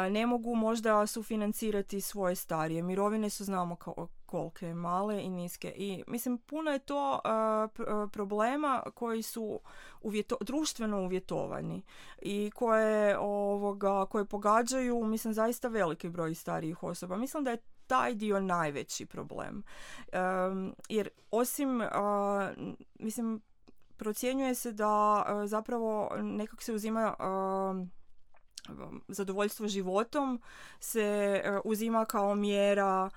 Ne 0.10 0.26
mogu 0.26 0.56
možda 0.56 1.08
sufinancirati 1.08 2.02
svoje 2.02 2.36
starije. 2.36 2.84
Mirovine 2.84 3.30
su 3.30 3.44
znamo 3.44 3.76
kao 3.76 4.08
kolike, 4.34 4.74
male 4.74 5.24
i 5.24 5.30
niske. 5.30 5.74
I 5.76 6.04
mislim 6.08 6.38
puno 6.38 6.72
je 6.72 6.80
to 6.80 7.20
problema 8.12 8.84
koji 8.96 9.22
su 9.22 9.60
uvjeto, 10.02 10.38
društveno 10.42 11.02
uvjetovani 11.02 11.82
i 12.22 12.52
koje 12.56 13.18
ovoga 13.18 14.06
koje 14.06 14.26
pogađaju 14.26 15.04
mislim 15.04 15.34
zaista 15.34 15.68
veliki 15.68 16.10
broj 16.10 16.36
starijih 16.36 16.84
osoba. 16.84 17.18
Mislim 17.18 17.44
da 17.44 17.52
je 17.52 17.58
taj 17.88 18.14
dio 18.14 18.40
najveći 18.40 19.06
problem. 19.06 19.64
jer 20.90 21.10
osim, 21.32 21.82
mislim, 23.00 23.42
procjenjuje 23.98 24.56
se 24.56 24.72
da 24.72 25.26
zapravo 25.46 26.12
nekak 26.22 26.62
se 26.62 26.74
uzima 26.74 27.16
zadovoljstvo 29.08 29.68
životom 29.68 30.42
se 30.80 31.42
uzima 31.64 32.06
kao 32.06 32.36
mjera 32.36 33.10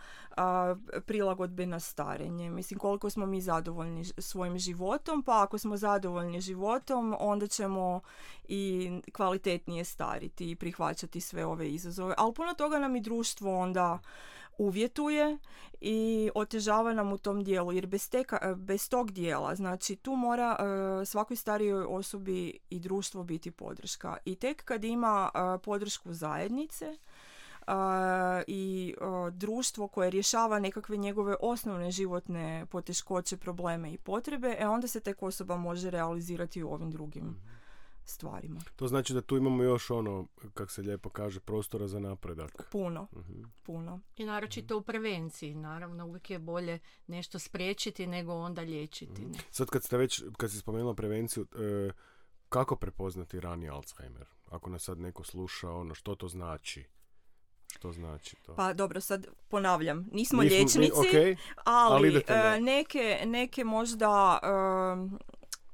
prilagodbe 1.07 1.66
na 1.66 1.80
starenje. 1.80 2.51
Mislim 2.51 2.80
koliko 2.80 3.11
smo 3.11 3.26
mi 3.26 3.40
zadovoljni 3.40 4.05
svojim 4.05 4.59
životom, 4.59 5.22
pa 5.22 5.42
ako 5.42 5.59
smo 5.59 5.76
zadovoljni 5.76 6.40
životom, 6.40 7.16
onda 7.18 7.47
ćemo 7.47 8.01
i 8.49 8.90
kvalitetnije 9.12 9.84
stariti 9.84 10.51
i 10.51 10.57
prihvaćati 10.57 11.20
sve 11.20 11.47
ove 11.47 11.68
izazove. 11.68 12.14
Ali 12.18 12.34
puno 12.34 12.55
toga 12.55 12.78
nam 12.78 12.97
i 12.97 13.01
društvo 13.01 13.59
onda 13.59 13.99
uvjetuje 14.59 15.38
i 15.80 16.30
otežava 16.34 16.92
nam 16.92 17.12
u 17.12 17.18
tom 17.18 17.44
dijelu 17.44 17.72
jer 17.72 17.86
bez, 17.86 18.11
teka, 18.11 18.54
bez 18.57 18.88
tog 18.88 19.12
dijela 19.12 19.54
znači 19.54 19.96
tu 19.96 20.16
mora 20.16 20.57
uh, 20.59 21.09
svakoj 21.09 21.36
starijoj 21.36 21.84
osobi 21.88 22.59
i 22.70 22.80
društvo 22.80 23.24
biti 23.24 23.50
podrška. 23.50 24.16
I 24.24 24.34
tek 24.34 24.64
kad 24.64 24.84
ima 24.84 25.30
uh, 25.34 25.61
podršku 25.62 26.12
zajednice 26.12 26.86
uh, 27.66 27.74
i 28.46 28.94
društvo 29.32 29.88
koje 29.88 30.11
rješava 30.11 30.59
nekakve 30.59 30.96
njegove 30.96 31.36
osnovne 31.40 31.90
životne 31.90 32.66
poteškoće, 32.70 33.36
probleme 33.36 33.92
i 33.92 33.98
potrebe, 33.98 34.57
e 34.59 34.68
onda 34.68 34.88
se 34.88 35.00
tek 35.00 35.22
osoba 35.22 35.57
može 35.57 35.90
realizirati 35.90 36.62
u 36.62 36.72
ovim 36.72 36.90
drugim 36.90 37.24
mhm 37.24 37.55
stvarima. 38.07 38.61
To 38.76 38.88
znači 38.88 39.14
da 39.14 39.20
tu 39.20 39.36
imamo 39.36 39.62
još 39.62 39.90
ono, 39.90 40.26
kak 40.54 40.70
se 40.70 40.82
lijepo 40.82 41.11
kaže, 41.11 41.40
prostora 41.40 41.88
za 41.88 41.98
napredak. 41.98 42.68
Puno, 42.72 43.09
uh 43.12 43.26
puno. 43.62 44.00
I 44.16 44.24
naročito 44.24 44.78
u 44.78 44.82
prevenciji, 44.82 45.54
naravno, 45.54 46.07
uvijek 46.07 46.30
je 46.30 46.38
bolje 46.38 46.78
nešto 47.07 47.38
spriječiti 47.38 48.07
nego 48.07 48.34
onda 48.34 48.62
liječiti. 48.62 49.22
uh 49.22 49.36
Sad 49.50 49.70
kad 49.70 49.84
ste 49.84 49.96
već, 49.96 50.22
kad 50.36 50.50
si 50.50 50.59
spomenula 50.59 50.94
prevenciju, 50.94 51.46
e, 51.54 51.90
kako 52.48 52.76
prepoznati 52.76 53.40
rani 53.40 53.68
Alzheimer? 53.68 54.26
Ako 54.50 54.70
nas 54.70 54.82
sad 54.82 54.98
neko 55.00 55.24
sluša, 55.24 55.70
ono, 55.70 55.94
što 55.94 56.14
to 56.14 56.28
znači? 56.28 56.84
Što 57.76 57.92
znači 57.92 58.36
to? 58.36 58.54
Pa 58.54 58.72
dobro, 58.72 59.00
sad 59.00 59.26
ponavljam, 59.48 60.09
nismo, 60.12 60.42
liječnici, 60.42 61.36
ali, 61.64 62.22
e, 62.28 62.61
neke, 62.61 63.22
neke 63.26 63.64
možda 63.64 64.38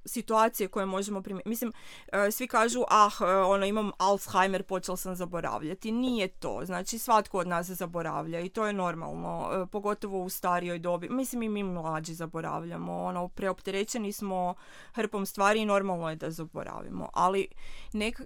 situacije 0.05 0.69
koje 0.69 0.87
možemo 0.87 1.23
primijeniti. 1.23 1.49
Mislim, 1.49 1.73
e, 2.13 2.31
svi 2.31 2.47
kažu, 2.47 2.85
ah, 2.89 3.11
e, 3.21 3.25
ono, 3.25 3.67
imam 3.67 3.91
Alzheimer, 3.99 4.63
počeo 4.63 4.97
sam 4.97 5.17
zaboravljati. 5.17 5.93
Nije 5.93 6.29
to. 6.29 6.61
Znači, 6.65 6.99
svatko 6.99 7.39
od 7.39 7.47
nas 7.47 7.67
zaboravlja 7.67 8.41
i 8.41 8.49
to 8.49 8.67
je 8.67 8.73
normalno, 8.73 9.51
e, 9.53 9.67
pogotovo 9.67 10.23
u 10.23 10.29
starijoj 10.29 10.79
dobi. 10.79 11.09
Mislim, 11.09 11.43
i 11.43 11.49
mi 11.49 11.63
mlađi 11.63 12.15
zaboravljamo. 12.15 13.03
Ono, 13.03 13.29
preopterećeni 13.29 14.13
smo 14.13 14.55
hrpom 14.93 15.27
stvari 15.27 15.61
i 15.61 15.67
normalno 15.67 16.11
je 16.11 16.17
da 16.17 16.31
zaboravimo. 16.31 17.09
Ali 17.13 17.47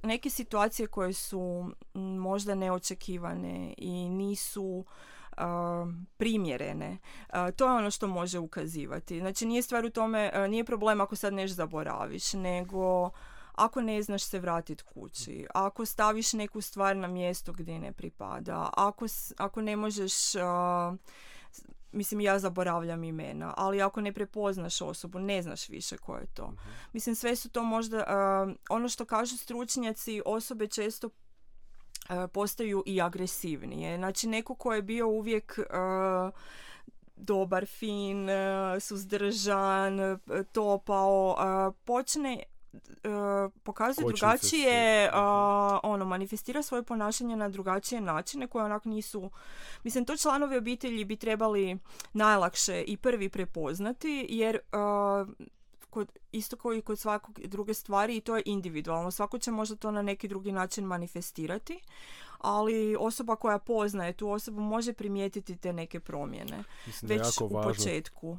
neke 0.02 0.30
situacije 0.30 0.86
koje 0.86 1.12
su 1.12 1.70
možda 1.94 2.54
neočekivane 2.54 3.74
i 3.76 4.08
nisu 4.08 4.84
primjerene. 6.16 6.98
to 7.56 7.64
je 7.66 7.72
ono 7.72 7.90
što 7.90 8.06
može 8.06 8.38
ukazivati. 8.38 9.20
Znači 9.20 9.46
nije 9.46 9.62
stvar 9.62 9.84
u 9.84 9.90
tome, 9.90 10.32
nije 10.48 10.64
problem 10.64 11.00
ako 11.00 11.16
sad 11.16 11.34
nešto 11.34 11.54
zaboraviš, 11.54 12.32
nego 12.32 13.10
ako 13.54 13.80
ne 13.80 14.02
znaš 14.02 14.24
se 14.24 14.38
vratiti 14.38 14.84
kući, 14.84 15.46
ako 15.54 15.86
staviš 15.86 16.32
neku 16.32 16.60
stvar 16.60 16.96
na 16.96 17.08
mjesto 17.08 17.52
gdje 17.52 17.78
ne 17.78 17.92
pripada, 17.92 18.70
ako, 18.76 19.06
ako 19.36 19.60
ne 19.60 19.76
možeš... 19.76 20.12
mislim 21.92 22.20
ja 22.20 22.38
zaboravljam 22.38 23.04
imena, 23.04 23.54
ali 23.56 23.82
ako 23.82 24.00
ne 24.00 24.12
prepoznaš 24.12 24.82
osobu, 24.82 25.18
ne 25.18 25.42
znaš 25.42 25.68
više 25.68 25.96
ko 25.96 26.16
je 26.16 26.26
to. 26.34 26.46
Mhm. 26.46 26.70
Mislim 26.92 27.14
sve 27.14 27.36
su 27.36 27.50
to 27.50 27.62
možda, 27.62 28.04
ono 28.70 28.88
što 28.88 29.04
kažu 29.04 29.36
stručnjaci, 29.36 30.22
osobe 30.26 30.66
često 30.66 31.10
postaju 32.32 32.82
i 32.86 33.00
agresivnije. 33.00 33.96
Znači 33.96 34.26
neko 34.26 34.54
ko 34.54 34.72
je 34.72 34.82
bio 34.82 35.08
uvijek 35.08 35.58
e, 35.58 35.62
dobar, 37.16 37.66
fin, 37.66 38.28
e, 38.28 38.80
suzdržan, 38.80 40.18
topao, 40.52 41.36
počne 41.84 42.42
pokazuje 43.62 44.06
drugačije, 44.06 45.10
ono, 45.82 46.04
manifestira 46.04 46.62
svoje 46.62 46.82
ponašanje 46.82 47.36
na 47.36 47.48
drugačije 47.48 48.00
načine 48.00 48.46
koje 48.46 48.64
onak 48.64 48.84
nisu, 48.84 49.30
mislim, 49.84 50.04
to 50.04 50.16
članovi 50.16 50.56
obitelji 50.56 51.04
bi 51.04 51.16
trebali 51.16 51.78
najlakše 52.12 52.82
i 52.86 52.96
prvi 52.96 53.28
prepoznati, 53.28 54.26
jer 54.28 54.58
kod, 55.96 56.18
isto 56.32 56.56
kao 56.56 56.74
i 56.74 56.82
kod 56.82 56.98
svakog 56.98 57.40
druge 57.40 57.74
stvari 57.74 58.16
i 58.16 58.20
to 58.20 58.36
je 58.36 58.42
individualno. 58.46 59.10
Svako 59.10 59.38
će 59.38 59.50
možda 59.50 59.76
to 59.76 59.90
na 59.90 60.02
neki 60.02 60.28
drugi 60.28 60.52
način 60.52 60.84
manifestirati, 60.84 61.80
ali 62.38 62.96
osoba 63.00 63.36
koja 63.36 63.58
poznaje 63.58 64.12
tu 64.12 64.30
osobu 64.30 64.60
može 64.60 64.92
primijetiti 64.92 65.56
te 65.56 65.72
neke 65.72 66.00
promjene 66.00 66.64
Mislim 66.86 67.08
već 67.08 67.18
jako 67.18 67.44
u 67.44 67.48
važno, 67.48 67.72
početku. 67.72 68.38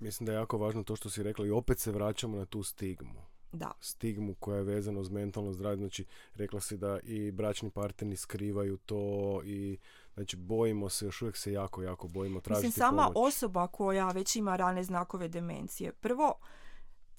Mislim 0.00 0.26
da 0.26 0.32
je 0.32 0.36
jako 0.36 0.58
važno 0.58 0.82
to 0.82 0.96
što 0.96 1.10
si 1.10 1.22
rekla 1.22 1.46
i 1.46 1.50
opet 1.50 1.78
se 1.78 1.92
vraćamo 1.92 2.36
na 2.36 2.46
tu 2.46 2.62
stigmu. 2.62 3.20
Da. 3.52 3.72
Stigmu 3.80 4.34
koja 4.34 4.56
je 4.56 4.64
vezana 4.64 5.00
uz 5.00 5.10
mentalno 5.10 5.52
zdravlje. 5.52 5.76
Znači, 5.76 6.04
rekla 6.34 6.60
si 6.60 6.76
da 6.76 6.98
i 7.02 7.30
bračni 7.30 7.70
partneri 7.70 8.16
skrivaju 8.16 8.76
to 8.76 9.40
i 9.44 9.78
Znači, 10.14 10.36
bojimo 10.36 10.88
se, 10.88 11.04
još 11.04 11.22
uvijek 11.22 11.36
se 11.36 11.52
jako, 11.52 11.82
jako 11.82 12.08
bojimo 12.08 12.40
tražiti 12.40 12.66
Mislim, 12.66 12.80
sama 12.80 13.10
osoba 13.14 13.66
koja 13.66 14.08
već 14.08 14.36
ima 14.36 14.56
rane 14.56 14.84
znakove 14.84 15.28
demencije. 15.28 15.92
Prvo, 15.92 16.34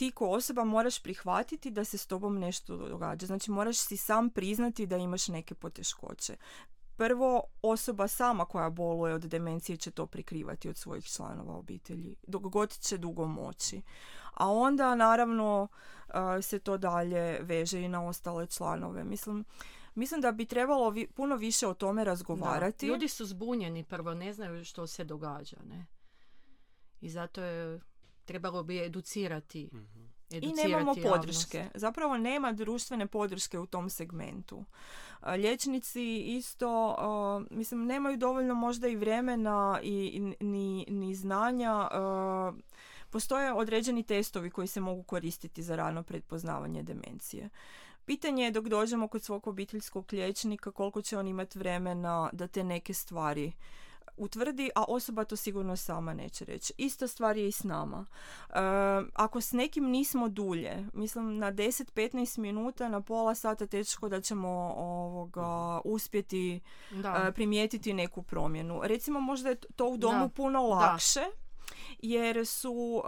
ti 0.01 0.11
ko 0.11 0.29
osoba 0.29 0.63
moraš 0.63 1.03
prihvatiti 1.03 1.71
da 1.71 1.85
se 1.85 1.97
s 1.97 2.07
tobom 2.07 2.39
nešto 2.39 2.77
događa. 2.77 3.25
Znači 3.25 3.51
moraš 3.51 3.77
si 3.77 3.97
sam 3.97 4.29
priznati 4.29 4.85
da 4.85 4.97
imaš 4.97 5.27
neke 5.27 5.55
poteškoće. 5.55 6.35
Prvo, 6.97 7.43
osoba 7.61 8.07
sama 8.07 8.45
koja 8.45 8.69
boluje 8.69 9.13
od 9.13 9.21
demencije 9.21 9.77
će 9.77 9.91
to 9.91 10.05
prikrivati 10.05 10.69
od 10.69 10.77
svojih 10.77 11.05
članova 11.05 11.55
obitelji, 11.55 12.15
dok 12.27 12.41
god 12.41 12.77
će 12.77 12.97
dugo 12.97 13.27
moći. 13.27 13.81
A 14.33 14.51
onda, 14.51 14.95
naravno, 14.95 15.67
se 16.41 16.59
to 16.59 16.77
dalje 16.77 17.39
veže 17.41 17.81
i 17.81 17.87
na 17.87 18.05
ostale 18.07 18.47
članove. 18.47 19.03
Mislim, 19.03 19.45
mislim 19.95 20.21
da 20.21 20.31
bi 20.31 20.45
trebalo 20.45 20.93
puno 21.13 21.35
više 21.35 21.67
o 21.67 21.73
tome 21.73 22.03
razgovarati. 22.03 22.87
Ljudi 22.87 23.07
su 23.07 23.25
zbunjeni 23.25 23.83
prvo, 23.83 24.13
ne 24.13 24.33
znaju 24.33 24.65
što 24.65 24.87
se 24.87 25.03
događa. 25.03 25.57
Ne? 25.69 25.85
I 27.01 27.09
zato 27.09 27.41
je 27.41 27.90
trebalo 28.25 28.63
bi 28.63 28.79
educirati. 28.79 29.69
mm 29.73 30.11
I 30.31 30.53
nemamo 30.53 30.95
podrške. 31.03 31.69
Zapravo 31.75 32.17
nema 32.17 32.51
društvene 32.51 33.07
podrške 33.07 33.59
u 33.59 33.65
tom 33.65 33.89
segmentu. 33.89 34.65
Liječnici 35.25 36.17
isto, 36.17 36.97
mislim, 37.51 37.85
nemaju 37.85 38.17
dovoljno 38.17 38.55
možda 38.55 38.87
i 38.87 38.95
vremena 38.95 39.79
i 39.83 40.33
ni, 40.39 40.85
ni 40.89 41.15
znanja. 41.15 41.89
Postoje 43.09 43.53
određeni 43.53 44.03
testovi 44.03 44.49
koji 44.49 44.67
se 44.67 44.81
mogu 44.81 45.03
koristiti 45.03 45.63
za 45.63 45.75
rano 45.75 46.03
predpoznavanje 46.03 46.83
demencije. 46.83 47.49
Pitanje 48.05 48.43
je 48.43 48.51
dok 48.51 48.67
dođemo 48.67 49.07
kod 49.07 49.23
svog 49.23 49.47
obiteljskog 49.47 50.13
liječnika 50.13 50.71
koliko 50.71 51.01
će 51.01 51.17
on 51.17 51.27
imati 51.27 51.59
vremena 51.59 52.29
da 52.33 52.47
te 52.47 52.63
neke 52.63 52.93
stvari 52.93 53.51
utvrdi, 54.21 54.69
a 54.75 54.83
osoba 54.87 55.23
to 55.23 55.35
sigurno 55.35 55.75
sama 55.75 56.13
neće 56.13 56.45
reći. 56.45 56.73
Ista 56.77 57.07
stvar 57.07 57.37
je 57.37 57.47
i 57.47 57.51
s 57.51 57.63
nama. 57.63 58.05
E, 58.49 58.53
ako 59.13 59.41
s 59.41 59.51
nekim 59.51 59.89
nismo 59.89 60.29
dulje, 60.29 60.87
mislim 60.93 61.37
na 61.37 61.51
10-15 61.51 62.39
minuta, 62.39 62.89
na 62.89 63.01
pola 63.01 63.35
sata 63.35 63.67
teško 63.67 64.09
da 64.09 64.21
ćemo 64.21 64.73
ovoga, 64.77 65.81
uspjeti 65.85 66.59
e, 67.27 67.31
primijetiti 67.31 67.93
neku 67.93 68.23
promjenu. 68.23 68.81
Recimo 68.83 69.19
možda 69.19 69.49
je 69.49 69.55
to 69.55 69.85
u 69.87 69.97
domu 69.97 70.29
puno 70.29 70.61
lakše. 70.61 71.21
jer 71.99 72.47
su 72.47 73.03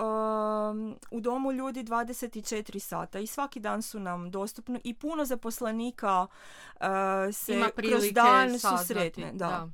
u 1.12 1.20
domu 1.20 1.52
ljudi 1.52 1.84
24 1.84 2.80
sata 2.80 3.20
i 3.20 3.28
svaki 3.28 3.60
dan 3.60 3.82
su 3.82 4.00
nam 4.00 4.32
dostupni 4.32 4.82
i 4.84 4.94
puno 4.94 5.26
zaposlenika 5.26 6.28
uh, 6.28 6.86
se 7.34 7.64
kroz 7.76 8.04
dan 8.14 8.60
susretne. 8.60 9.32
Da. 9.34 9.48
da 9.48 9.70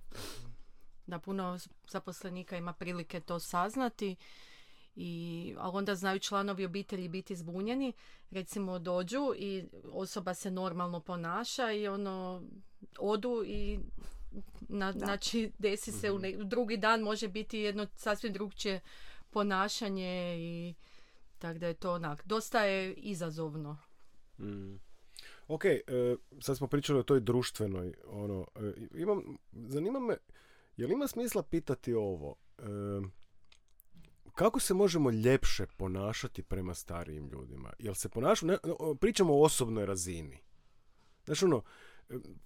da 1.09 1.19
puno 1.19 1.59
zaposlenika 1.87 2.57
ima 2.57 2.73
prilike 2.73 3.19
to 3.19 3.39
saznati 3.39 4.15
i 4.95 5.53
ali 5.57 5.77
onda 5.77 5.95
znaju 5.95 6.19
članovi 6.19 6.65
obitelji 6.65 7.07
biti 7.07 7.35
zbunjeni 7.35 7.93
recimo 8.31 8.79
dođu 8.79 9.33
i 9.37 9.65
osoba 9.91 10.33
se 10.33 10.51
normalno 10.51 10.99
ponaša 10.99 11.71
i 11.71 11.87
ono 11.87 12.43
odu 12.99 13.43
i 13.45 13.79
na, 14.59 14.91
znači 14.91 15.51
desi 15.57 15.91
se 15.91 16.11
u 16.11 16.19
mhm. 16.19 16.47
drugi 16.47 16.77
dan 16.77 17.01
može 17.01 17.27
biti 17.27 17.59
jedno 17.59 17.87
sasvim 17.95 18.33
drugčije 18.33 18.79
ponašanje 19.29 20.35
i 20.39 20.73
tako 21.39 21.59
da 21.59 21.67
je 21.67 21.73
to 21.73 21.93
onak 21.93 22.25
dosta 22.25 22.63
je 22.63 22.93
izazovno 22.93 23.77
mm. 24.39 24.89
Ok, 25.47 25.65
e, 25.65 25.81
sad 26.39 26.57
smo 26.57 26.67
pričali 26.67 26.99
o 26.99 27.03
toj 27.03 27.19
društvenoj 27.19 27.93
ono, 28.05 28.47
e, 28.55 28.73
imam, 28.95 29.37
zanima 29.51 29.99
me 29.99 30.17
Jel 30.79 30.91
ima 30.91 31.07
smisla 31.07 31.43
pitati 31.43 31.93
ovo? 31.93 32.35
kako 34.35 34.59
se 34.59 34.73
možemo 34.73 35.11
ljepše 35.11 35.65
ponašati 35.77 36.43
prema 36.43 36.73
starijim 36.73 37.27
ljudima? 37.27 37.73
Jel 37.79 37.93
se 37.93 38.09
ponašamo, 38.09 38.53
pričamo 38.99 39.33
o 39.33 39.43
osobnoj 39.43 39.85
razini. 39.85 40.37
Znači 41.25 41.45
ono, 41.45 41.61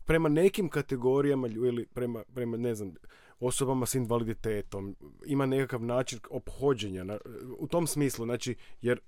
prema 0.05 0.29
nekim 0.29 0.69
kategorijama 0.69 1.47
ili 1.47 1.85
prema, 1.85 2.23
prema 2.33 2.57
ne 2.57 2.75
znam, 2.75 2.93
osobama 3.39 3.85
s 3.85 3.95
invaliditetom 3.95 4.95
ima 5.25 5.45
nekakav 5.45 5.83
način 5.83 6.19
ophođenja 6.29 7.19
u 7.57 7.67
tom 7.67 7.87
smislu, 7.87 8.25
znači, 8.25 8.55
jer 8.81 8.99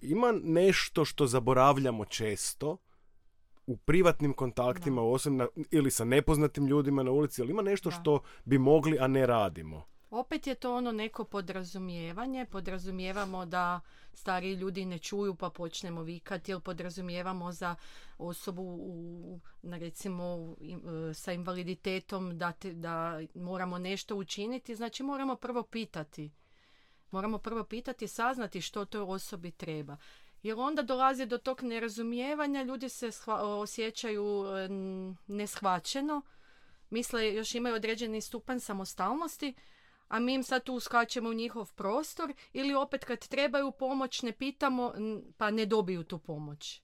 ima 0.00 0.32
nešto 0.42 1.04
što 1.04 1.26
zaboravljamo 1.26 2.04
često, 2.04 2.76
u 3.68 3.76
privatnim 3.76 4.32
kontaktima 4.32 5.02
osobno, 5.02 5.48
ili 5.70 5.90
sa 5.90 6.04
nepoznatim 6.04 6.66
ljudima 6.66 7.02
na 7.02 7.10
ulici, 7.10 7.42
ali 7.42 7.50
ima 7.50 7.62
nešto 7.62 7.90
što 7.90 8.20
bi 8.44 8.58
mogli, 8.58 8.98
a 9.00 9.06
ne 9.06 9.26
radimo. 9.26 9.82
Opet 10.10 10.46
je 10.46 10.54
to 10.54 10.74
ono 10.76 10.92
neko 10.92 11.24
podrazumijevanje, 11.24 12.46
podrazumijevamo 12.46 13.46
da 13.46 13.80
stariji 14.12 14.54
ljudi 14.54 14.84
ne 14.84 14.98
čuju 14.98 15.34
pa 15.34 15.50
počnemo 15.50 16.02
vikati 16.02 16.52
ili 16.52 16.60
podrazumijevamo 16.60 17.52
za 17.52 17.74
osobu 18.18 18.62
u, 18.62 19.40
recimo 19.62 20.54
e, 21.10 21.14
sa 21.14 21.32
invaliditetom 21.32 22.38
da, 22.38 22.52
da 22.62 23.20
moramo 23.34 23.78
nešto 23.78 24.16
učiniti, 24.16 24.74
znači 24.74 25.02
moramo 25.02 25.36
prvo 25.36 25.62
pitati. 25.62 26.30
Moramo 27.10 27.38
prvo 27.38 27.64
pitati, 27.64 28.08
saznati 28.08 28.60
što 28.60 28.84
toj 28.84 29.00
osobi 29.00 29.50
treba 29.50 29.96
Jer 30.42 30.58
onda 30.58 30.82
dolazi 30.82 31.26
do 31.26 31.38
tog 31.38 31.62
nerazumijevanja, 31.62 32.62
ljudi 32.62 32.88
se 32.88 33.10
osjećaju 33.40 34.44
neshvaćeno, 35.26 36.22
misle 36.90 37.34
još 37.34 37.54
imaju 37.54 37.74
određeni 37.74 38.20
stupanj 38.20 38.58
samostalnosti, 38.58 39.54
a 40.08 40.18
mi 40.18 40.34
im 40.34 40.42
sad 40.42 40.64
tu 40.64 40.74
uskačemo 40.74 41.28
u 41.28 41.34
njihov 41.34 41.72
prostor 41.74 42.32
ili 42.52 42.74
opet 42.74 43.04
kad 43.04 43.28
trebaju 43.28 43.72
pomoć 43.72 44.22
ne 44.22 44.32
pitamo 44.32 44.92
pa 45.36 45.50
ne 45.50 45.66
dobiju 45.66 46.04
tu 46.04 46.18
pomoć. 46.18 46.82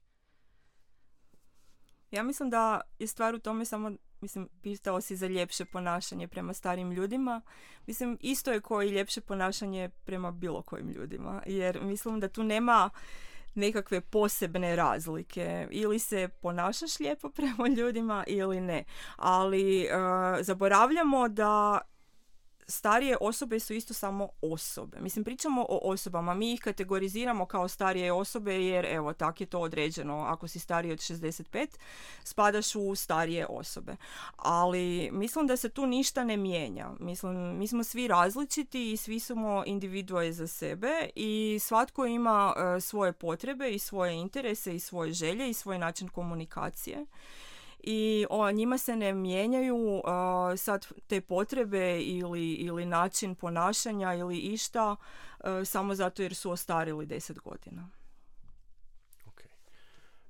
Ja 2.10 2.22
mislim 2.22 2.50
da 2.50 2.80
je 2.98 3.06
stvar 3.06 3.34
u 3.34 3.38
tome 3.38 3.64
samo, 3.64 3.92
mislim, 4.20 4.48
pitao 4.62 5.00
si 5.00 5.16
za 5.16 5.26
ljepše 5.26 5.64
ponašanje 5.64 6.28
prema 6.28 6.54
starim 6.54 6.92
ljudima. 6.92 7.42
Mislim, 7.86 8.18
isto 8.20 8.52
je 8.52 8.60
koji 8.60 8.90
ljepše 8.90 9.20
ponašanje 9.20 9.90
prema 10.04 10.30
bilo 10.30 10.62
kojim 10.62 10.88
ljudima. 10.90 11.42
Jer 11.46 11.82
mislim 11.82 12.20
da 12.20 12.28
tu 12.28 12.42
nema 12.42 12.90
nekakve 13.54 14.00
posebne 14.00 14.76
razlike. 14.76 15.68
Ili 15.70 15.98
se 15.98 16.28
ponašaš 16.28 17.00
lijepo 17.00 17.30
prema 17.36 17.68
ljudima 17.68 18.24
ili 18.26 18.60
ne. 18.60 18.84
Ali 19.16 19.86
uh, 19.86 20.44
zaboravljamo 20.44 21.28
da 21.28 21.80
starije 22.66 23.16
osobe 23.20 23.60
su 23.60 23.74
isto 23.74 23.94
samo 23.94 24.28
osobe. 24.42 25.00
Mislim, 25.00 25.24
pričamo 25.24 25.66
o 25.68 25.80
osobama, 25.82 26.34
mi 26.34 26.52
ih 26.52 26.60
kategoriziramo 26.60 27.46
kao 27.46 27.68
starije 27.68 28.12
osobe 28.12 28.64
jer 28.64 28.84
evo, 28.84 29.12
tak 29.12 29.40
je 29.40 29.46
to 29.46 29.60
određeno. 29.60 30.18
Ako 30.18 30.48
si 30.48 30.58
stariji 30.58 30.92
od 30.92 30.98
65, 30.98 31.66
spadaš 32.24 32.74
u 32.74 32.94
starije 32.94 33.46
osobe. 33.46 33.96
Ali 34.36 35.10
mislim 35.12 35.46
da 35.46 35.56
se 35.56 35.68
tu 35.68 35.86
ništa 35.86 36.24
ne 36.24 36.36
mijenja. 36.36 36.90
Mislim, 37.00 37.58
mi 37.58 37.68
smo 37.68 37.84
svi 37.84 38.08
različiti 38.08 38.92
i 38.92 38.96
svi 38.96 39.20
smo 39.20 39.62
individue 39.66 40.32
za 40.32 40.46
sebe 40.46 41.08
i 41.14 41.58
svatko 41.62 42.06
ima 42.06 42.54
e, 42.56 42.80
svoje 42.80 43.12
potrebe 43.12 43.70
i 43.70 43.78
svoje 43.78 44.14
interese 44.14 44.74
i 44.74 44.80
svoje 44.80 45.12
želje 45.12 45.50
i 45.50 45.54
svoj 45.54 45.78
način 45.78 46.08
komunikacije 46.08 47.06
i 47.86 48.26
o, 48.30 48.52
njima 48.52 48.78
se 48.78 48.96
ne 48.96 49.12
mijenjaju 49.14 50.02
sad 50.56 50.86
te 51.06 51.20
potrebe 51.20 52.02
ili, 52.02 52.52
ili 52.52 52.86
način 52.86 53.34
ponašanja 53.34 54.14
ili 54.14 54.38
išta 54.38 54.96
samo 55.64 55.94
zato 55.94 56.22
jer 56.22 56.34
su 56.34 56.50
ostarili 56.50 57.06
deset 57.06 57.38
godina. 57.38 57.88
Okay. 59.26 59.48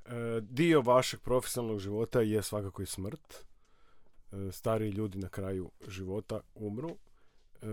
E, 0.05 0.41
dio 0.41 0.81
vašeg 0.81 1.21
profesionalnog 1.21 1.79
života 1.79 2.21
je 2.21 2.43
svakako 2.43 2.83
i 2.83 2.87
smrt. 2.87 3.35
E, 4.33 4.53
stariji 4.53 4.91
ljudi 4.91 5.19
na 5.19 5.29
kraju 5.29 5.71
života 5.89 6.41
umru. 6.55 6.97
E, 7.63 7.67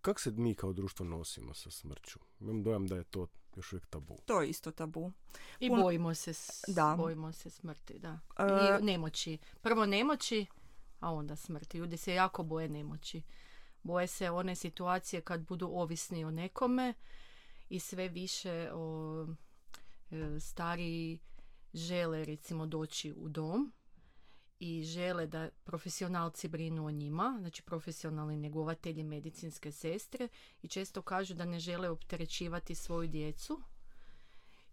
kak 0.00 0.20
se 0.20 0.30
mi 0.30 0.54
kao 0.54 0.72
društvo 0.72 1.06
nosimo 1.06 1.54
sa 1.54 1.70
smrću? 1.70 2.18
Imam 2.40 2.62
dojam 2.62 2.86
da 2.86 2.96
je 2.96 3.04
to 3.04 3.26
još 3.56 3.72
uvijek 3.72 3.86
tabu. 3.86 4.18
To 4.26 4.42
je 4.42 4.48
isto 4.48 4.70
tabu. 4.70 5.12
I 5.60 5.70
bojimo 5.70 6.14
se, 6.14 6.32
da. 6.68 6.94
bojimo 6.98 7.32
se 7.32 7.50
smrti, 7.50 7.98
da. 7.98 8.18
I 8.80 8.84
nemoći. 8.84 9.38
Prvo 9.60 9.86
nemoći, 9.86 10.46
a 11.00 11.12
onda 11.12 11.36
smrti. 11.36 11.78
Ljudi 11.78 11.96
se 11.96 12.14
jako 12.14 12.42
boje 12.42 12.68
nemoći. 12.68 13.22
Boje 13.82 14.06
se 14.06 14.30
one 14.30 14.54
situacije 14.54 15.20
kad 15.20 15.46
budu 15.46 15.66
ovisni 15.66 16.24
o 16.24 16.30
nekome 16.30 16.94
i 17.68 17.80
sve 17.80 18.08
više 18.08 18.70
o 18.74 19.26
e, 20.10 20.40
stariji 20.40 21.18
žele 21.74 22.24
recimo 22.24 22.66
doći 22.66 23.12
u 23.12 23.28
dom 23.28 23.72
i 24.60 24.82
žele 24.82 25.26
da 25.26 25.48
profesionalci 25.64 26.48
brinu 26.48 26.86
o 26.86 26.90
njima, 26.90 27.36
znači 27.40 27.62
profesionalni 27.62 28.36
njegovatelji, 28.36 29.04
medicinske 29.04 29.72
sestre 29.72 30.28
i 30.62 30.68
često 30.68 31.02
kažu 31.02 31.34
da 31.34 31.44
ne 31.44 31.58
žele 31.58 31.88
opterećivati 31.88 32.74
svoju 32.74 33.08
djecu 33.08 33.62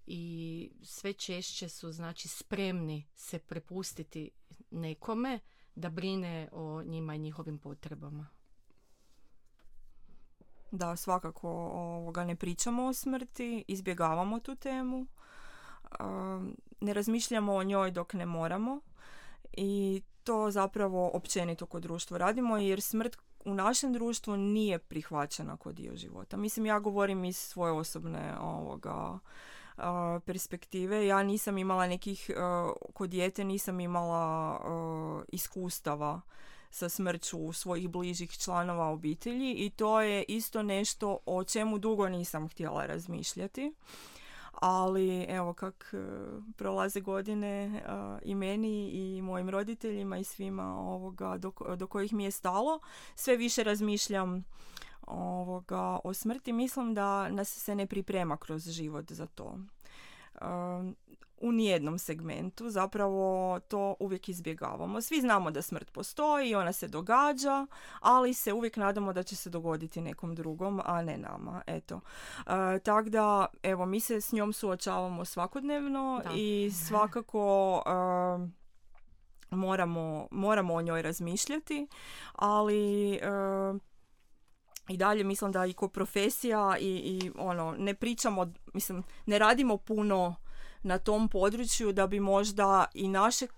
i 0.08 0.72
sve 0.84 1.14
češće 1.14 1.70
su 1.70 1.92
znači 1.92 2.28
spremni 2.28 3.06
se 3.16 3.40
prepustiti 3.40 4.32
nekome 4.72 5.40
da 5.76 5.90
brine 5.90 6.50
o 6.52 6.84
njima 6.84 7.16
i 7.16 7.20
njihovim 7.20 7.58
potrebama. 7.58 8.28
Da, 10.72 10.96
svakako 10.96 11.50
ovoga 11.74 12.24
ne 12.24 12.36
pričamo 12.36 12.86
o 12.86 12.94
smrti, 12.94 13.64
izbjegavamo 13.68 14.40
tu 14.40 14.56
temu, 14.56 15.08
ne 16.82 16.94
razmišljamo 16.94 17.54
o 17.54 17.64
njoj 17.64 17.92
dok 17.92 18.14
ne 18.14 18.26
moramo 18.26 18.82
i 19.54 20.02
to 20.24 20.52
zapravo 20.52 21.10
općenito 21.14 21.66
kod 21.66 21.82
društva 21.82 22.18
radimo 22.18 22.58
jer 22.58 22.82
smrt 22.82 23.18
u 23.46 23.54
našem 23.54 23.94
društvu 23.94 24.38
nije 24.38 24.80
prihvaćena 24.80 25.58
kod 25.58 25.76
dio 25.76 25.96
života. 25.96 26.38
Mislim, 26.38 26.66
ja 26.66 26.80
govorim 26.80 27.26
iz 27.26 27.38
svoje 27.38 27.72
osobne 27.72 28.38
ovoga, 28.40 29.20
perspektive. 30.26 31.08
Ja 31.08 31.24
nisam 31.24 31.58
imala 31.58 31.88
nekih, 31.88 32.30
kod 32.94 33.10
dijete 33.10 33.44
nisam 33.44 33.80
imala 33.80 34.60
iskustava 35.28 36.22
sa 36.70 36.90
smrću 36.90 37.54
svojih 37.54 37.90
bližih 37.90 38.32
članova 38.32 38.88
obitelji 38.90 39.54
i 39.54 39.70
to 39.70 40.02
je 40.02 40.24
isto 40.28 40.64
nešto 40.64 41.18
o 41.26 41.44
čemu 41.44 41.78
dugo 41.78 42.10
nisam 42.10 42.50
htjela 42.50 42.86
razmišljati 42.86 43.74
ali 44.62 45.26
evo 45.30 45.54
kak 45.54 45.94
e, 45.94 45.98
prolaze 46.56 47.02
godine 47.02 47.66
e, 47.66 47.82
i 48.24 48.36
meni 48.36 48.90
i 48.90 49.22
mojim 49.22 49.50
roditeljima 49.50 50.18
i 50.18 50.24
svima 50.24 50.80
ovoga 50.80 51.38
do, 51.38 51.52
do 51.76 51.88
kojih 51.88 52.14
mi 52.14 52.24
je 52.24 52.32
stalo 52.32 52.80
sve 53.16 53.36
više 53.38 53.64
razmišljam 53.64 54.44
ovoga 55.08 56.00
o 56.04 56.14
smrti. 56.14 56.54
Mislim 56.54 56.94
da 56.94 57.30
nas 57.30 57.50
se 57.50 57.76
ne 57.76 57.86
priprema 57.86 58.38
kroz 58.38 58.70
život 58.70 59.12
za 59.12 59.26
to 59.26 59.58
u 61.42 61.52
nijednom 61.52 62.00
segmentu. 62.00 62.70
Zapravo 62.70 63.60
to 63.60 63.96
uvijek 64.00 64.30
izbjegavamo. 64.30 65.02
Svi 65.02 65.22
znamo 65.22 65.52
da 65.52 65.62
smrt 65.62 65.92
postoji, 65.92 66.56
ona 66.56 66.74
se 66.74 66.88
događa, 66.88 67.66
ali 68.00 68.34
se 68.34 68.54
uvijek 68.54 68.78
nadamo 68.78 69.14
da 69.14 69.24
će 69.24 69.36
se 69.36 69.50
dogoditi 69.50 70.02
nekom 70.02 70.36
drugom, 70.36 70.82
a 70.86 71.02
ne 71.02 71.18
nama. 71.18 71.62
Eto. 71.68 72.02
E, 72.48 72.80
Tako 72.80 73.10
da, 73.10 73.46
evo, 73.64 73.86
mi 73.86 74.00
se 74.00 74.22
s 74.22 74.32
njom 74.32 74.54
suočavamo 74.54 75.26
svakodnevno 75.26 76.22
i 76.36 76.72
svakako 76.88 77.84
e, 77.86 78.58
moramo, 79.56 80.28
moramo 80.32 80.74
o 80.74 80.82
njoj 80.82 81.02
razmišljati, 81.02 81.88
ali 82.36 83.14
e, 83.14 83.20
i 84.90 84.98
dalje 84.98 85.24
mislim 85.24 85.52
da 85.52 85.66
i 85.66 85.74
ko 85.74 85.88
profesija 85.88 86.78
i, 86.80 86.88
i 86.88 87.32
ono 87.38 87.76
ne 87.78 87.94
pričamo 87.94 88.54
mislim 88.74 89.04
ne 89.26 89.40
radimo 89.40 89.78
puno 89.78 90.36
na 90.84 90.98
tom 90.98 91.30
području 91.30 91.92
da 91.94 92.08
bi 92.08 92.20
možda 92.20 92.86
i 92.94 93.08
naše 93.08 93.46
e, 93.46 93.50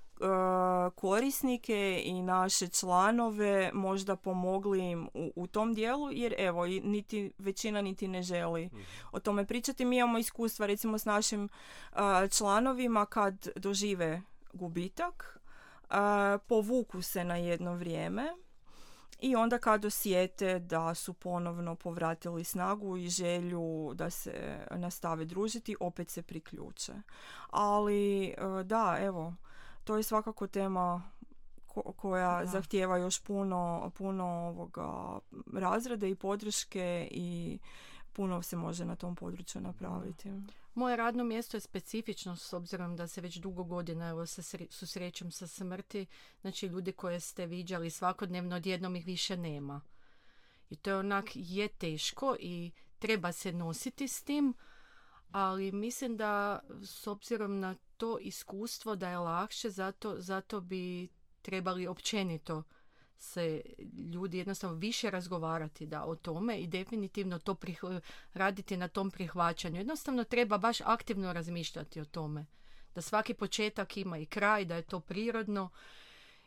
korisnike 0.96 2.02
i 2.06 2.22
naše 2.22 2.68
članove 2.68 3.72
možda 3.74 4.16
pomogli 4.16 4.80
im 4.80 5.10
u, 5.14 5.32
u 5.36 5.48
tom 5.48 5.74
dijelu 5.74 6.12
jer 6.12 6.36
evo 6.38 6.66
niti 6.66 7.32
većina 7.38 7.82
niti 7.82 8.08
ne 8.08 8.22
želi 8.22 8.66
mhm. 8.66 8.82
o 9.12 9.20
tome 9.20 9.46
pričati. 9.46 9.86
Mi 9.86 9.98
imamo 9.98 10.18
iskustva 10.18 10.66
recimo 10.66 10.98
s 10.98 11.06
našim 11.06 11.46
e, 11.46 11.98
članovima 12.30 13.06
kad 13.06 13.48
dožive 13.56 14.22
gubitak, 14.54 15.40
uh, 15.90 15.96
povuku 16.48 17.02
se 17.02 17.24
na 17.24 17.36
jedno 17.36 17.76
vrijeme 17.76 18.36
i 19.20 19.36
onda 19.36 19.58
kad 19.58 19.86
osjete 19.86 20.60
da 20.60 20.94
su 20.96 21.14
ponovno 21.14 21.76
povratili 21.76 22.44
snagu 22.44 22.98
i 22.98 23.10
želju 23.10 23.92
da 23.94 24.10
se 24.10 24.66
nastave 24.72 25.26
družiti, 25.26 25.76
opet 25.80 26.10
se 26.10 26.22
priključe. 26.22 26.94
Ali 27.50 28.24
e, 28.24 28.36
da, 28.64 28.98
evo, 29.02 29.34
to 29.84 29.98
je 29.98 30.04
svakako 30.04 30.48
tema 30.48 31.04
koja 31.96 32.40
da. 32.40 32.46
zahtjeva 32.46 32.98
još 32.98 33.20
puno, 33.20 33.92
puno 33.98 34.26
ovoga 34.26 35.20
razrade 35.54 36.10
i 36.10 36.16
podrške 36.16 37.08
i 37.12 37.60
puno 38.14 38.42
se 38.42 38.56
može 38.56 38.86
na 38.86 38.96
tom 38.96 39.16
području 39.16 39.62
napraviti. 39.62 40.30
Moje 40.74 40.96
radno 40.96 41.24
mjesto 41.24 41.58
je 41.58 41.62
specifično 41.62 42.36
s 42.36 42.54
obzirom 42.54 42.96
da 42.96 43.08
se 43.08 43.22
već 43.22 43.38
dugo 43.38 43.64
godina 43.64 44.10
evo, 44.10 44.26
susrećem 44.70 45.32
sa 45.32 45.48
smrti. 45.48 46.06
Znači 46.42 46.68
ljudi 46.68 46.92
koje 46.92 47.20
ste 47.20 47.46
viđali 47.46 47.90
svakodnevno 47.90 48.56
odjednom 48.56 48.96
ih 48.96 49.06
više 49.06 49.38
nema. 49.38 49.82
I 50.70 50.76
to 50.76 50.90
je 50.90 50.98
onak 50.98 51.26
je 51.34 51.68
teško 51.68 52.36
i 52.40 52.72
treba 53.00 53.32
se 53.32 53.52
nositi 53.52 54.08
s 54.08 54.24
tim, 54.24 54.54
ali 55.32 55.72
mislim 55.72 56.18
da 56.18 56.60
s 56.84 57.08
obzirom 57.08 57.60
na 57.60 57.76
to 57.98 58.18
iskustvo 58.20 58.96
da 58.96 59.10
je 59.10 59.18
lakše, 59.18 59.70
zato, 59.70 60.16
zato 60.18 60.62
bi 60.62 61.08
trebali 61.42 61.88
općenito 61.88 62.64
se 63.20 63.62
ljudi 64.14 64.38
jednostavno 64.38 64.78
više 64.78 65.10
razgovarati 65.10 65.86
da 65.86 66.06
o 66.06 66.16
tome 66.16 66.60
i 66.60 66.68
definitivno 66.68 67.40
to 67.40 67.56
raditi 68.34 68.78
na 68.78 68.88
tom 68.88 69.12
prihvaćanju. 69.12 69.78
Jednostavno 69.78 70.24
treba 70.24 70.58
baš 70.58 70.82
aktivno 70.82 71.34
razmišljati 71.34 72.02
o 72.02 72.06
tome. 72.06 72.46
Da 72.96 73.02
svaki 73.02 73.34
početak 73.34 73.98
ima 73.98 74.18
i 74.18 74.26
kraj, 74.26 74.66
da 74.66 74.76
je 74.76 74.82
to 74.82 75.00
prirodno 75.00 75.70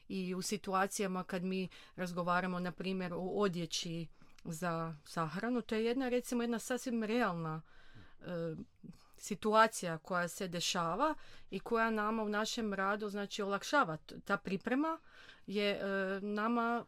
i 0.09 0.35
u 0.35 0.43
situacijama 0.43 1.25
kad 1.25 1.45
mi 1.45 1.69
razgovaramo 1.97 2.59
na 2.59 2.73
primjer 2.73 3.13
o 3.13 3.21
odjeći 3.21 4.07
za 4.45 4.97
sahranu. 5.05 5.63
To 5.63 5.75
je 5.75 5.85
jedna, 5.85 6.09
recimo, 6.09 6.43
jedna 6.43 6.59
sasvim 6.59 7.05
realna 7.05 7.63
e, 8.21 8.25
situacija 9.23 9.99
koja 9.99 10.29
se 10.29 10.49
dešava 10.49 11.15
i 11.51 11.61
koja 11.61 11.91
nama 11.91 12.23
u 12.23 12.29
našem 12.29 12.75
radu 12.75 13.09
znači 13.09 13.43
olakšava 13.43 13.97
ta 14.25 14.37
priprema 14.37 14.99
je 15.47 15.71
e, 15.71 16.21
nama 16.21 16.85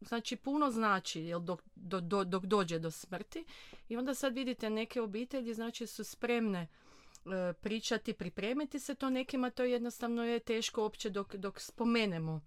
znači 0.00 0.36
puno 0.36 0.70
znači 0.70 1.20
jel, 1.20 1.40
dok, 1.40 1.62
do, 1.74 2.00
do, 2.00 2.24
dok 2.24 2.44
dođe 2.44 2.78
do 2.78 2.90
smrti 2.90 3.44
i 3.88 3.96
onda 3.96 4.14
sad 4.14 4.34
vidite 4.34 4.70
neke 4.70 5.00
obitelji 5.00 5.54
znači 5.54 5.86
su 5.86 6.04
spremne 6.04 6.60
e, 6.60 7.52
pričati, 7.52 8.12
pripremiti 8.12 8.80
se 8.80 8.94
to 8.94 9.10
nekima, 9.10 9.50
to 9.50 9.64
jednostavno 9.64 10.24
je 10.24 10.38
teško 10.38 10.82
uopće 10.82 11.10
dok, 11.10 11.34
dok 11.34 11.60
spomenemo. 11.60 12.40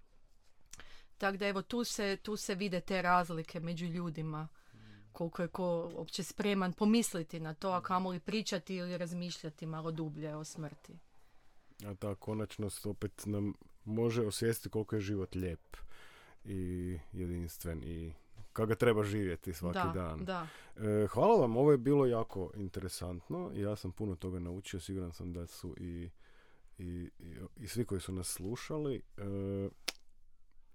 Tako 1.18 1.38
da 1.38 1.48
evo 1.48 1.62
tu 1.62 1.84
se, 1.84 2.18
tu 2.24 2.36
se 2.36 2.56
vide 2.56 2.82
te 2.82 3.02
razlike 3.02 3.60
među 3.60 3.86
ljudima 3.86 4.48
koliko 5.16 5.42
je 5.42 5.48
ko 5.48 5.92
uopće 5.96 6.24
spreman 6.24 6.74
pomisliti 6.74 7.40
na 7.40 7.54
to, 7.54 7.72
a 7.72 7.82
kamoli 7.82 8.20
pričati 8.20 8.76
ili 8.76 8.98
razmišljati 8.98 9.66
malo 9.66 9.92
dublje 9.92 10.36
o 10.36 10.44
smrti. 10.44 10.94
A 11.86 11.94
ta 11.96 12.16
konačnost 12.16 12.86
opet 12.86 13.26
nam 13.26 13.54
može 13.86 14.26
osvijestiti 14.28 14.70
koliko 14.70 14.96
je 14.96 15.02
život 15.02 15.36
lijep 15.36 15.78
i 16.46 16.98
jedinstven 17.14 17.84
i 17.84 18.14
kako 18.54 18.68
ga 18.68 18.76
treba 18.76 19.04
živjeti 19.04 19.54
svaki 19.54 19.94
dan. 19.94 20.26
Da. 20.26 20.48
E, 20.78 21.08
hvala 21.08 21.36
vam, 21.42 21.58
ovo 21.58 21.72
je 21.72 21.78
bilo 21.78 22.06
jako 22.06 22.52
interesantno. 22.56 23.52
Ja 23.56 23.76
sam 23.76 23.92
puno 23.92 24.16
toga 24.16 24.40
naučio, 24.40 24.80
siguran 24.80 25.12
sam 25.12 25.34
da 25.34 25.48
su 25.48 25.76
i, 25.80 26.10
i, 26.78 27.10
i, 27.58 27.68
svi 27.68 27.86
koji 27.86 28.02
su 28.02 28.12
nas 28.12 28.28
slušali. 28.28 29.02
E, 29.18 29.22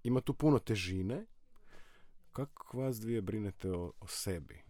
ima 0.03 0.21
tu 0.21 0.33
puno 0.33 0.59
težine. 0.59 1.25
Kako 2.31 2.77
vas 2.77 2.99
dvije 2.99 3.21
brinete 3.21 3.71
o, 3.71 3.93
o 3.99 4.07
sebi? 4.07 4.63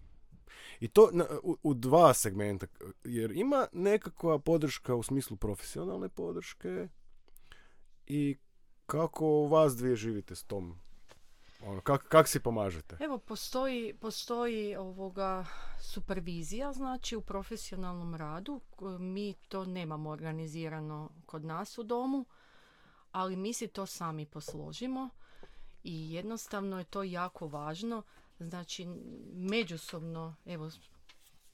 I 0.79 0.87
to 0.87 1.11
u, 1.43 1.57
u, 1.63 1.73
dva 1.73 2.13
segmenta. 2.13 2.67
Jer 3.03 3.31
ima 3.31 3.67
nekakva 3.73 4.39
podrška 4.39 4.95
u 4.95 5.03
smislu 5.03 5.37
profesionalne 5.37 6.09
podrške 6.09 6.87
i 8.07 8.37
kako 8.85 9.47
vas 9.47 9.75
dvije 9.75 9.95
živite 9.95 10.35
s 10.35 10.43
tom 10.43 10.79
ono, 11.65 11.81
kak, 11.81 12.07
kak 12.07 12.27
si 12.27 12.39
pomažete? 12.39 12.97
Evo, 12.99 13.17
postoji, 13.17 13.93
postoji 13.93 14.75
ovoga 14.75 15.45
supervizija, 15.79 16.73
znači 16.73 17.15
u 17.15 17.21
profesionalnom 17.21 18.15
radu. 18.15 18.61
Mi 18.99 19.33
to 19.33 19.65
nemamo 19.65 20.09
organizirano 20.09 21.09
kod 21.25 21.45
nas 21.45 21.77
u 21.77 21.83
domu, 21.83 22.25
ali 23.11 23.35
mi 23.35 23.53
si 23.53 23.67
to 23.67 23.85
sami 23.85 24.25
posložimo 24.25 25.09
i 25.83 26.13
jednostavno 26.13 26.77
je 26.77 26.83
to 26.83 27.03
jako 27.03 27.47
važno. 27.47 28.03
Znači, 28.39 28.85
međusobno, 29.33 30.35
evo, 30.45 30.71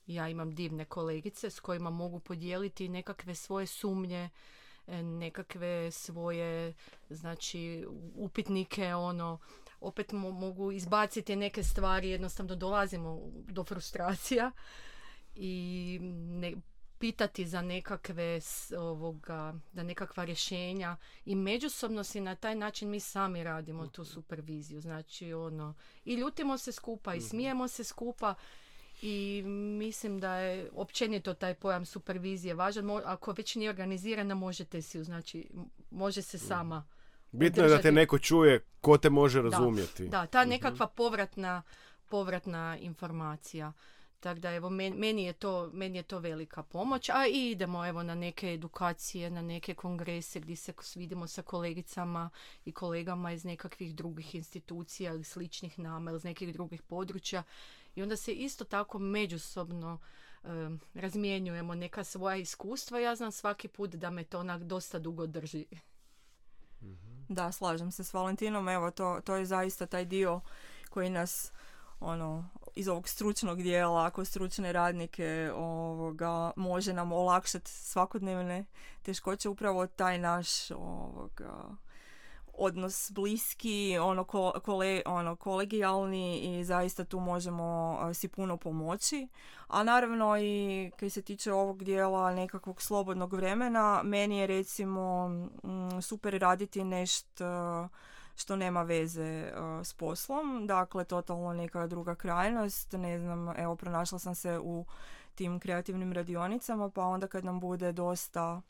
ja 0.08 0.30
imam 0.30 0.56
divne 0.56 0.86
kolegice 0.86 1.50
s 1.50 1.60
kojima 1.60 1.90
mogu 1.90 2.20
podijeliti 2.20 2.90
nekakve 2.90 3.36
svoje 3.36 3.68
sumnje, 3.68 4.30
e, 4.88 5.04
nekakve 5.04 5.92
svoje, 5.92 6.74
znači, 7.10 7.86
upitnike, 8.16 8.96
ono, 8.96 9.40
opet 9.82 10.12
mogu 10.12 10.72
izbaciti 10.72 11.36
neke 11.36 11.64
stvari, 11.64 12.10
jednostavno 12.10 12.56
dolazimo 12.56 13.22
do 13.34 13.64
frustracija 13.64 14.52
i 15.36 16.00
ne, 16.02 16.54
pitati 17.00 17.46
za 17.46 17.62
nekakve 17.62 18.40
ovoga, 18.78 19.54
da 19.74 19.84
nekakva 19.84 20.26
rješenja 20.26 20.98
i 21.26 21.36
međusobno 21.36 22.04
si 22.04 22.22
na 22.22 22.36
taj 22.36 22.56
način 22.56 22.90
mi 22.90 23.00
sami 23.00 23.44
radimo 23.44 23.88
tu 23.88 24.06
superviziju. 24.06 24.82
Znači 24.82 25.34
ono, 25.34 25.74
i 26.06 26.14
ljutimo 26.14 26.58
se 26.58 26.72
skupa 26.72 27.16
i 27.16 27.18
mhm. 27.18 27.26
smijemo 27.26 27.68
se 27.68 27.84
skupa 27.84 28.36
i 29.02 29.44
mislim 29.80 30.20
da 30.20 30.36
je 30.36 30.70
općenito 30.74 31.34
taj 31.34 31.54
pojam 31.54 31.86
supervizije 31.86 32.54
važan. 32.54 32.90
Ako 33.06 33.32
već 33.32 33.56
nije 33.56 33.70
organizirana 33.70 34.36
možete 34.36 34.82
si, 34.82 35.04
znači 35.04 35.50
može 35.92 36.22
se 36.22 36.38
mhm. 36.38 36.48
sama 36.48 36.86
Bitno 37.32 37.64
je 37.64 37.70
da 37.70 37.82
te 37.82 37.92
neko 37.92 38.20
čuje 38.20 38.60
ko 38.82 38.98
te 38.98 39.10
može 39.10 39.42
razumjeti. 39.42 40.08
Da, 40.08 40.26
ta 40.26 40.42
mhm. 40.42 40.50
nekakva 40.50 40.88
povratna, 40.88 41.64
povratna 42.10 42.78
informacija. 42.78 43.74
Tako 44.20 44.40
da 44.40 44.52
evo 44.54 44.70
meni 44.70 45.24
je, 45.24 45.34
to, 45.34 45.70
meni 45.74 45.98
je 45.98 46.04
to 46.04 46.20
velika 46.20 46.64
pomoć, 46.64 47.10
a 47.10 47.28
i 47.28 47.52
idemo 47.52 47.86
evo 47.86 48.04
na 48.04 48.16
neke 48.16 48.54
edukacije, 48.54 49.30
na 49.30 49.42
neke 49.42 49.74
kongrese 49.74 50.40
gdje 50.40 50.56
se 50.56 50.74
vidimo 50.96 51.28
sa 51.28 51.42
kolegicama 51.42 52.30
i 52.66 52.72
kolegama 52.72 53.32
iz 53.32 53.46
nekakvih 53.46 53.96
drugih 53.96 54.36
institucija 54.36 55.14
ili 55.14 55.24
sličnih 55.24 55.80
nama 55.80 56.12
ili 56.12 56.18
iz 56.18 56.24
nekih 56.24 56.54
drugih 56.54 56.82
područja 56.82 57.44
i 57.96 58.02
onda 58.02 58.16
se 58.16 58.34
isto 58.34 58.64
tako 58.66 59.00
međusobno 59.00 60.00
razmjenjujemo 60.94 61.76
neka 61.76 62.04
svoja 62.04 62.36
iskustva. 62.36 63.00
Ja 63.00 63.16
znam 63.16 63.32
svaki 63.32 63.68
put 63.68 63.90
da 63.90 64.10
me 64.10 64.24
to 64.24 64.40
onak 64.40 64.64
dosta 64.64 65.00
dugo 65.00 65.28
drži. 65.28 65.66
Da, 67.30 67.52
slažem 67.52 67.92
se 67.92 68.04
s 68.04 68.14
Valentinom. 68.14 68.70
Evo, 68.70 68.92
to, 68.92 69.20
to 69.26 69.36
je 69.36 69.46
zaista 69.46 69.86
taj 69.86 70.06
dio 70.06 70.42
koji 70.90 71.10
nas 71.10 71.52
ono, 72.00 72.50
iz 72.78 72.88
ovog 72.88 73.08
stručnog 73.08 73.62
dijela, 73.62 74.06
ako 74.06 74.26
stručne 74.26 74.72
radnike 74.72 75.52
ovoga, 75.56 76.52
može 76.56 76.94
nam 76.94 77.12
olakšati 77.12 77.72
svakodnevne 77.72 78.66
teškoće, 79.02 79.50
upravo 79.50 79.88
taj 79.88 80.20
naš 80.20 80.72
ovoga, 80.72 81.78
odnos 82.54 83.12
bliski, 83.12 83.98
ono, 84.02 84.24
kole, 84.64 85.02
ono 85.06 85.36
kolegijalni 85.36 86.40
i 86.40 86.64
zaista 86.64 87.04
tu 87.04 87.20
možemo 87.20 88.00
si 88.14 88.28
puno 88.28 88.58
pomoći. 88.58 89.28
A 89.68 89.84
naravno 89.84 90.38
i 90.38 90.92
kad 91.00 91.12
se 91.12 91.22
tiče 91.22 91.54
ovog 91.54 91.84
dijela 91.84 92.34
nekakvog 92.34 92.82
slobodnog 92.82 93.34
vremena, 93.34 94.02
meni 94.04 94.38
je 94.38 94.48
recimo 94.48 95.28
mm, 95.30 96.02
super 96.02 96.40
raditi 96.40 96.84
nešto 96.84 97.46
što 98.38 98.56
nema 98.56 98.84
veze 98.84 99.52
s 99.84 99.94
poslom, 99.94 100.68
dakle 100.68 101.04
totalno 101.04 101.54
neka 101.54 101.88
druga 101.88 102.16
krajnost, 102.16 102.94
ne 102.94 103.20
znam, 103.20 103.54
evo 103.58 103.76
pronašla 103.76 104.20
sam 104.20 104.36
se 104.36 104.60
u 104.60 104.86
tim 105.36 105.60
kreativnim 105.60 106.14
radionicama, 106.14 106.90
pa 106.90 107.02
onda 107.02 107.28
kad 107.28 107.46
nam 107.46 107.60
bude 107.60 107.92
dosta 107.92 108.62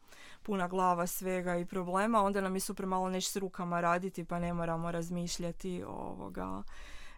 puna 0.44 0.68
glava 0.68 1.08
svega 1.08 1.56
i 1.56 1.66
problema, 1.66 2.24
onda 2.24 2.42
nam 2.42 2.56
je 2.56 2.60
super 2.60 2.86
malo 2.86 3.10
nešto 3.10 3.32
s 3.32 3.36
rukama 3.36 3.82
raditi, 3.82 4.26
pa 4.26 4.40
ne 4.40 4.54
moramo 4.54 4.92
razmišljati 4.92 5.84
ovoga 5.88 6.64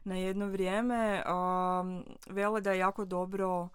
na 0.03 0.15
jedno 0.15 0.47
vrijeme. 0.47 1.23
vele 2.29 2.61
da 2.61 2.71
je 2.71 2.79
jako 2.79 3.05
dobro 3.05 3.69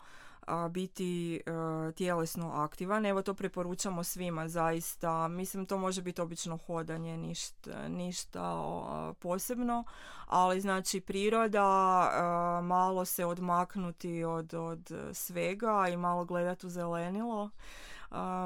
biti 0.70 1.40
uh, 1.46 1.94
tjelesno 1.94 2.50
aktivan. 2.52 3.06
Evo 3.06 3.22
to 3.22 3.34
preporučamo 3.34 4.04
svima 4.04 4.48
zaista. 4.48 5.28
Mislim 5.28 5.66
to 5.66 5.78
može 5.78 6.02
biti 6.02 6.20
obično 6.20 6.56
hodanje, 6.56 7.16
ništa, 7.16 7.88
ništa 7.88 8.64
posebno, 9.18 9.84
ali 10.26 10.60
znači 10.60 11.00
priroda, 11.00 11.60
malo 12.62 13.04
se 13.04 13.24
odmaknuti 13.24 14.24
od, 14.24 14.54
od 14.54 14.90
svega 15.12 15.86
i 15.92 15.96
malo 15.96 16.24
gledati 16.24 16.66
u 16.66 16.70
zelenilo 16.70 17.50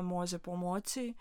može 0.03 0.39
pomoći. 0.39 1.15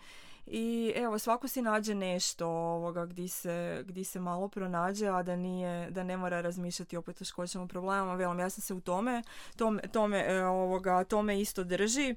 I 0.50 0.92
evo, 0.96 1.18
svako 1.18 1.48
si 1.48 1.62
nađe 1.62 1.94
nešto 1.94 2.48
ovoga 2.48 3.06
gdje 3.06 3.28
se, 3.28 3.84
gdje 3.86 4.04
se 4.04 4.20
malo 4.20 4.48
pronađe, 4.48 5.08
a 5.08 5.22
da 5.22 5.36
nije, 5.36 5.90
da 5.90 6.02
ne 6.02 6.16
mora 6.16 6.40
razmišljati 6.40 6.96
o 6.96 7.02
poteškoćama 7.02 7.66
problemama. 7.66 8.14
Velim, 8.14 8.38
ja 8.38 8.50
sam 8.50 8.62
se 8.62 8.74
u 8.74 8.80
tome, 8.80 9.22
tome, 9.56 9.82
tome, 9.92 10.24
e, 10.28 10.44
ovoga, 10.44 11.04
tome 11.04 11.40
isto 11.40 11.64
drži 11.64 12.14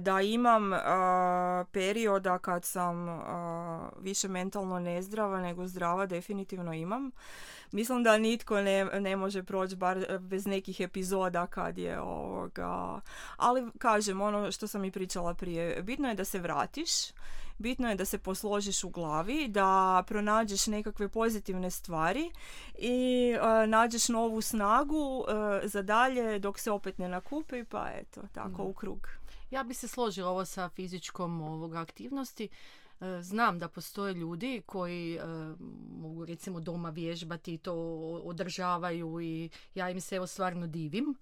da 0.00 0.20
imam 0.20 0.70
perioda 1.72 2.38
kad 2.38 2.64
sam 2.64 3.22
više 4.00 4.28
mentalno 4.28 4.78
nezdrava 4.78 5.40
nego 5.40 5.66
zdrava, 5.66 6.06
definitivno 6.06 6.74
imam. 6.74 7.10
Mislim 7.72 8.02
da 8.02 8.18
nitko 8.18 8.60
ne, 8.60 8.84
ne 8.84 9.16
može 9.16 9.42
proći 9.42 9.76
bar 9.76 10.18
bez 10.20 10.46
nekih 10.46 10.80
epizoda 10.80 11.46
kad 11.46 11.78
je 11.78 12.00
ovoga. 12.00 13.00
Ali 13.36 13.70
kažem, 13.78 14.20
ono 14.20 14.52
što 14.52 14.66
sam 14.66 14.84
i 14.84 14.90
pričala 14.90 15.34
prije, 15.34 15.82
bitno 15.82 16.08
je 16.08 16.14
da 16.14 16.24
se 16.24 16.38
vratiš, 16.38 16.90
bitno 17.58 17.88
je 17.88 17.94
da 17.94 18.04
se 18.04 18.18
posložiš 18.18 18.84
u 18.84 18.88
glavi, 18.88 19.48
da 19.48 20.02
pronađeš 20.06 20.66
nekakve 20.66 21.08
pozitivne 21.08 21.70
stvari 21.70 22.30
i 22.78 23.34
uh, 23.36 23.68
nađeš 23.68 24.08
novu 24.08 24.40
snagu 24.40 25.24
za 25.62 25.82
dalje 25.82 26.38
dok 26.38 26.58
se 26.58 26.70
opet 26.70 26.98
ne 26.98 27.08
nakupi, 27.08 27.64
pa 27.64 27.88
eto, 28.00 28.20
tako 28.32 28.62
u 28.62 28.72
krug. 28.72 29.08
Ja 29.50 29.62
bi 29.62 29.74
se 29.74 29.88
složila 29.88 30.30
ovo 30.30 30.44
sa 30.44 30.68
fizičkom 30.68 31.42
ovoga 31.42 31.80
aktivnosti. 31.80 32.48
E, 33.00 33.22
znam 33.22 33.58
da 33.58 33.68
postoje 33.68 34.14
ljudi 34.14 34.62
koji 34.66 35.16
e, 35.16 35.20
mogu 36.00 36.24
recimo 36.24 36.60
doma 36.60 36.90
vježbati 36.90 37.54
i 37.54 37.58
to 37.58 37.74
održavaju 38.24 39.20
i 39.20 39.50
ja 39.74 39.90
im 39.90 40.00
se 40.00 40.16
evo 40.16 40.26
stvarno 40.26 40.66
divim. 40.66 41.14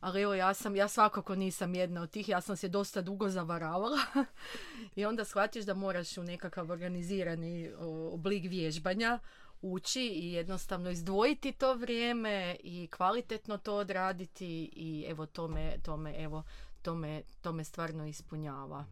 Ali 0.00 0.22
evo 0.22 0.34
ja 0.34 0.54
sam, 0.54 0.76
ja 0.76 0.88
svakako 0.88 1.34
nisam 1.34 1.74
jedna 1.74 2.02
od 2.02 2.10
tih, 2.10 2.28
ja 2.28 2.40
sam 2.40 2.56
se 2.56 2.68
dosta 2.68 3.02
dugo 3.02 3.28
zavaravala 3.28 3.98
i 4.96 5.04
onda 5.04 5.24
shvatiš 5.24 5.64
da 5.64 5.74
moraš 5.74 6.18
u 6.18 6.22
nekakav 6.22 6.70
organizirani 6.70 7.70
oblik 8.12 8.44
vježbanja 8.48 9.18
ući 9.62 10.02
i 10.02 10.32
jednostavno 10.32 10.90
izdvojiti 10.90 11.52
to 11.52 11.74
vrijeme 11.74 12.56
i 12.62 12.88
kvalitetno 12.96 13.58
to 13.58 13.74
odraditi 13.74 14.70
i 14.76 15.04
evo 15.08 15.26
to 15.26 15.48
me, 15.48 15.74
to 15.84 15.96
me, 15.96 16.14
evo, 16.18 16.42
to 16.82 16.94
me, 16.94 17.22
to 17.40 17.52
me 17.52 17.64
stvarno 17.64 18.06
ispunjava. 18.06 18.84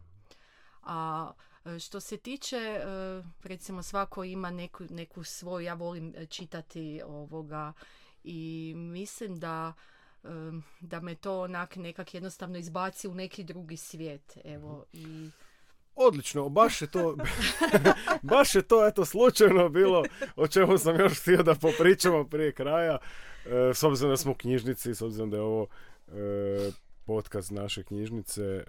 A 0.83 1.31
e, 1.65 1.79
što 1.79 1.99
se 1.99 2.17
tiče, 2.17 2.57
e, 2.57 2.83
recimo 3.43 3.83
svako 3.83 4.23
ima 4.23 4.51
neku, 4.51 4.83
neku 4.89 5.23
svoju, 5.23 5.65
ja 5.65 5.73
volim 5.73 6.13
čitati 6.29 7.01
ovoga 7.05 7.73
i 8.23 8.73
mislim 8.75 9.39
da 9.39 9.73
da 10.79 10.99
me 10.99 11.15
to 11.15 11.41
onak 11.41 11.75
nekak 11.75 12.13
jednostavno 12.13 12.57
izbaci 12.57 13.07
u 13.07 13.13
neki 13.13 13.43
drugi 13.43 13.77
svijet. 13.77 14.37
Evo, 14.45 14.85
i... 14.93 15.29
Odlično, 15.95 16.49
baš 16.49 16.81
je 16.81 16.87
to, 16.87 17.15
baš 18.31 18.55
je 18.55 18.61
to 18.61 18.87
eto 18.87 19.05
slučajno 19.05 19.69
bilo 19.69 20.03
o 20.35 20.47
čemu 20.47 20.77
sam 20.77 20.99
još 20.99 21.21
htio 21.21 21.43
da 21.43 21.55
popričamo 21.55 22.23
prije 22.23 22.51
kraja. 22.51 22.97
E, 23.45 23.73
s 23.73 23.83
obzirom 23.83 24.11
da 24.11 24.17
smo 24.17 24.31
u 24.31 24.35
knjižnici, 24.35 24.95
s 24.95 25.01
obzirom 25.01 25.29
da 25.29 25.37
je 25.37 25.43
ovo 25.43 25.67
e, 26.07 26.71
podcast 27.05 27.51
naše 27.51 27.83
knjižnice. 27.83 28.43
E, 28.43 28.63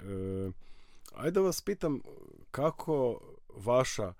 ajde 1.14 1.40
vas 1.40 1.60
pitam 1.60 2.00
kako 2.50 3.20
vaša 3.56 4.12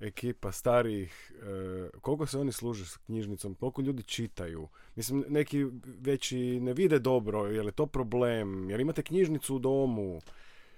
ekipa 0.00 0.52
starijih, 0.52 1.32
e, 1.34 1.98
koliko 2.00 2.26
se 2.26 2.38
oni 2.38 2.52
služe 2.52 2.86
s 2.86 2.96
knjižnicom, 2.96 3.54
koliko 3.54 3.82
ljudi 3.82 4.02
čitaju. 4.02 4.68
Mislim, 4.96 5.24
neki 5.28 5.66
već 5.84 6.32
ne 6.60 6.72
vide 6.72 6.98
dobro, 6.98 7.46
je 7.46 7.62
li 7.62 7.72
to 7.72 7.86
problem, 7.86 8.70
jer 8.70 8.80
imate 8.80 9.02
knjižnicu 9.02 9.56
u 9.56 9.58
domu? 9.58 10.20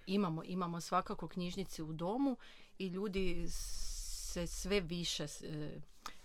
Imamo, 0.06 0.42
imamo 0.44 0.80
svakako 0.80 1.28
knjižnice 1.28 1.82
u 1.82 1.92
domu 1.92 2.36
i 2.78 2.88
ljudi 2.88 3.44
se 3.48 4.46
sve 4.46 4.80
više 4.80 5.24
e, 5.24 5.80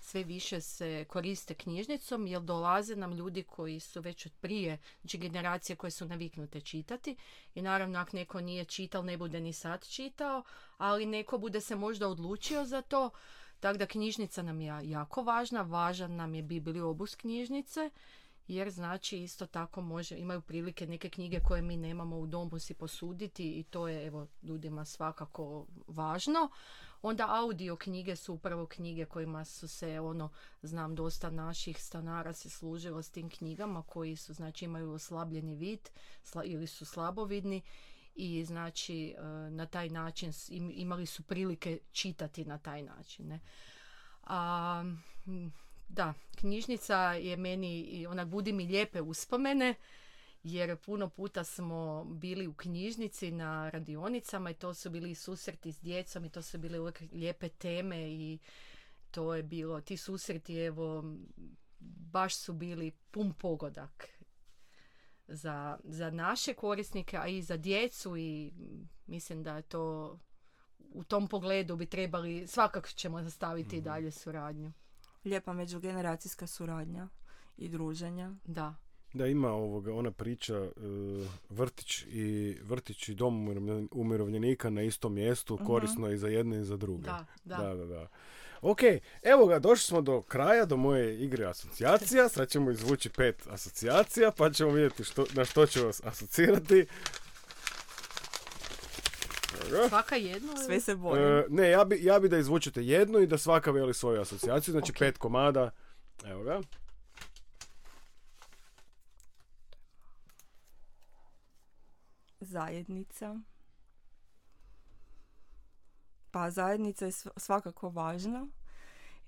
sve 0.08 0.24
više 0.24 0.62
se 0.62 1.06
koriste 1.10 1.54
knjižnicom 1.54 2.28
jer 2.28 2.42
dolaze 2.42 2.96
nam 2.96 3.14
ljudi 3.14 3.44
koji 3.44 3.80
su 3.80 4.02
već 4.02 4.26
od 4.26 4.32
prije, 4.42 4.78
znači 5.02 5.18
generacije 5.18 5.76
koje 5.76 5.92
su 5.92 6.06
naviknute 6.06 6.62
čitati. 6.62 7.16
I 7.56 7.62
naravno 7.62 8.00
ako 8.00 8.18
neko 8.18 8.42
nije 8.42 8.66
čital 8.66 9.06
ne 9.06 9.18
bude 9.18 9.40
ni 9.40 9.54
sad 9.54 9.88
čitao, 9.88 10.44
ali 10.78 11.06
neko 11.06 11.38
bude 11.38 11.62
se 11.62 11.76
možda 11.76 12.08
odlučio 12.08 12.66
za 12.66 12.82
to, 12.82 13.10
tako 13.60 13.78
da 13.78 13.86
knjižnica 13.86 14.42
nam 14.42 14.62
je 14.62 14.80
jako 14.84 15.24
važna, 15.24 15.62
važan 15.62 16.16
nam 16.16 16.36
je 16.36 16.44
bibliobus 16.44 17.16
knjižnice 17.16 17.90
jer 18.48 18.70
znači 18.72 19.24
isto 19.24 19.46
tako 19.46 19.82
može, 19.82 20.18
imaju 20.18 20.42
prilike 20.42 20.88
neke 20.88 21.10
knjige 21.10 21.40
koje 21.40 21.62
mi 21.62 21.78
nemamo 21.78 22.18
u 22.18 22.28
domu 22.28 22.60
si 22.60 22.74
posuditi 22.74 23.60
i 23.60 23.64
to 23.64 23.88
je 23.88 24.06
evo 24.06 24.28
ljudima 24.44 24.86
svakako 24.86 25.66
važno. 25.88 26.50
Onda 27.02 27.26
audio 27.30 27.76
knjige 27.76 28.16
su 28.16 28.34
upravo 28.34 28.66
knjige 28.66 29.06
kojima 29.06 29.46
su 29.46 29.68
se 29.68 30.00
ono, 30.00 30.30
znam 30.62 30.96
dosta 30.96 31.30
naših 31.30 31.84
stanara 31.84 32.34
se 32.34 32.50
služilo 32.50 33.02
s 33.02 33.10
tim 33.10 33.30
knjigama 33.30 33.84
koji 33.84 34.16
su 34.16 34.34
znači 34.34 34.66
imaju 34.66 34.92
oslabljeni 34.92 35.56
vid 35.56 35.90
ili 36.46 36.68
su 36.68 36.86
slabovidni 36.86 37.62
i 38.16 38.46
znači 38.46 39.16
e, 39.18 39.24
na 39.50 39.66
taj 39.66 39.90
način 39.90 40.32
imali 40.74 41.06
su 41.06 41.24
prilike 41.24 41.80
čitati 41.92 42.46
na 42.46 42.58
taj 42.58 42.84
način. 42.84 43.28
Ne? 43.28 43.40
A, 44.24 44.84
da, 45.88 46.14
knjižnica 46.36 47.14
je 47.14 47.38
meni, 47.38 48.06
onak 48.10 48.28
budi 48.28 48.54
mi 48.54 48.66
lijepe 48.66 49.02
uspomene, 49.02 49.76
jer 50.44 50.78
puno 50.78 51.10
puta 51.10 51.44
smo 51.44 52.04
bili 52.04 52.48
u 52.48 52.54
knjižnici 52.54 53.32
na 53.32 53.70
radionicama 53.70 54.50
i 54.50 54.54
to 54.54 54.74
su 54.74 54.90
bili 54.90 55.16
susreti 55.16 55.72
s 55.72 55.82
djecom 55.82 56.26
i 56.26 56.30
to 56.30 56.42
su 56.42 56.58
bile 56.58 56.80
uvijek 56.80 57.02
lijepe 57.12 57.50
teme 57.50 58.12
i 58.12 58.40
to 59.12 59.36
je 59.36 59.44
bilo, 59.44 59.82
ti 59.82 59.98
susreti 59.98 60.56
evo, 60.56 61.04
baš 61.80 62.36
su 62.36 62.54
bili 62.54 62.92
pun 62.92 63.34
pogodak 63.34 64.08
za, 65.28 65.80
za 65.84 66.10
naše 66.10 66.54
korisnike, 66.54 67.18
a 67.18 67.28
i 67.28 67.42
za 67.42 67.58
djecu 67.58 68.18
i 68.18 68.52
mislim 69.06 69.44
da 69.44 69.56
je 69.56 69.62
to 69.62 70.18
u 70.94 71.04
tom 71.04 71.28
pogledu 71.28 71.76
bi 71.76 71.86
trebali, 71.86 72.48
svakako 72.48 72.90
ćemo 72.90 73.24
zastaviti 73.24 73.76
i 73.76 73.80
mhm. 73.80 73.86
dalje 73.86 74.12
suradnju 74.12 74.72
lijepa 75.28 75.54
međugeneracijska 75.54 76.48
suradnja 76.48 77.08
i 77.58 77.70
druženja. 77.70 78.32
Da. 78.46 78.76
Da, 79.14 79.28
ima 79.28 79.52
ovoga, 79.52 79.94
ona 79.94 80.12
priča 80.12 80.60
uh, 80.62 80.72
vrtić 81.50 82.06
i 82.10 82.58
vrtić 82.64 83.10
i 83.10 83.16
dom 83.16 83.48
umirovljenika 83.92 84.70
na 84.70 84.82
istom 84.82 85.14
mjestu, 85.14 85.56
uh 85.56 85.68
korisno 85.68 86.10
i 86.10 86.18
za 86.18 86.28
jedne 86.28 86.60
i 86.60 86.64
za 86.64 86.78
druge. 86.78 87.04
Da, 87.04 87.26
da. 87.46 87.58
da, 87.58 87.86
da, 87.86 88.08
Ok, 88.62 88.80
evo 89.24 89.48
ga, 89.48 89.60
došli 89.60 89.84
smo 89.84 90.02
do 90.02 90.22
kraja, 90.22 90.66
do 90.66 90.78
moje 90.78 91.24
igre 91.24 91.46
asocijacija. 91.46 92.30
Sad 92.30 92.50
ćemo 92.50 92.72
izvući 92.72 93.10
pet 93.10 93.48
asocijacija, 93.50 94.32
pa 94.32 94.50
ćemo 94.50 94.72
vidjeti 94.72 95.04
što, 95.04 95.26
na 95.34 95.46
što 95.46 95.66
će 95.66 95.82
vas 95.82 96.02
asocirati. 96.04 96.86
Svaka 99.90 100.16
jedno? 100.16 100.54
Sve 100.66 100.80
se 100.80 100.96
boje. 100.96 101.46
ne, 101.50 101.70
ja 101.70 101.86
bi, 101.86 102.04
ja 102.04 102.20
bi 102.20 102.30
da 102.30 102.38
izvučete 102.38 102.86
jednu 102.86 103.20
i 103.20 103.28
da 103.28 103.38
svaka 103.38 103.72
veli 103.72 103.94
svoju 103.94 104.22
asocijaciju. 104.22 104.72
Znači 104.72 104.94
pet 105.00 105.18
komada. 105.18 105.72
Evo 106.26 106.44
ga. 106.44 106.62
Zajednica. 112.40 113.36
Pa 116.32 116.52
zajednica 116.52 117.06
je 117.06 117.12
svakako 117.38 117.90
važna 117.90 118.48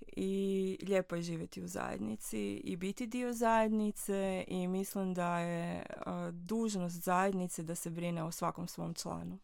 i 0.06 0.78
lijepo 0.88 1.16
je 1.16 1.22
živjeti 1.22 1.62
u 1.62 1.68
zajednici 1.68 2.54
i 2.54 2.76
biti 2.76 3.06
dio 3.06 3.32
zajednice 3.32 4.44
i 4.48 4.68
mislim 4.68 5.14
da 5.14 5.38
je 5.38 5.86
dužnost 6.32 7.02
zajednice 7.02 7.62
da 7.62 7.74
se 7.74 7.90
brine 7.90 8.22
o 8.22 8.32
svakom 8.32 8.68
svom 8.68 8.94
članu. 8.94 9.38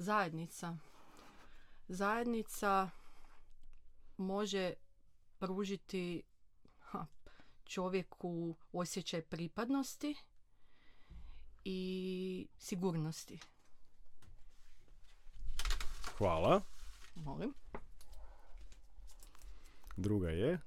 Zajednica. 0.00 0.76
Zajednica 1.88 2.90
može 4.16 4.72
pružiti 5.38 6.22
ha, 6.78 7.06
čovjeku 7.64 8.54
osjećaj 8.72 9.22
pripadnosti 9.22 10.14
i 11.64 12.46
sigurnosti. 12.58 13.38
Hvala. 16.18 16.60
Molim. 17.14 17.54
Druga 19.96 20.30
je? 20.30 20.60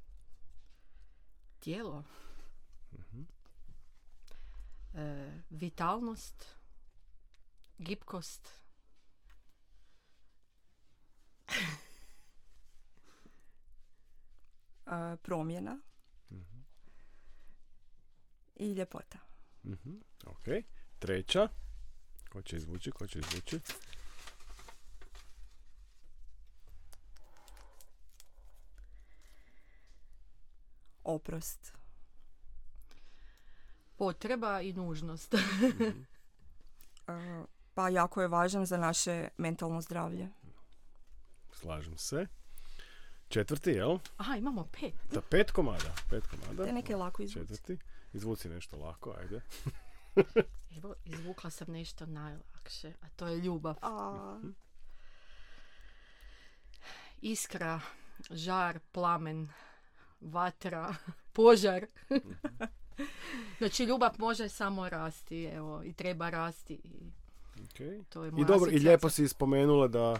Tijelo. 1.59 2.03
uh 2.91 2.99
E, 4.93 5.41
vitalnost, 5.49 6.45
gipkost, 7.77 8.62
promjena 15.23 15.79
mm 16.29 16.63
i 18.55 18.73
ljepota. 18.73 19.17
mm 19.63 19.73
Ok. 20.25 20.43
Treća. 20.99 21.47
Ko 22.31 22.41
će 22.41 22.57
izvući? 22.57 22.91
Ko 22.91 23.07
će 23.07 23.19
izvući? 23.19 23.59
Oprost. 31.03 31.73
Potreba 33.97 34.61
i 34.61 34.73
nužnost. 34.73 35.33
mm 37.07 37.43
pa 37.73 37.89
jako 37.89 38.21
je 38.21 38.27
važan 38.27 38.65
za 38.65 38.77
naše 38.77 39.27
mentalno 39.37 39.81
zdravlje. 39.81 40.29
Slažem 41.63 41.97
se. 41.97 42.27
Četvrti, 43.27 43.69
jel? 43.69 43.97
Aha, 44.17 44.35
imamo 44.35 44.67
pet. 44.71 44.93
Da, 45.11 45.21
pet 45.21 45.51
komada. 45.51 45.95
Pet 46.09 46.27
komada. 46.27 46.65
Te 46.65 46.73
neke 46.73 46.95
lako 46.95 47.23
izvuci. 47.23 47.47
Četvrti. 47.47 47.77
Izvuci 48.13 48.49
nešto 48.49 48.77
lako, 48.77 49.15
ajde. 49.19 49.41
Evo, 50.77 50.95
izvukla 51.05 51.49
sam 51.49 51.71
nešto 51.71 52.05
najlakše, 52.05 52.93
a 53.01 53.09
to 53.15 53.27
je 53.27 53.37
ljubav. 53.37 53.75
A... 53.81 54.37
Mhm. 54.39 54.49
Iskra, 57.21 57.81
žar, 58.31 58.79
plamen, 58.91 59.49
vatra, 60.21 60.95
požar. 61.33 61.85
Mhm. 62.11 62.31
znači, 63.59 63.83
ljubav 63.83 64.11
može 64.17 64.49
samo 64.49 64.89
rasti, 64.89 65.43
evo, 65.43 65.83
i 65.83 65.93
treba 65.93 66.29
rasti. 66.29 66.73
I, 66.73 67.11
okay. 67.61 68.03
to 68.09 68.23
je 68.23 68.31
I 68.37 68.45
dobro, 68.45 68.71
i 68.71 68.79
lijepo 68.79 69.09
si 69.09 69.27
spomenula 69.27 69.87
da 69.87 70.19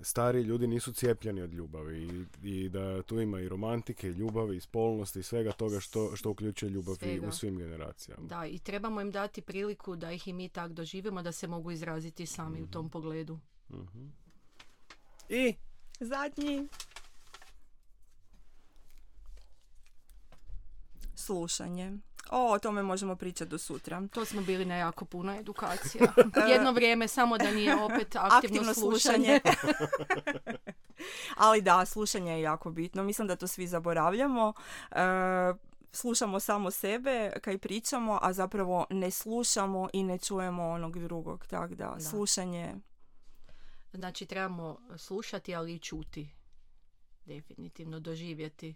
stari 0.00 0.42
ljudi 0.42 0.66
nisu 0.66 0.92
cijepljeni 0.92 1.42
od 1.42 1.54
ljubavi 1.54 2.26
i, 2.42 2.48
i 2.48 2.68
da 2.68 3.02
tu 3.02 3.20
ima 3.20 3.40
i 3.40 3.48
romantike 3.48 4.08
i 4.08 4.12
ljubavi 4.12 4.56
i 4.56 4.60
spolnosti 4.60 5.18
i 5.18 5.22
svega 5.22 5.52
toga 5.52 5.80
što, 5.80 6.16
što 6.16 6.30
uključuje 6.30 6.70
ljubav 6.70 6.96
i 7.02 7.20
u 7.20 7.32
svim 7.32 7.58
generacijama. 7.58 8.28
Da, 8.28 8.46
i 8.46 8.58
trebamo 8.58 9.00
im 9.00 9.10
dati 9.10 9.42
priliku 9.42 9.96
da 9.96 10.12
ih 10.12 10.28
i 10.28 10.32
mi 10.32 10.48
tak 10.48 10.72
doživimo 10.72 11.22
da 11.22 11.32
se 11.32 11.46
mogu 11.46 11.70
izraziti 11.70 12.26
sami 12.26 12.50
mm-hmm. 12.50 12.64
u 12.64 12.70
tom 12.70 12.84
mhm. 12.84 12.90
pogledu. 12.90 13.38
Mm-hmm. 13.70 14.12
I 15.28 15.54
zadnji 16.00 16.68
slušanje. 21.14 21.98
O, 22.30 22.52
o 22.52 22.58
tome 22.58 22.82
možemo 22.82 23.16
pričati 23.16 23.50
do 23.50 23.58
sutra. 23.58 24.08
To 24.12 24.24
smo 24.24 24.42
bili 24.42 24.64
na 24.64 24.76
jako 24.76 25.04
puno 25.04 25.34
edukacija. 25.36 26.12
Jedno 26.52 26.72
vrijeme, 26.72 27.08
samo 27.08 27.38
da 27.38 27.50
nije 27.50 27.76
opet 27.76 28.16
aktivno, 28.16 28.74
slušanje. 28.74 29.40
Ali 31.36 31.62
da, 31.62 31.86
slušanje 31.86 32.32
je 32.32 32.40
jako 32.40 32.70
bitno. 32.70 33.02
Mislim 33.02 33.28
da 33.28 33.36
to 33.36 33.46
svi 33.46 33.66
zaboravljamo. 33.66 34.52
E, 34.90 34.96
slušamo 35.92 36.40
samo 36.40 36.70
sebe 36.70 37.32
kaj 37.40 37.58
pričamo, 37.58 38.18
a 38.22 38.32
zapravo 38.32 38.86
ne 38.90 39.10
slušamo 39.10 39.88
i 39.92 40.02
ne 40.02 40.18
čujemo 40.18 40.68
onog 40.68 40.98
drugog. 40.98 41.46
Tako 41.46 41.74
da, 41.74 41.94
da. 41.94 42.00
slušanje... 42.00 42.74
Znači, 43.92 44.26
trebamo 44.26 44.78
slušati, 44.96 45.54
ali 45.54 45.74
i 45.74 45.78
čuti. 45.78 46.28
Definitivno, 47.24 48.00
doživjeti 48.00 48.74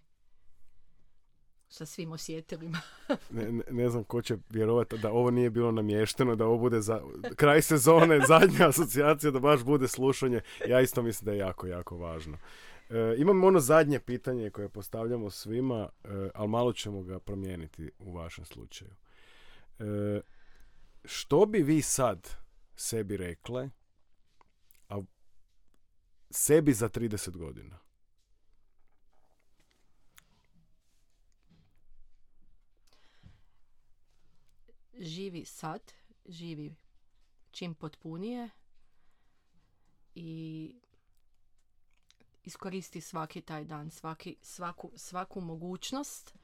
sa 1.72 1.86
svim 1.86 2.12
osjetilima. 2.12 2.80
ne, 3.30 3.52
ne, 3.52 3.64
ne, 3.70 3.88
znam 3.88 4.04
ko 4.04 4.22
će 4.22 4.36
vjerovati 4.50 4.98
da 4.98 5.12
ovo 5.12 5.30
nije 5.30 5.50
bilo 5.50 5.72
namješteno, 5.72 6.36
da 6.36 6.46
ovo 6.46 6.58
bude 6.58 6.80
za, 6.80 7.00
kraj 7.36 7.62
sezone, 7.62 8.20
zadnja 8.28 8.68
asocijacija, 8.68 9.30
da 9.30 9.40
baš 9.40 9.62
bude 9.64 9.88
slušanje. 9.88 10.40
Ja 10.68 10.80
isto 10.80 11.02
mislim 11.02 11.24
da 11.24 11.32
je 11.32 11.38
jako, 11.38 11.66
jako 11.66 11.96
važno. 11.96 12.38
E, 12.90 13.14
imam 13.18 13.44
ono 13.44 13.60
zadnje 13.60 14.00
pitanje 14.00 14.50
koje 14.50 14.68
postavljamo 14.68 15.30
svima, 15.30 15.88
e, 16.04 16.08
ali 16.34 16.48
malo 16.48 16.72
ćemo 16.72 17.02
ga 17.02 17.18
promijeniti 17.18 17.90
u 17.98 18.12
vašem 18.12 18.44
slučaju. 18.44 18.90
E, 19.78 20.20
što 21.04 21.46
bi 21.46 21.62
vi 21.62 21.82
sad 21.82 22.28
sebi 22.76 23.16
rekle, 23.16 23.70
a 24.88 25.02
sebi 26.30 26.72
za 26.72 26.88
30 26.88 27.36
godina? 27.36 27.78
Živi 35.02 35.44
sad, 35.44 35.92
živi 36.26 36.74
čim 37.50 37.74
potpunije 37.74 38.50
i 40.14 40.74
iskoristi 42.44 43.00
svaki 43.00 43.40
taj 43.40 43.64
dan, 43.64 43.90
svaki, 43.90 44.36
svaku, 44.42 44.90
svaku 44.96 45.40
mogućnost. 45.40 46.34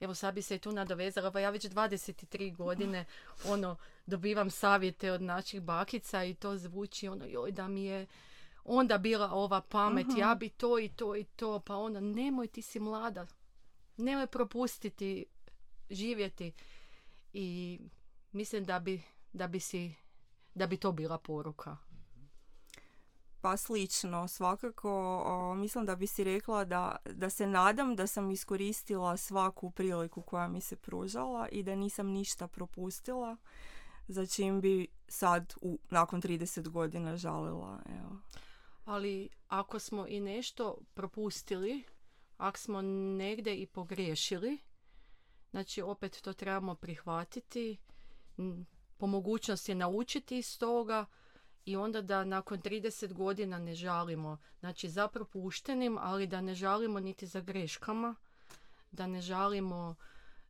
Evo 0.00 0.14
sad 0.14 0.34
bi 0.34 0.42
se 0.42 0.58
tu 0.58 0.72
nadovezala, 0.72 1.30
pa 1.30 1.40
ja 1.40 1.50
već 1.50 1.64
23 1.64 2.56
godine 2.56 3.04
ono, 3.44 3.76
dobivam 4.06 4.50
savjete 4.50 5.12
od 5.12 5.22
naših 5.22 5.62
bakica 5.62 6.24
i 6.24 6.34
to 6.34 6.56
zvuči 6.56 7.08
ono, 7.08 7.24
joj 7.26 7.52
da 7.52 7.68
mi 7.68 7.84
je 7.84 8.06
onda 8.64 8.98
bila 8.98 9.30
ova 9.32 9.60
pamet, 9.60 10.06
ja 10.18 10.30
mhm. 10.30 10.38
bi 10.38 10.48
to 10.48 10.78
i 10.78 10.88
to 10.88 11.16
i 11.16 11.24
to, 11.24 11.60
pa 11.60 11.76
onda 11.76 12.00
nemoj 12.00 12.46
ti 12.46 12.62
si 12.62 12.80
mlada, 12.80 13.26
nemoj 13.96 14.26
propustiti 14.26 15.26
živjeti 15.90 16.52
i 17.34 17.80
mislim 18.32 18.64
da 18.64 18.78
bi, 18.78 19.02
da 19.32 19.46
bi, 19.46 19.60
si, 19.60 19.94
da 20.54 20.66
bi 20.66 20.76
to 20.76 20.92
bila 20.92 21.18
poruka. 21.18 21.76
Pa 23.40 23.56
slično, 23.56 24.28
svakako 24.28 25.54
mislim 25.56 25.86
da 25.86 25.96
bi 25.96 26.06
si 26.06 26.24
rekla 26.24 26.64
da, 26.64 26.96
da 27.10 27.30
se 27.30 27.46
nadam 27.46 27.96
da 27.96 28.06
sam 28.06 28.30
iskoristila 28.30 29.16
svaku 29.16 29.70
priliku 29.70 30.22
koja 30.22 30.48
mi 30.48 30.60
se 30.60 30.76
pružala 30.76 31.48
i 31.48 31.62
da 31.62 31.74
nisam 31.74 32.06
ništa 32.06 32.48
propustila 32.48 33.36
za 34.08 34.26
čim 34.26 34.60
bi 34.60 34.86
sad 35.08 35.54
u, 35.60 35.78
nakon 35.90 36.22
30 36.22 36.68
godina 36.68 37.16
žalila. 37.16 37.82
Evo. 37.88 38.16
Ali 38.84 39.28
ako 39.48 39.78
smo 39.78 40.06
i 40.06 40.20
nešto 40.20 40.78
propustili, 40.94 41.82
ako 42.36 42.58
smo 42.58 42.82
negdje 43.16 43.56
i 43.56 43.66
pogriješili, 43.66 44.58
Znači 45.54 45.82
opet 45.82 46.20
to 46.22 46.32
trebamo 46.32 46.74
prihvatiti, 46.74 47.76
po 48.96 49.06
mogućnosti 49.06 49.74
naučiti 49.74 50.38
iz 50.38 50.58
toga 50.58 51.06
i 51.64 51.76
onda 51.76 52.02
da 52.02 52.24
nakon 52.24 52.60
30 52.62 53.12
godina 53.12 53.58
ne 53.58 53.74
žalimo. 53.74 54.38
Znači 54.60 54.88
za 54.88 55.08
propuštenim, 55.08 55.98
ali 56.00 56.26
da 56.26 56.40
ne 56.40 56.54
žalimo 56.54 57.00
niti 57.00 57.26
za 57.26 57.40
greškama, 57.40 58.14
da 58.90 59.06
ne 59.06 59.20
žalimo 59.20 59.94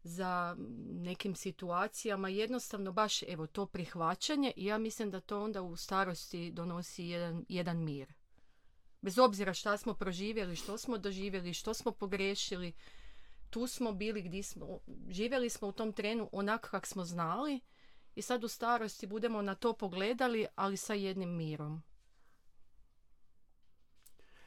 za 0.02 0.56
nekim 0.90 1.34
situacijama, 1.34 2.28
jednostavno 2.28 2.92
baš 2.92 3.22
evo 3.22 3.46
to 3.46 3.66
prihvaćanje 3.66 4.52
i 4.56 4.64
ja 4.64 4.78
mislim 4.78 5.10
da 5.10 5.20
to 5.20 5.44
onda 5.44 5.62
u 5.62 5.76
starosti 5.76 6.50
donosi 6.50 7.04
jedan, 7.04 7.44
jedan 7.48 7.84
mir. 7.84 8.12
Bez 9.02 9.18
obzira 9.18 9.54
šta 9.54 9.76
smo 9.76 9.94
proživjeli, 9.94 10.56
što 10.56 10.78
smo 10.78 10.98
doživjeli, 10.98 11.54
što 11.54 11.74
smo 11.74 11.92
pogriješili, 11.92 12.72
tu 13.54 13.66
smo 13.66 13.92
bili 13.92 14.22
gdje 14.22 14.42
smo, 14.42 14.78
živjeli 15.08 15.50
smo 15.50 15.68
u 15.68 15.72
tom 15.72 15.92
trenu 15.92 16.28
onako 16.32 16.68
kak 16.68 16.86
smo 16.86 17.04
znali 17.04 17.60
i 18.14 18.22
sad 18.22 18.44
u 18.44 18.48
starosti 18.48 19.06
budemo 19.06 19.42
na 19.42 19.54
to 19.54 19.72
pogledali, 19.72 20.46
ali 20.56 20.76
sa 20.76 20.94
jednim 20.94 21.36
mirom. 21.36 21.82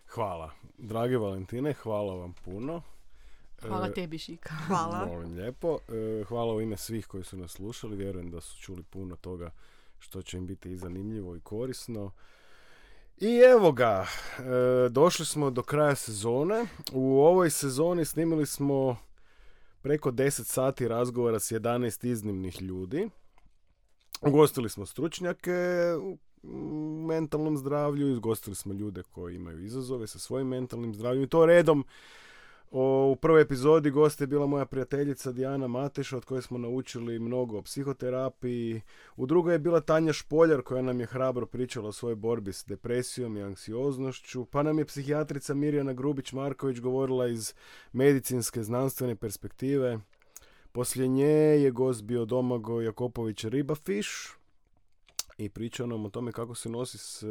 Hvala. 0.06 0.52
Drage 0.78 1.18
Valentine, 1.18 1.74
hvala 1.74 2.14
vam 2.16 2.34
puno. 2.34 2.82
Hvala 3.62 3.88
e, 3.88 3.94
tebi, 3.94 4.18
Šika. 4.18 4.54
Hvala. 4.68 5.06
Molim 5.06 5.34
lijepo. 5.34 5.78
E, 5.88 6.24
hvala 6.24 6.54
u 6.54 6.62
ime 6.62 6.78
svih 6.78 7.08
koji 7.08 7.24
su 7.24 7.38
nas 7.38 7.52
slušali. 7.52 7.96
Vjerujem 7.96 8.32
da 8.32 8.42
su 8.42 8.62
čuli 8.62 8.84
puno 8.84 9.16
toga 9.16 9.52
što 10.00 10.22
će 10.22 10.38
im 10.38 10.48
biti 10.48 10.72
i 10.72 10.78
zanimljivo 10.78 11.36
i 11.36 11.40
korisno. 11.40 12.12
I 13.20 13.38
evo 13.54 13.72
ga, 13.72 14.06
e, 14.40 14.90
došli 14.90 15.26
smo 15.26 15.50
do 15.50 15.64
kraja 15.64 15.96
sezone. 15.96 16.66
U 16.94 17.20
ovoj 17.20 17.50
sezoni 17.50 18.06
snimili 18.06 18.46
smo 18.46 18.98
preko 19.82 20.12
10 20.12 20.44
sati 20.44 20.88
razgovora 20.88 21.40
s 21.40 21.52
11 21.52 22.08
iznimnih 22.08 22.62
ljudi. 22.62 23.10
Ugostili 24.22 24.70
smo 24.70 24.86
stručnjake 24.86 25.54
u 26.00 26.18
mentalnom 27.08 27.58
zdravlju, 27.58 28.18
ugostili 28.18 28.56
smo 28.56 28.74
ljude 28.74 29.04
koji 29.04 29.36
imaju 29.36 29.66
izazove 29.66 30.08
sa 30.08 30.20
svojim 30.20 30.48
mentalnim 30.48 30.94
zdravljem 30.94 31.24
i 31.24 31.30
to 31.30 31.46
redom 31.46 31.86
o, 32.72 33.12
u 33.12 33.16
prvoj 33.16 33.42
epizodi 33.42 33.90
gost 33.90 34.22
je 34.22 34.28
bila 34.28 34.48
moja 34.48 34.66
prijateljica 34.66 35.32
Dijana 35.32 35.68
Mateša 35.68 36.18
od 36.18 36.26
koje 36.26 36.42
smo 36.42 36.58
naučili 36.58 37.20
mnogo 37.20 37.58
o 37.58 37.62
psihoterapiji. 37.62 38.82
U 39.16 39.26
drugoj 39.26 39.54
je 39.54 39.60
bila 39.60 39.82
Tanja 39.82 40.14
Špoljar 40.14 40.62
koja 40.62 40.82
nam 40.82 41.00
je 41.00 41.06
hrabro 41.06 41.46
pričala 41.46 41.90
o 41.90 41.92
svojoj 41.92 42.16
borbi 42.16 42.54
s 42.54 42.66
depresijom 42.66 43.38
i 43.38 43.44
anksioznošću. 43.44 44.46
Pa 44.46 44.64
nam 44.64 44.80
je 44.80 44.86
psihijatrica 44.86 45.54
Mirjana 45.54 45.94
Grubić-Marković 45.94 46.80
govorila 46.80 47.28
iz 47.28 47.54
medicinske 47.94 48.64
znanstvene 48.64 49.16
perspektive. 49.16 50.00
Poslije 50.72 51.08
nje 51.08 51.26
je 51.64 51.72
gost 51.72 52.04
bio 52.04 52.26
Domago 52.26 52.82
Jakopović 52.82 53.46
Ribafiš 53.46 54.08
i 55.38 55.50
pričao 55.50 55.88
nam 55.88 56.06
o 56.06 56.10
tome 56.10 56.32
kako 56.32 56.56
se 56.56 56.70
nosi 56.70 56.98
s 56.98 57.24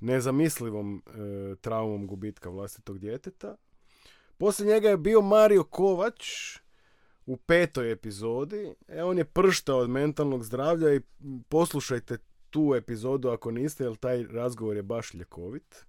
nezamislivom 0.00 1.02
e, 1.06 1.56
traumom 1.56 2.06
gubitka 2.06 2.50
vlastitog 2.50 2.98
djeteta. 2.98 3.56
Poslije 4.44 4.74
njega 4.74 4.88
je 4.88 4.96
bio 4.96 5.20
Mario 5.20 5.64
Kovač 5.64 6.24
u 7.26 7.36
petoj 7.36 7.92
epizodi. 7.92 8.74
E, 8.88 9.02
on 9.02 9.18
je 9.18 9.24
prštao 9.24 9.78
od 9.78 9.90
mentalnog 9.90 10.44
zdravlja 10.44 10.94
i 10.94 11.00
poslušajte 11.48 12.18
tu 12.50 12.74
epizodu 12.76 13.28
ako 13.28 13.50
niste, 13.50 13.84
jer 13.84 13.96
taj 13.96 14.22
razgovor 14.22 14.76
je 14.76 14.82
baš 14.82 15.14
ljekovit. 15.14 15.86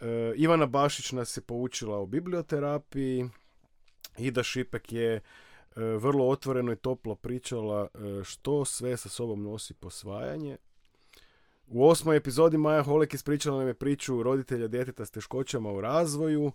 E, 0.00 0.32
Ivana 0.36 0.66
Bašić 0.66 1.12
nas 1.12 1.36
je 1.36 1.40
poučila 1.40 1.98
o 1.98 2.06
biblioterapiji. 2.06 3.28
Ida 4.18 4.42
Šipek 4.42 4.92
je 4.92 5.14
e, 5.14 5.20
vrlo 5.76 6.28
otvoreno 6.28 6.72
i 6.72 6.76
toplo 6.76 7.14
pričala 7.14 7.88
e, 7.94 8.24
što 8.24 8.64
sve 8.64 8.96
sa 8.96 9.08
sobom 9.08 9.42
nosi 9.42 9.74
posvajanje. 9.74 10.56
U 11.66 11.88
osmoj 11.88 12.16
epizodi 12.16 12.58
Maja 12.58 12.82
Holek 12.82 13.14
ispričala 13.14 13.58
nam 13.58 13.68
je 13.68 13.74
priču 13.74 14.22
roditelja 14.22 14.68
djeteta 14.68 15.06
s 15.06 15.10
teškoćama 15.10 15.72
u 15.72 15.80
razvoju. 15.80 16.52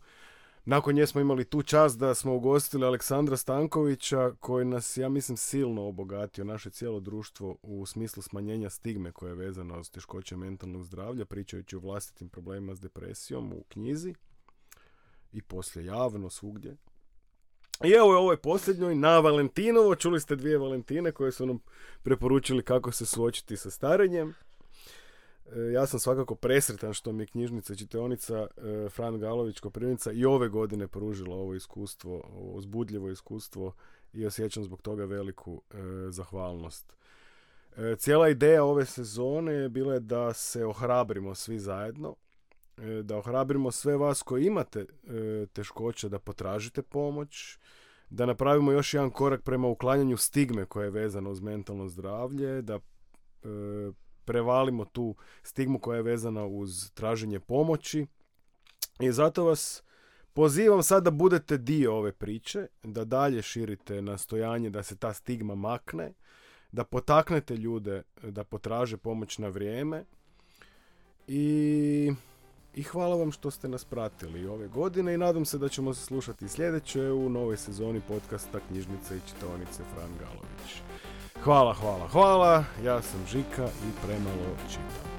Nakon 0.70 0.95
nje 0.95 1.07
smo 1.07 1.22
imali 1.22 1.45
tu 1.45 1.63
čast 1.63 1.99
da 1.99 2.15
smo 2.15 2.36
ugostili 2.36 2.86
Aleksandra 2.86 3.38
Stankovića 3.38 4.32
koji 4.39 4.65
nas, 4.65 4.97
ja 4.97 5.09
mislim, 5.09 5.38
silno 5.38 5.88
obogatio 5.88 6.43
naše 6.43 6.70
cijelo 6.70 6.99
društvo 6.99 7.57
u 7.61 7.86
smislu 7.86 8.24
smanjenja 8.24 8.70
stigme 8.70 9.11
koja 9.11 9.30
je 9.30 9.36
vezana 9.36 9.80
uz 9.80 9.91
teškoće 9.91 10.36
mentalnog 10.36 10.84
zdravlja, 10.84 11.26
pričajući 11.26 11.76
o 11.76 11.80
vlastitim 11.80 12.30
problemima 12.30 12.76
s 12.76 12.80
depresijom 12.80 13.53
u 13.53 13.63
knjizi 13.70 14.13
i 15.32 15.41
poslije 15.41 15.86
javno 15.86 16.30
svugdje. 16.30 16.76
I 17.84 17.91
evo 17.91 18.11
je 18.11 18.18
ovoj 18.18 18.38
posljednjoj 18.38 18.95
na 18.95 19.20
Valentinovo. 19.20 19.95
Čuli 19.95 20.20
ste 20.20 20.36
dvije 20.36 20.57
Valentine 20.57 21.11
koje 21.11 21.32
su 21.32 21.45
nam 21.45 21.59
preporučili 22.03 22.63
kako 22.63 22.91
se 22.91 23.05
suočiti 23.05 23.57
sa 23.57 23.70
starenjem. 23.70 24.34
E, 25.56 25.72
ja 25.74 25.88
sam 25.88 26.00
svakako 26.00 26.36
presretan 26.36 26.93
što 26.93 27.12
mi 27.12 27.24
je 27.24 27.28
knjižnica 27.28 27.76
čitaonica 27.76 28.48
e, 28.58 28.89
Fran 28.89 29.20
Galović 29.20 29.60
Koprivnica 29.60 30.12
i 30.12 30.26
ove 30.26 30.50
godine 30.50 30.88
pružila 30.88 31.36
ovo 31.36 31.54
iskustvo, 31.54 32.24
ovo 32.34 32.52
uzbudljivo 32.52 33.10
iskustvo 33.10 33.74
i 34.14 34.26
osjećam 34.26 34.64
zbog 34.64 34.82
toga 34.82 35.06
veliku 35.06 35.62
e, 35.72 35.76
zahvalnost. 36.10 36.93
Cijela 37.98 38.30
ideja 38.30 38.64
ove 38.64 38.86
sezone 38.86 39.54
je 39.54 39.70
bila 39.70 40.00
da 40.00 40.34
se 40.34 40.66
ohrabrimo 40.66 41.36
svi 41.36 41.60
zajedno, 41.60 42.16
da 43.04 43.18
ohrabrimo 43.18 43.72
sve 43.72 43.98
vas 43.98 44.24
koji 44.24 44.45
imate 44.45 44.86
teškoće 45.54 46.10
da 46.10 46.20
potražite 46.20 46.82
pomoć, 46.82 47.58
da 48.10 48.26
napravimo 48.26 48.72
još 48.72 48.93
jedan 48.93 49.10
korak 49.10 49.41
prema 49.43 49.68
uklanjanju 49.68 50.18
stigme 50.18 50.66
koja 50.66 50.84
je 50.84 50.91
vezana 50.91 51.30
uz 51.30 51.41
mentalno 51.41 51.88
zdravlje, 51.88 52.62
da 52.62 52.80
prevalimo 54.28 54.86
tu 54.86 55.15
stigmu 55.43 55.80
koja 55.80 55.97
je 55.97 56.03
vezana 56.03 56.45
uz 56.45 56.91
traženje 56.93 57.39
pomoći. 57.39 58.05
I 58.99 59.11
zato 59.11 59.45
vas 59.45 59.84
pozivam 60.34 60.84
sad 60.84 61.03
da 61.03 61.11
budete 61.11 61.57
dio 61.57 61.95
ove 61.95 62.11
priče, 62.11 62.67
da 62.84 63.05
dalje 63.05 63.41
širite 63.41 64.01
nastojanje 64.01 64.69
da 64.69 64.84
se 64.84 64.95
ta 64.95 65.13
stigma 65.13 65.55
makne, 65.55 66.13
da 66.71 66.84
potaknete 66.84 67.55
ljude 67.55 68.03
da 68.23 68.43
potraže 68.43 68.97
pomoć 68.97 69.38
na 69.38 69.47
vrijeme 69.47 70.05
i 71.28 72.11
i 72.78 72.84
hvala 72.84 73.15
vam 73.15 73.32
što 73.32 73.51
ste 73.51 73.67
nas 73.67 73.86
pratili 73.86 74.47
ove 74.47 74.67
godine 74.67 75.13
i 75.13 75.17
nadam 75.17 75.45
se 75.45 75.57
da 75.57 75.69
ćemo 75.69 75.93
se 75.93 76.05
slušati 76.05 76.49
sljedeće 76.49 77.11
u 77.11 77.30
novoj 77.30 77.57
sezoni 77.57 78.01
podcasta 78.07 78.59
Knjižnice 78.67 79.17
i 79.17 79.21
čitovnice 79.30 79.84
Fran 79.93 80.11
Galović. 80.19 80.97
Hvala, 81.43 81.73
hvala, 81.73 82.07
hvala. 82.07 82.63
Ja 82.83 83.01
sam 83.01 83.19
Žika 83.27 83.65
i 83.65 84.05
premalo 84.05 84.55
čitam. 84.69 85.16